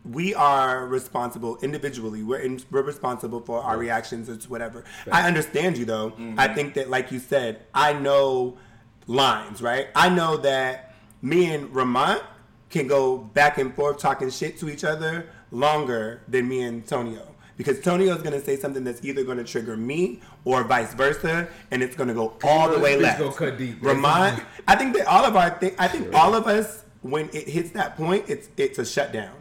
[0.05, 2.23] we are responsible individually.
[2.23, 4.85] We're in, we're responsible for our reactions or whatever.
[5.11, 6.13] I understand you though.
[6.37, 8.59] I think that, like you said, I know
[9.07, 9.89] lines, right?
[9.95, 12.23] I know that me and Ramont
[12.71, 17.29] can go back and forth talking shit to each other longer than me and Tonio.
[17.57, 20.95] Because Tonio is going to say something that's either going to trigger me or vice
[20.95, 23.19] versa, and it's going to go all the way left.
[23.19, 23.81] go cut deep.
[23.83, 27.49] Ramont, I think that all of our thing, I think all of us, when it
[27.49, 29.35] hits that point, it's it's a shutdown.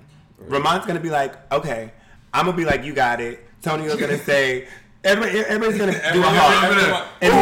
[0.47, 1.91] Ramont's gonna be like, okay,
[2.33, 3.45] I'm gonna be like, you got it.
[3.61, 4.67] Tonio's gonna say,
[5.03, 7.07] everybody, everybody's gonna do a heart.
[7.21, 7.33] And,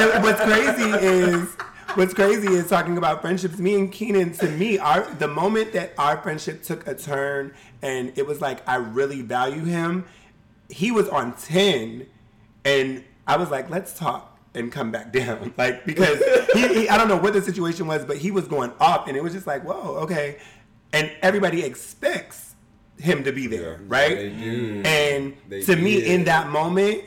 [0.00, 1.56] and, and what's crazy is
[1.94, 3.58] what's crazy is talking about friendships.
[3.58, 8.12] Me and Keenan, to me, our the moment that our friendship took a turn and
[8.16, 10.04] it was like I really value him,
[10.68, 12.06] he was on ten,
[12.64, 16.22] and I was like, let's talk and come back down, like because
[16.54, 19.16] he, he I don't know what the situation was, but he was going up, and
[19.16, 20.38] it was just like, whoa, okay,
[20.92, 22.54] and everybody expects
[22.98, 24.16] him to be there, right?
[24.16, 24.82] they do.
[24.84, 27.04] And They to me, in that moment,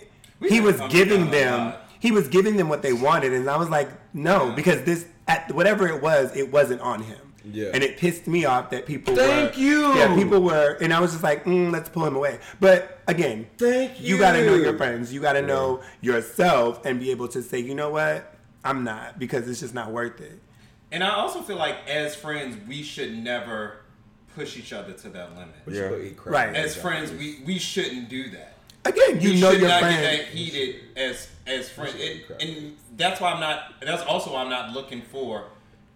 [0.48, 3.48] he was giving with that a them he was giving them what they wanted, and
[3.48, 7.20] I was like, no, because this at whatever it was, it wasn't on him.
[7.46, 7.70] Yeah.
[7.74, 9.94] And it pissed me off that people Thank were, you.
[9.96, 12.40] Yeah, people were, and I was just like, mm, let's pull him away.
[12.60, 15.14] But again, Thank you You got to know your friends.
[15.14, 19.20] You got to know yourself and be able to say, you know what, I'm not
[19.20, 20.40] because it's just not worth it.
[20.92, 23.78] And I also feel like as friends, we should never
[24.36, 25.56] push each other to that limit.
[25.68, 25.90] Yeah.
[25.90, 26.56] go eat crab Right.
[26.56, 28.56] As legs friends, we, we shouldn't do that.
[28.84, 30.02] Again, you we know should your not friend.
[30.02, 33.76] get that heated as as friends, should and, and that's why I'm not.
[33.80, 35.46] That's also why I'm not looking for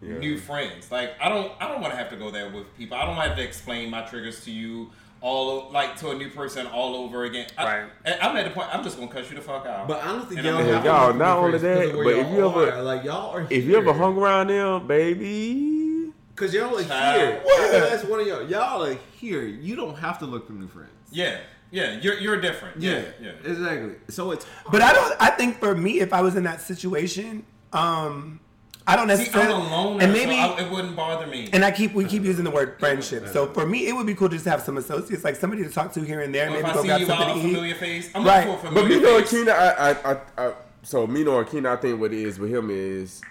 [0.01, 0.91] new friends.
[0.91, 2.95] Like I don't I don't want to have to go there with people.
[2.95, 4.91] I don't have to explain my triggers to you
[5.21, 7.47] all like to a new person all over again.
[7.57, 7.89] I, Right.
[8.05, 8.67] I- I'm at the point.
[8.73, 9.87] I'm just gonna cut you the fuck out.
[9.87, 12.71] But I don't think And y'all I'm- Y'all, not only that, but if y'all ever-
[12.73, 12.81] are.
[12.83, 17.21] like y'all are If you ever hung around them, baby, Cause y'all are Child.
[17.21, 17.41] here.
[17.45, 17.71] What?
[17.71, 18.43] That's one of y'all.
[18.43, 20.89] Y'all are Here, you don't have to look for new friends.
[21.09, 21.37] yeah,
[21.71, 22.81] yeah, you're you're different.
[22.81, 23.31] Yeah, yeah.
[23.43, 23.93] exactly.
[24.09, 25.15] So it's But I don't.
[25.19, 28.39] I think for me, if I was in that situation, um,
[28.87, 29.53] I don't See, I'm necessarily.
[29.53, 31.49] a loner, and maybe, so I, it wouldn't bother me.
[31.51, 33.27] and I keep we keep using the word friendship.
[33.27, 35.69] So for me, it would be cool to just have some associates, like somebody to
[35.71, 36.49] talk to here and there.
[36.51, 37.53] Or if maybe I go see grab you something a to eat.
[37.53, 38.45] familiar face, I'm Right.
[38.47, 39.33] looking for a but familiar Mino face.
[39.33, 42.69] Akina, I, I, I, I, so Mino Akina, I think what it is with him
[42.69, 43.21] is,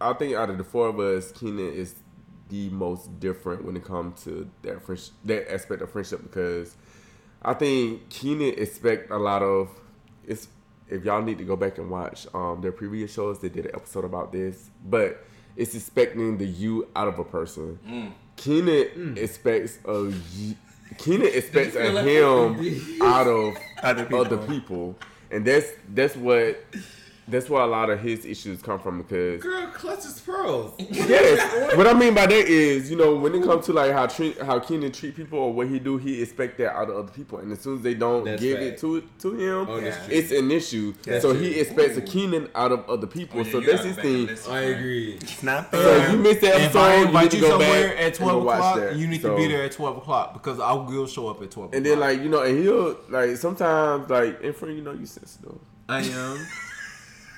[0.00, 1.94] I think out of the four of us, Keenan is
[2.48, 6.76] the most different when it comes to that friendship, that aspect of friendship because
[7.40, 9.70] I think Keenan expect a lot of
[10.26, 10.48] it's.
[10.94, 13.72] If y'all need to go back and watch um, their previous shows, they did an
[13.74, 15.24] episode about this, but
[15.56, 17.78] it's expecting the you out of a person.
[17.86, 18.12] Mm.
[18.36, 20.56] Keenan expects a y-
[20.98, 22.04] Keenan expects a that?
[22.04, 24.20] him out of Other people.
[24.20, 24.96] other people,
[25.30, 26.64] and that's that's what
[27.28, 30.74] that's where a lot of his issues come from because girl clutches pearls.
[30.78, 34.06] yes, what I mean by that is you know when it comes to like how
[34.06, 37.12] treat how Keenan treat people or what he do, he expect that out of other
[37.12, 38.66] people, and as soon as they don't That's give fact.
[38.74, 40.14] it to to him, Oh, that's true.
[40.16, 40.94] it's an issue.
[41.04, 41.40] That's so true.
[41.42, 43.40] he expects a Keenan out of other people.
[43.40, 44.52] Oh, yeah, so you that's his thing.
[44.52, 45.14] I agree.
[45.14, 46.10] It's not So fair.
[46.10, 48.96] you missed that if I episode, you invite you somewhere at twelve o'clock, that.
[48.96, 51.50] you need So- to be there at twelve o'clock because I will show up at
[51.50, 51.72] twelve.
[51.74, 55.06] And then like you know, and he'll like sometimes like in front, you know, you
[55.06, 55.58] sensitive.
[55.88, 56.46] I am,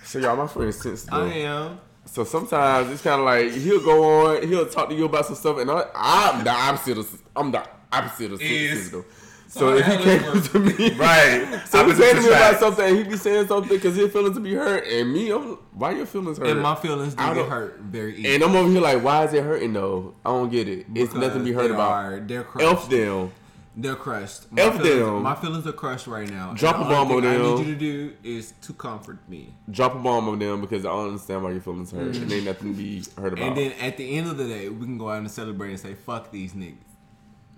[0.06, 1.12] So y'all, my friend is sensitive.
[1.14, 1.80] I am.
[2.04, 4.04] So sometimes it's kind of like he'll go
[4.36, 7.50] on, he'll talk to you about some stuff, and I, I'm the opposite of I'm
[7.50, 8.90] the opposite of sensitive.
[8.90, 9.04] So
[9.48, 11.62] So if he came this to me, right.
[11.66, 14.12] so he Opposite came to me about something, and he be saying something because his
[14.12, 16.48] feelings to be hurt, and me, I'm, why your feelings hurt?
[16.48, 18.34] And my feelings do I get don't- hurt very easily.
[18.34, 20.14] And I'm over here like, why is it hurting though?
[20.24, 20.86] I don't get it.
[20.94, 21.90] It's nothing to be hurt they about.
[21.90, 22.66] Are, they're crushed.
[22.66, 23.32] Elf them.
[23.78, 24.50] They're crushed.
[24.50, 25.22] My F feelings, them.
[25.22, 26.54] My feelings are crushed right now.
[26.54, 27.56] Drop a bomb on thing I them.
[27.56, 29.52] need you to do is to comfort me.
[29.70, 32.12] Drop a bomb on them because I don't understand why your feelings hurt.
[32.12, 32.22] Mm.
[32.22, 33.44] And ain't nothing to be hurt about.
[33.48, 35.80] And then at the end of the day, we can go out and celebrate and
[35.80, 36.76] say, "Fuck these niggas."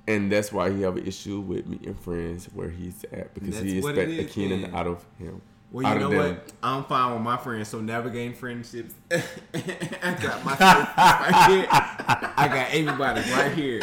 [0.09, 3.63] And that's why he have an issue with meeting friends where he's at because That's
[3.67, 4.75] he expect a is, Keenan man.
[4.75, 5.41] out of him.
[5.71, 6.19] Well, you know them.
[6.37, 6.53] what?
[6.63, 7.69] I'm fine with my friends.
[7.69, 11.67] So navigating friendships, I got my friends right here.
[11.71, 13.83] I got everybody right here.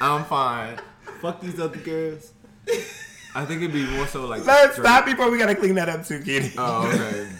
[0.00, 0.78] I'm fine.
[1.20, 2.32] Fuck these other girls.
[3.34, 4.44] I think it'd be more so like.
[4.44, 6.52] Let's straight- stop before we gotta clean that up too, Kitty.
[6.58, 7.28] Oh, okay.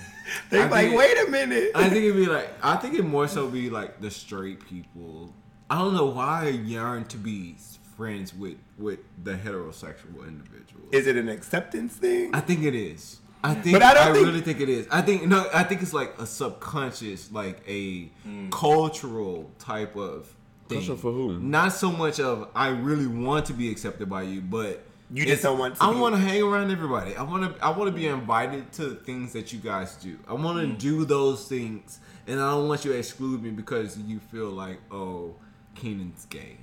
[0.50, 1.70] They I like, think- wait a minute.
[1.74, 5.32] I think it'd be like I think it more so be like the straight people.
[5.70, 7.54] I don't know why I yearn to be
[7.96, 10.82] friends with with the heterosexual individual.
[10.90, 12.34] Is it an acceptance thing?
[12.34, 13.20] I think it is.
[13.44, 14.88] I think But I I, don't think- really think it is.
[14.90, 18.50] I think no, I think it's like a subconscious, like a mm.
[18.50, 20.34] cultural type of
[20.68, 20.78] thing.
[20.78, 21.40] Cultural for who?
[21.40, 25.42] Not so much of I really want to be accepted by you, but You just
[25.42, 27.16] don't want to I want to hang around everybody.
[27.16, 27.64] I want to.
[27.64, 30.18] I want to be invited to the things that you guys do.
[30.28, 30.78] I want to mm.
[30.78, 34.78] do those things, and I don't want you to exclude me because you feel like,
[34.90, 35.36] oh,
[35.74, 36.56] Keenan's gay.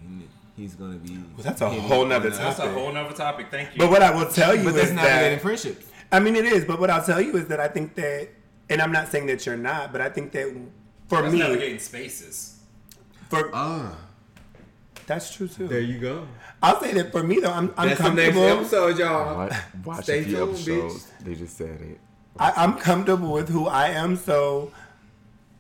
[0.56, 1.14] He's gonna be.
[1.14, 2.38] Well, that's a whole on nother us.
[2.38, 2.78] That's a topic.
[2.78, 3.48] whole nother topic.
[3.50, 3.80] Thank you.
[3.80, 5.88] But what I will tell you But is that's navigating that friendships.
[6.12, 6.64] I mean it is.
[6.66, 8.30] But what I'll tell you is that I think that,
[8.70, 10.56] and I'm not saying that you're not, but I think that
[11.08, 12.53] for That's me, navigating spaces.
[13.42, 13.96] For Ah,
[15.06, 15.68] that's true too.
[15.68, 16.28] there you go.
[16.62, 18.60] I'll say that for me though, I'm I'm That's the next comfortable.
[18.88, 19.38] episode, y'all.
[19.38, 19.54] Watch,
[19.86, 21.12] watch Stay a few tuned, episodes.
[21.24, 22.00] They just said it.
[22.40, 24.72] I, I'm comfortable with who I am, so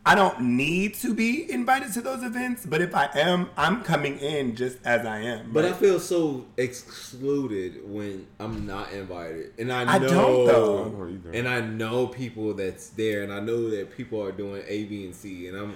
[0.06, 2.66] I don't need to be invited to those events.
[2.66, 5.52] But if I am, I'm coming in just as I am.
[5.54, 10.80] But I feel so excluded when I'm not invited, and I know, I don't, though.
[10.86, 11.32] I don't either.
[11.38, 15.06] and I know people that's there, and I know that people are doing A, B,
[15.06, 15.76] and C, and I'm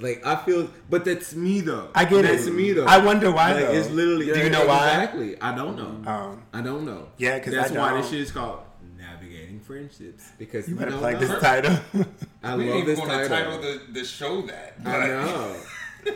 [0.00, 1.88] like, I feel, but that's me though.
[1.94, 2.52] I get that's it.
[2.54, 2.84] me though.
[2.86, 3.72] I wonder why, Like, though.
[3.72, 4.26] it's literally.
[4.26, 4.88] Do you know why?
[4.90, 5.40] Exactly.
[5.40, 6.10] I don't know.
[6.12, 7.08] Um, I don't know.
[7.18, 8.60] yeah, because That's I why this shit is called
[8.98, 10.24] navigating friendships.
[10.38, 11.78] Because You you better don't plug this title.
[12.42, 13.28] I We love ain't this to title.
[13.28, 14.74] title the, the show that.
[14.84, 15.56] I know.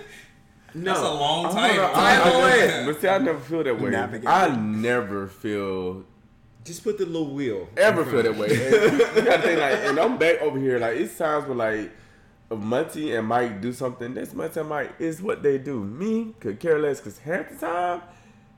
[0.74, 1.76] That's a long title.
[1.78, 2.00] don't know.
[2.00, 2.86] I- I Title just- it.
[2.86, 3.90] But see, I never feel that way.
[3.90, 4.28] Navigate.
[4.28, 6.04] I never feel
[6.64, 7.68] Just put the little wheel.
[7.76, 8.48] ever feel that way.
[8.50, 10.78] And you gotta think like, and I'm back over here.
[10.78, 11.90] Like it's times where like,
[12.50, 15.84] if Monty and Mike do something, that's Monty and Mike is what they do.
[15.84, 18.02] Me could care less because half the time,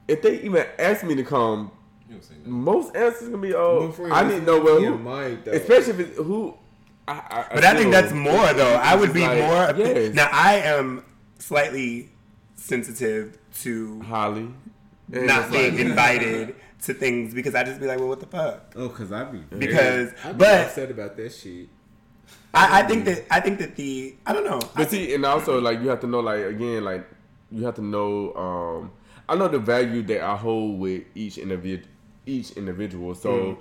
[0.09, 1.71] if they even ask me to come,
[2.09, 2.47] You don't say that.
[2.49, 5.53] most answers gonna be, oh, I need to know well yeah, who, Mike, though.
[5.53, 6.55] especially if it's who.
[7.09, 8.75] I, I, But I think feel that's more though.
[8.77, 9.87] I would it's be like, more.
[9.87, 10.15] Yes.
[10.15, 11.05] Now I am
[11.39, 12.11] slightly
[12.55, 14.49] sensitive to Holly.
[15.09, 18.73] Not being like- invited to things because I just be like, well, what the fuck?
[18.77, 19.39] Oh, cause I be.
[19.57, 21.69] Because, I'd be but upset about that shit.
[22.55, 24.61] I, I think that I think that the I don't know.
[24.75, 27.07] I But see, and also like you have to know, like again, like
[27.51, 28.35] you have to know.
[28.35, 28.93] um
[29.29, 31.89] I know the value that I hold with each individual,
[32.27, 33.15] each individual.
[33.15, 33.59] So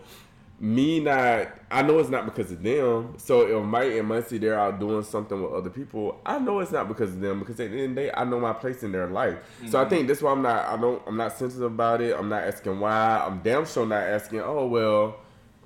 [0.59, 3.13] me not, I know it's not because of them.
[3.17, 6.71] So if Mike and Muncie they're out doing something with other people, I know it's
[6.71, 7.39] not because of them.
[7.39, 9.37] Because at the end of the day, I know my place in their life.
[9.69, 10.65] So I think that's why I'm not.
[10.65, 11.01] I don't.
[11.07, 12.15] I'm not sensitive about it.
[12.17, 13.23] I'm not asking why.
[13.25, 14.41] I'm damn sure not asking.
[14.41, 15.15] Oh well.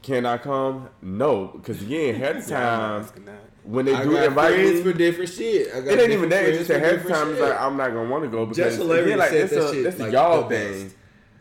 [0.06, 0.88] Can I come?
[1.02, 3.08] No, because again, half the time
[3.64, 5.68] when they I do got invite friends me, for different shit.
[5.74, 6.46] I got it ain't even different that.
[6.50, 7.50] It's just that half the different time it's shit.
[7.50, 9.70] like I'm not gonna want to go because Just Celebrity again, like said that's that
[9.70, 10.84] a shit, that's a like, y'all the thing.
[10.84, 10.96] best.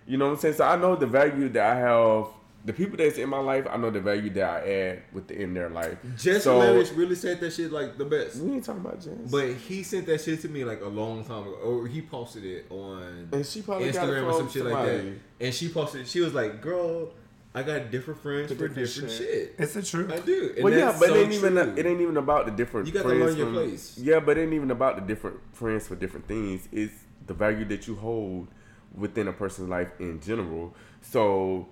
[0.06, 0.54] You know what I'm saying?
[0.54, 2.28] So I know the value that I have.
[2.64, 5.68] The people that's in my life, I know the value that I add within their
[5.68, 5.98] life.
[6.16, 8.36] Jess so, Hilarious really said that shit like the best.
[8.36, 9.30] We ain't talking about Jess.
[9.30, 12.46] But he sent that shit to me like a long time ago, or he posted
[12.46, 15.12] it on And she probably got it Instagram or some shit like that.
[15.40, 17.12] And she posted, she was like, "Girl,
[17.56, 19.28] I got different friends for different different, shit.
[19.28, 19.54] shit.
[19.58, 20.10] It's the truth.
[20.12, 22.52] I do." And well, yeah, but so it ain't even it ain't even about the
[22.52, 22.86] different.
[22.88, 23.96] You gotta friends learn your from- place.
[23.98, 26.68] Yeah, but it ain't even about the different friends for different things.
[26.72, 26.92] It's
[27.26, 28.48] the value that you hold
[28.94, 30.74] within a person's life in general.
[31.00, 31.68] So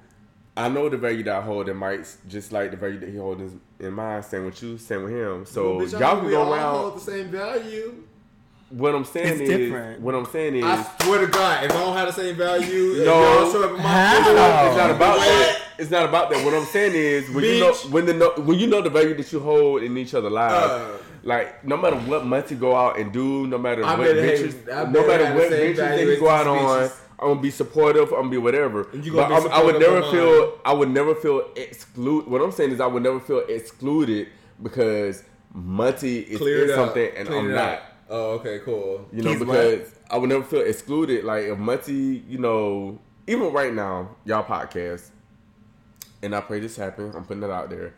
[0.56, 3.16] I know the value that I hold in Mike's, just like the value that he
[3.16, 4.22] holds in, in mine.
[4.22, 5.46] Same with you, same with him.
[5.46, 6.74] So Well, bitch, y'all know can we go all around.
[6.78, 8.04] hold the same value.
[8.72, 10.00] What I'm saying It's is, different.
[10.00, 12.94] what I'm saying is, I swear to God, if I don't have the same value,
[13.04, 13.20] No.
[13.20, 14.66] y'all show up in my How?
[14.68, 15.62] It's not about that.
[15.78, 16.44] It's not about that.
[16.44, 19.14] What I'm saying is when you know when the know, when you know the value
[19.14, 20.54] that you hold in each other's lives.
[20.70, 20.96] Uh.
[21.22, 24.20] like no matter what month you go out and do, no matter I what better
[24.22, 26.98] ventures, I no matter have what same ventures that you as go out these on.
[27.18, 28.08] I'm gonna be supportive.
[28.12, 28.84] I'm gonna be whatever.
[28.84, 30.40] But be I'm, would never feel.
[30.40, 30.50] mine.
[30.64, 32.26] I would never feel exclude.
[32.26, 34.28] What I'm saying is I would never feel excluded
[34.62, 37.14] because Monty is Clear something up.
[37.18, 37.68] and Clear I'm not.
[37.74, 37.82] up.
[38.14, 39.06] Oh, okay, cool.
[39.10, 41.24] You know, He's because I would never feel excluded.
[41.24, 45.08] Like if Munty, you know, even right now, y'all podcast,
[46.22, 47.14] and I pray this happens.
[47.16, 47.94] I'm putting it out there.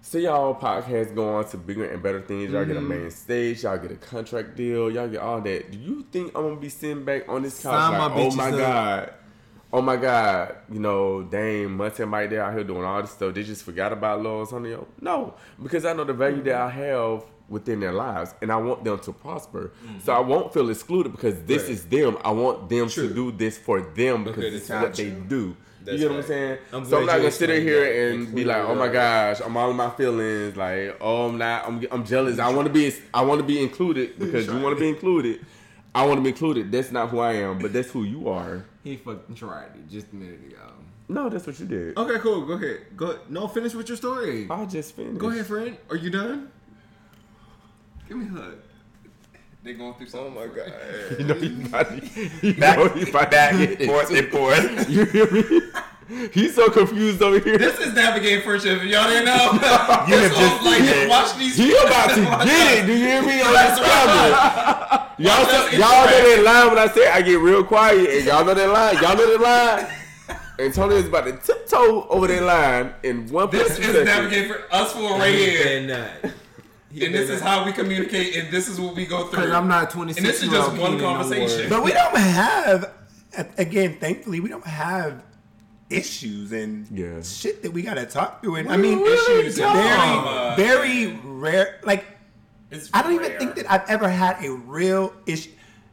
[0.00, 2.52] See y'all podcast go on to bigger and better things.
[2.52, 2.88] Y'all get a Mm-hmm.
[2.88, 3.62] main stage.
[3.64, 4.90] Y'all get a contract deal.
[4.90, 5.70] Y'all get all that.
[5.72, 8.30] Do you think I'm gonna be sitting back on this couch Sign like, my oh
[8.32, 9.14] my up." god,
[9.72, 13.10] oh my god, you know, Dame, Munty, and Mike, they out here doing all this
[13.12, 13.34] stuff.
[13.34, 14.86] They just forgot about Lil Antonio.
[15.00, 18.84] No, because I know the value that I have within their lives, and I want
[18.84, 19.72] them to prosper.
[19.84, 19.98] Mm-hmm.
[20.00, 21.70] So I won't feel excluded because this Right.
[21.72, 22.16] is them.
[22.24, 23.08] I want them True.
[23.08, 25.56] to do this for them because it's that's what they do.
[25.84, 26.58] That's you get what I'm saying?
[26.72, 29.40] I'm so I'm not gonna sit in here and You be like, "Oh my gosh,
[29.44, 31.66] I'm all in my feelings." Like, "Oh, I'm not.
[31.66, 32.38] I'm, I'm jealous.
[32.38, 32.92] I want to be.
[33.12, 35.44] I want to be included because you want to be included.
[35.94, 36.70] I want to be included.
[36.70, 38.64] That's not who I am, but that's who you are.
[38.84, 40.72] He fucking tried it just a minute ago.
[41.08, 41.96] No, that's what you did.
[41.96, 42.44] Okay, cool.
[42.46, 42.80] Go ahead.
[42.96, 43.18] Go.
[43.28, 44.48] No, finish with your story.
[44.50, 45.18] I just finished.
[45.18, 45.76] Go ahead, friend.
[45.90, 46.50] Are you done?
[48.12, 48.54] Give me a hug.
[49.64, 50.34] They going through something.
[50.36, 50.72] Oh my god.
[51.18, 54.10] You know you about to, you Back, know you about to back get and forth
[54.12, 54.90] and forth.
[54.90, 55.60] You hear me?
[56.32, 57.56] He's so confused over here.
[57.56, 58.78] This is navigating friendship.
[58.82, 59.52] If y'all didn't know,
[60.08, 61.08] You this have just whole, like seen it.
[61.08, 61.56] watch these.
[61.56, 62.86] He about to get it.
[62.86, 65.14] Do you hear me on this camera?
[65.18, 66.36] Y'all, so, y'all know interact.
[66.36, 68.94] that line when I say I get real quiet, and y'all know that line.
[68.96, 69.40] Y'all know that
[70.28, 70.38] line.
[70.58, 74.04] Antonio is about to tiptoe over that line in one This point is seconds.
[74.04, 75.78] navigating for us for right here.
[75.78, 76.08] And uh,
[77.00, 79.40] and this is how we communicate, and this is what we go through.
[79.40, 81.68] Because I'm not 26 And this is just one conversation.
[81.68, 82.92] But we don't have,
[83.58, 85.22] again, thankfully, we don't have
[85.90, 87.22] issues and Yeah.
[87.22, 88.56] shit that we gotta talk through.
[88.56, 89.56] And I mean, issues?
[89.58, 90.54] very, Drama.
[90.56, 91.78] very rare.
[91.84, 92.04] Like,
[92.70, 95.50] It's I don't even think that I've ever had a real issue.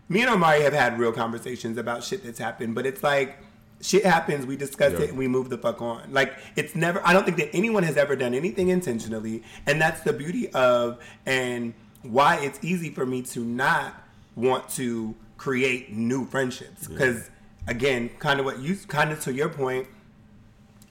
[0.07, 3.38] Me and Omari have had real conversations about shit that's happened, but it's like
[3.81, 4.99] shit happens, we discuss Yeah.
[5.01, 6.11] it, and we move the fuck on.
[6.11, 7.01] Like it's never.
[7.06, 10.99] I don't think that anyone has ever done anything intentionally, and that's the beauty of
[11.26, 13.93] and why it's easy for me to not
[14.35, 17.30] want to create new friendships because
[17.68, 19.88] again, kind of what you kind of to your point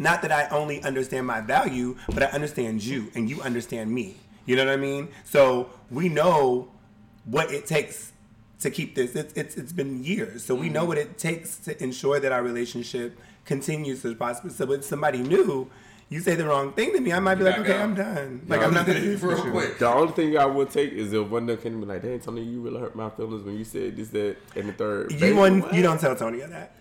[0.00, 4.16] not that I only understand my value, but I understand you and you understand me.
[4.46, 5.08] You know what I mean?
[5.24, 6.68] So we know
[7.24, 8.12] what it takes
[8.60, 9.14] to keep this.
[9.14, 12.42] It's it's, it's been years, so we know what it takes to ensure that our
[12.42, 14.50] relationship continues to prosper.
[14.50, 15.70] So when somebody new,
[16.10, 17.82] you say the wrong thing to me, I might be like, okay, up.
[17.82, 18.42] I'm done.
[18.48, 18.66] Like Yeah.
[18.66, 19.50] I'm not gonna do this real with you.
[19.52, 19.78] quick.
[19.78, 22.18] The only thing I would take is if one day came to me like, "Dang,
[22.20, 25.12] Tony, you really hurt my feelings when you said this, that, and the third.
[25.12, 26.74] You Baby, want you don't tell Tony that.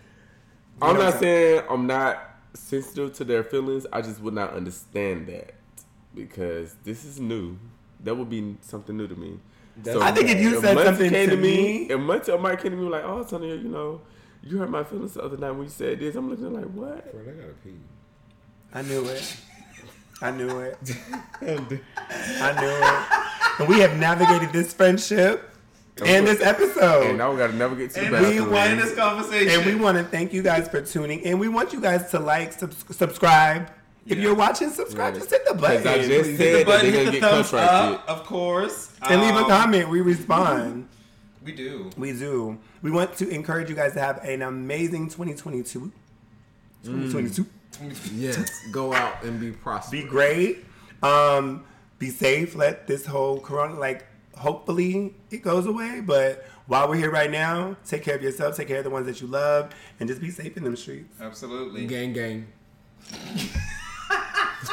[0.82, 2.24] I'm don't not tell- saying I'm not
[2.54, 3.86] sensitive to their feelings.
[3.94, 5.54] I just would not understand that
[6.16, 7.58] because this is new.
[8.04, 9.40] That would be something new to me.
[9.84, 12.32] So I think if you said Muncie something came to to me- me, if Muncie
[12.32, 14.02] or Mike came to me like, "Oh, Tony, you know,
[14.44, 17.12] you hurt my feelings the other night when you said this," I'm looking like, "What?"
[17.12, 17.76] Bro, they gotta pee.
[18.74, 19.38] I knew it.
[20.22, 20.78] I knew it.
[21.42, 23.24] I knew it.
[23.60, 25.50] And we have navigated this friendship
[26.06, 27.08] and this episode.
[27.08, 28.46] And now we gotta never get to the And bathroom.
[28.48, 29.50] we won this conversation.
[29.50, 31.40] And we want to thank you guys for tuning in.
[31.40, 33.72] We want you guys to like, subs- subscribe.
[34.08, 34.24] If Yeah.
[34.24, 35.14] you're watching, subscribe.
[35.14, 35.20] Yeah.
[35.20, 35.78] Just hit the button.
[35.84, 36.38] 'Cause I just please.
[36.38, 38.00] said- hit the that button, they're hit gonna the get thumbs contracted.
[38.00, 39.90] up, of course, and leave a Um, comment.
[39.90, 40.88] We respond.
[41.44, 41.90] We do.
[41.96, 42.58] We do.
[42.82, 45.94] We want to encourage you guys to have an amazing 2022.
[46.84, 47.46] 2022.
[48.16, 50.04] Yes, go out and be prosperous.
[50.04, 50.66] Be great.
[51.02, 51.64] Um,
[52.00, 52.54] be safe.
[52.56, 54.06] Let this whole corona, like,
[54.36, 56.02] hopefully it goes away.
[56.06, 59.06] But while we're here right now, take care of yourself, take care of the ones
[59.06, 59.72] that you love,
[60.02, 61.14] and just be safe in them streets.
[61.22, 61.86] Absolutely.
[61.86, 62.48] gang, gang.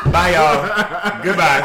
[0.03, 1.23] Bye, y'all.
[1.23, 1.61] Goodbye.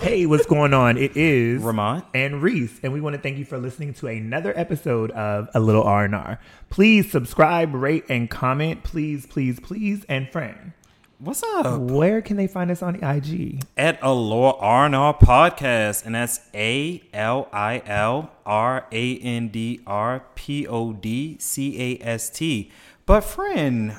[0.00, 0.96] Hey, what's going on?
[0.96, 2.04] It is Ramont.
[2.14, 5.60] and Reese, and we want to thank you for listening to another episode of A
[5.60, 6.40] Little R and R.
[6.70, 8.82] Please subscribe, rate, and comment.
[8.82, 10.72] Please, please, please, and friend.
[11.18, 11.78] What's up?
[11.80, 13.62] Where can they find us on the IG?
[13.76, 19.18] At A Lil R and R Podcast, and that's A L I L R A
[19.18, 22.70] N D R P O D C A S T.
[23.04, 23.96] But friend,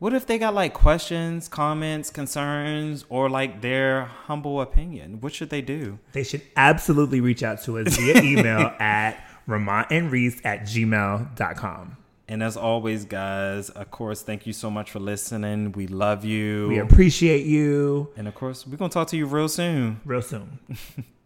[0.00, 5.20] what if they got like questions, comments, concerns, or like their humble opinion?
[5.20, 5.98] What should they do?
[6.12, 11.98] They should absolutely reach out to us via email at ramontandreese at gmail.com.
[12.28, 15.72] And as always, guys, of course, thank you so much for listening.
[15.72, 16.68] We love you.
[16.68, 20.00] We appreciate you and of course, we're gonna talk to you real soon.
[20.06, 20.60] real soon.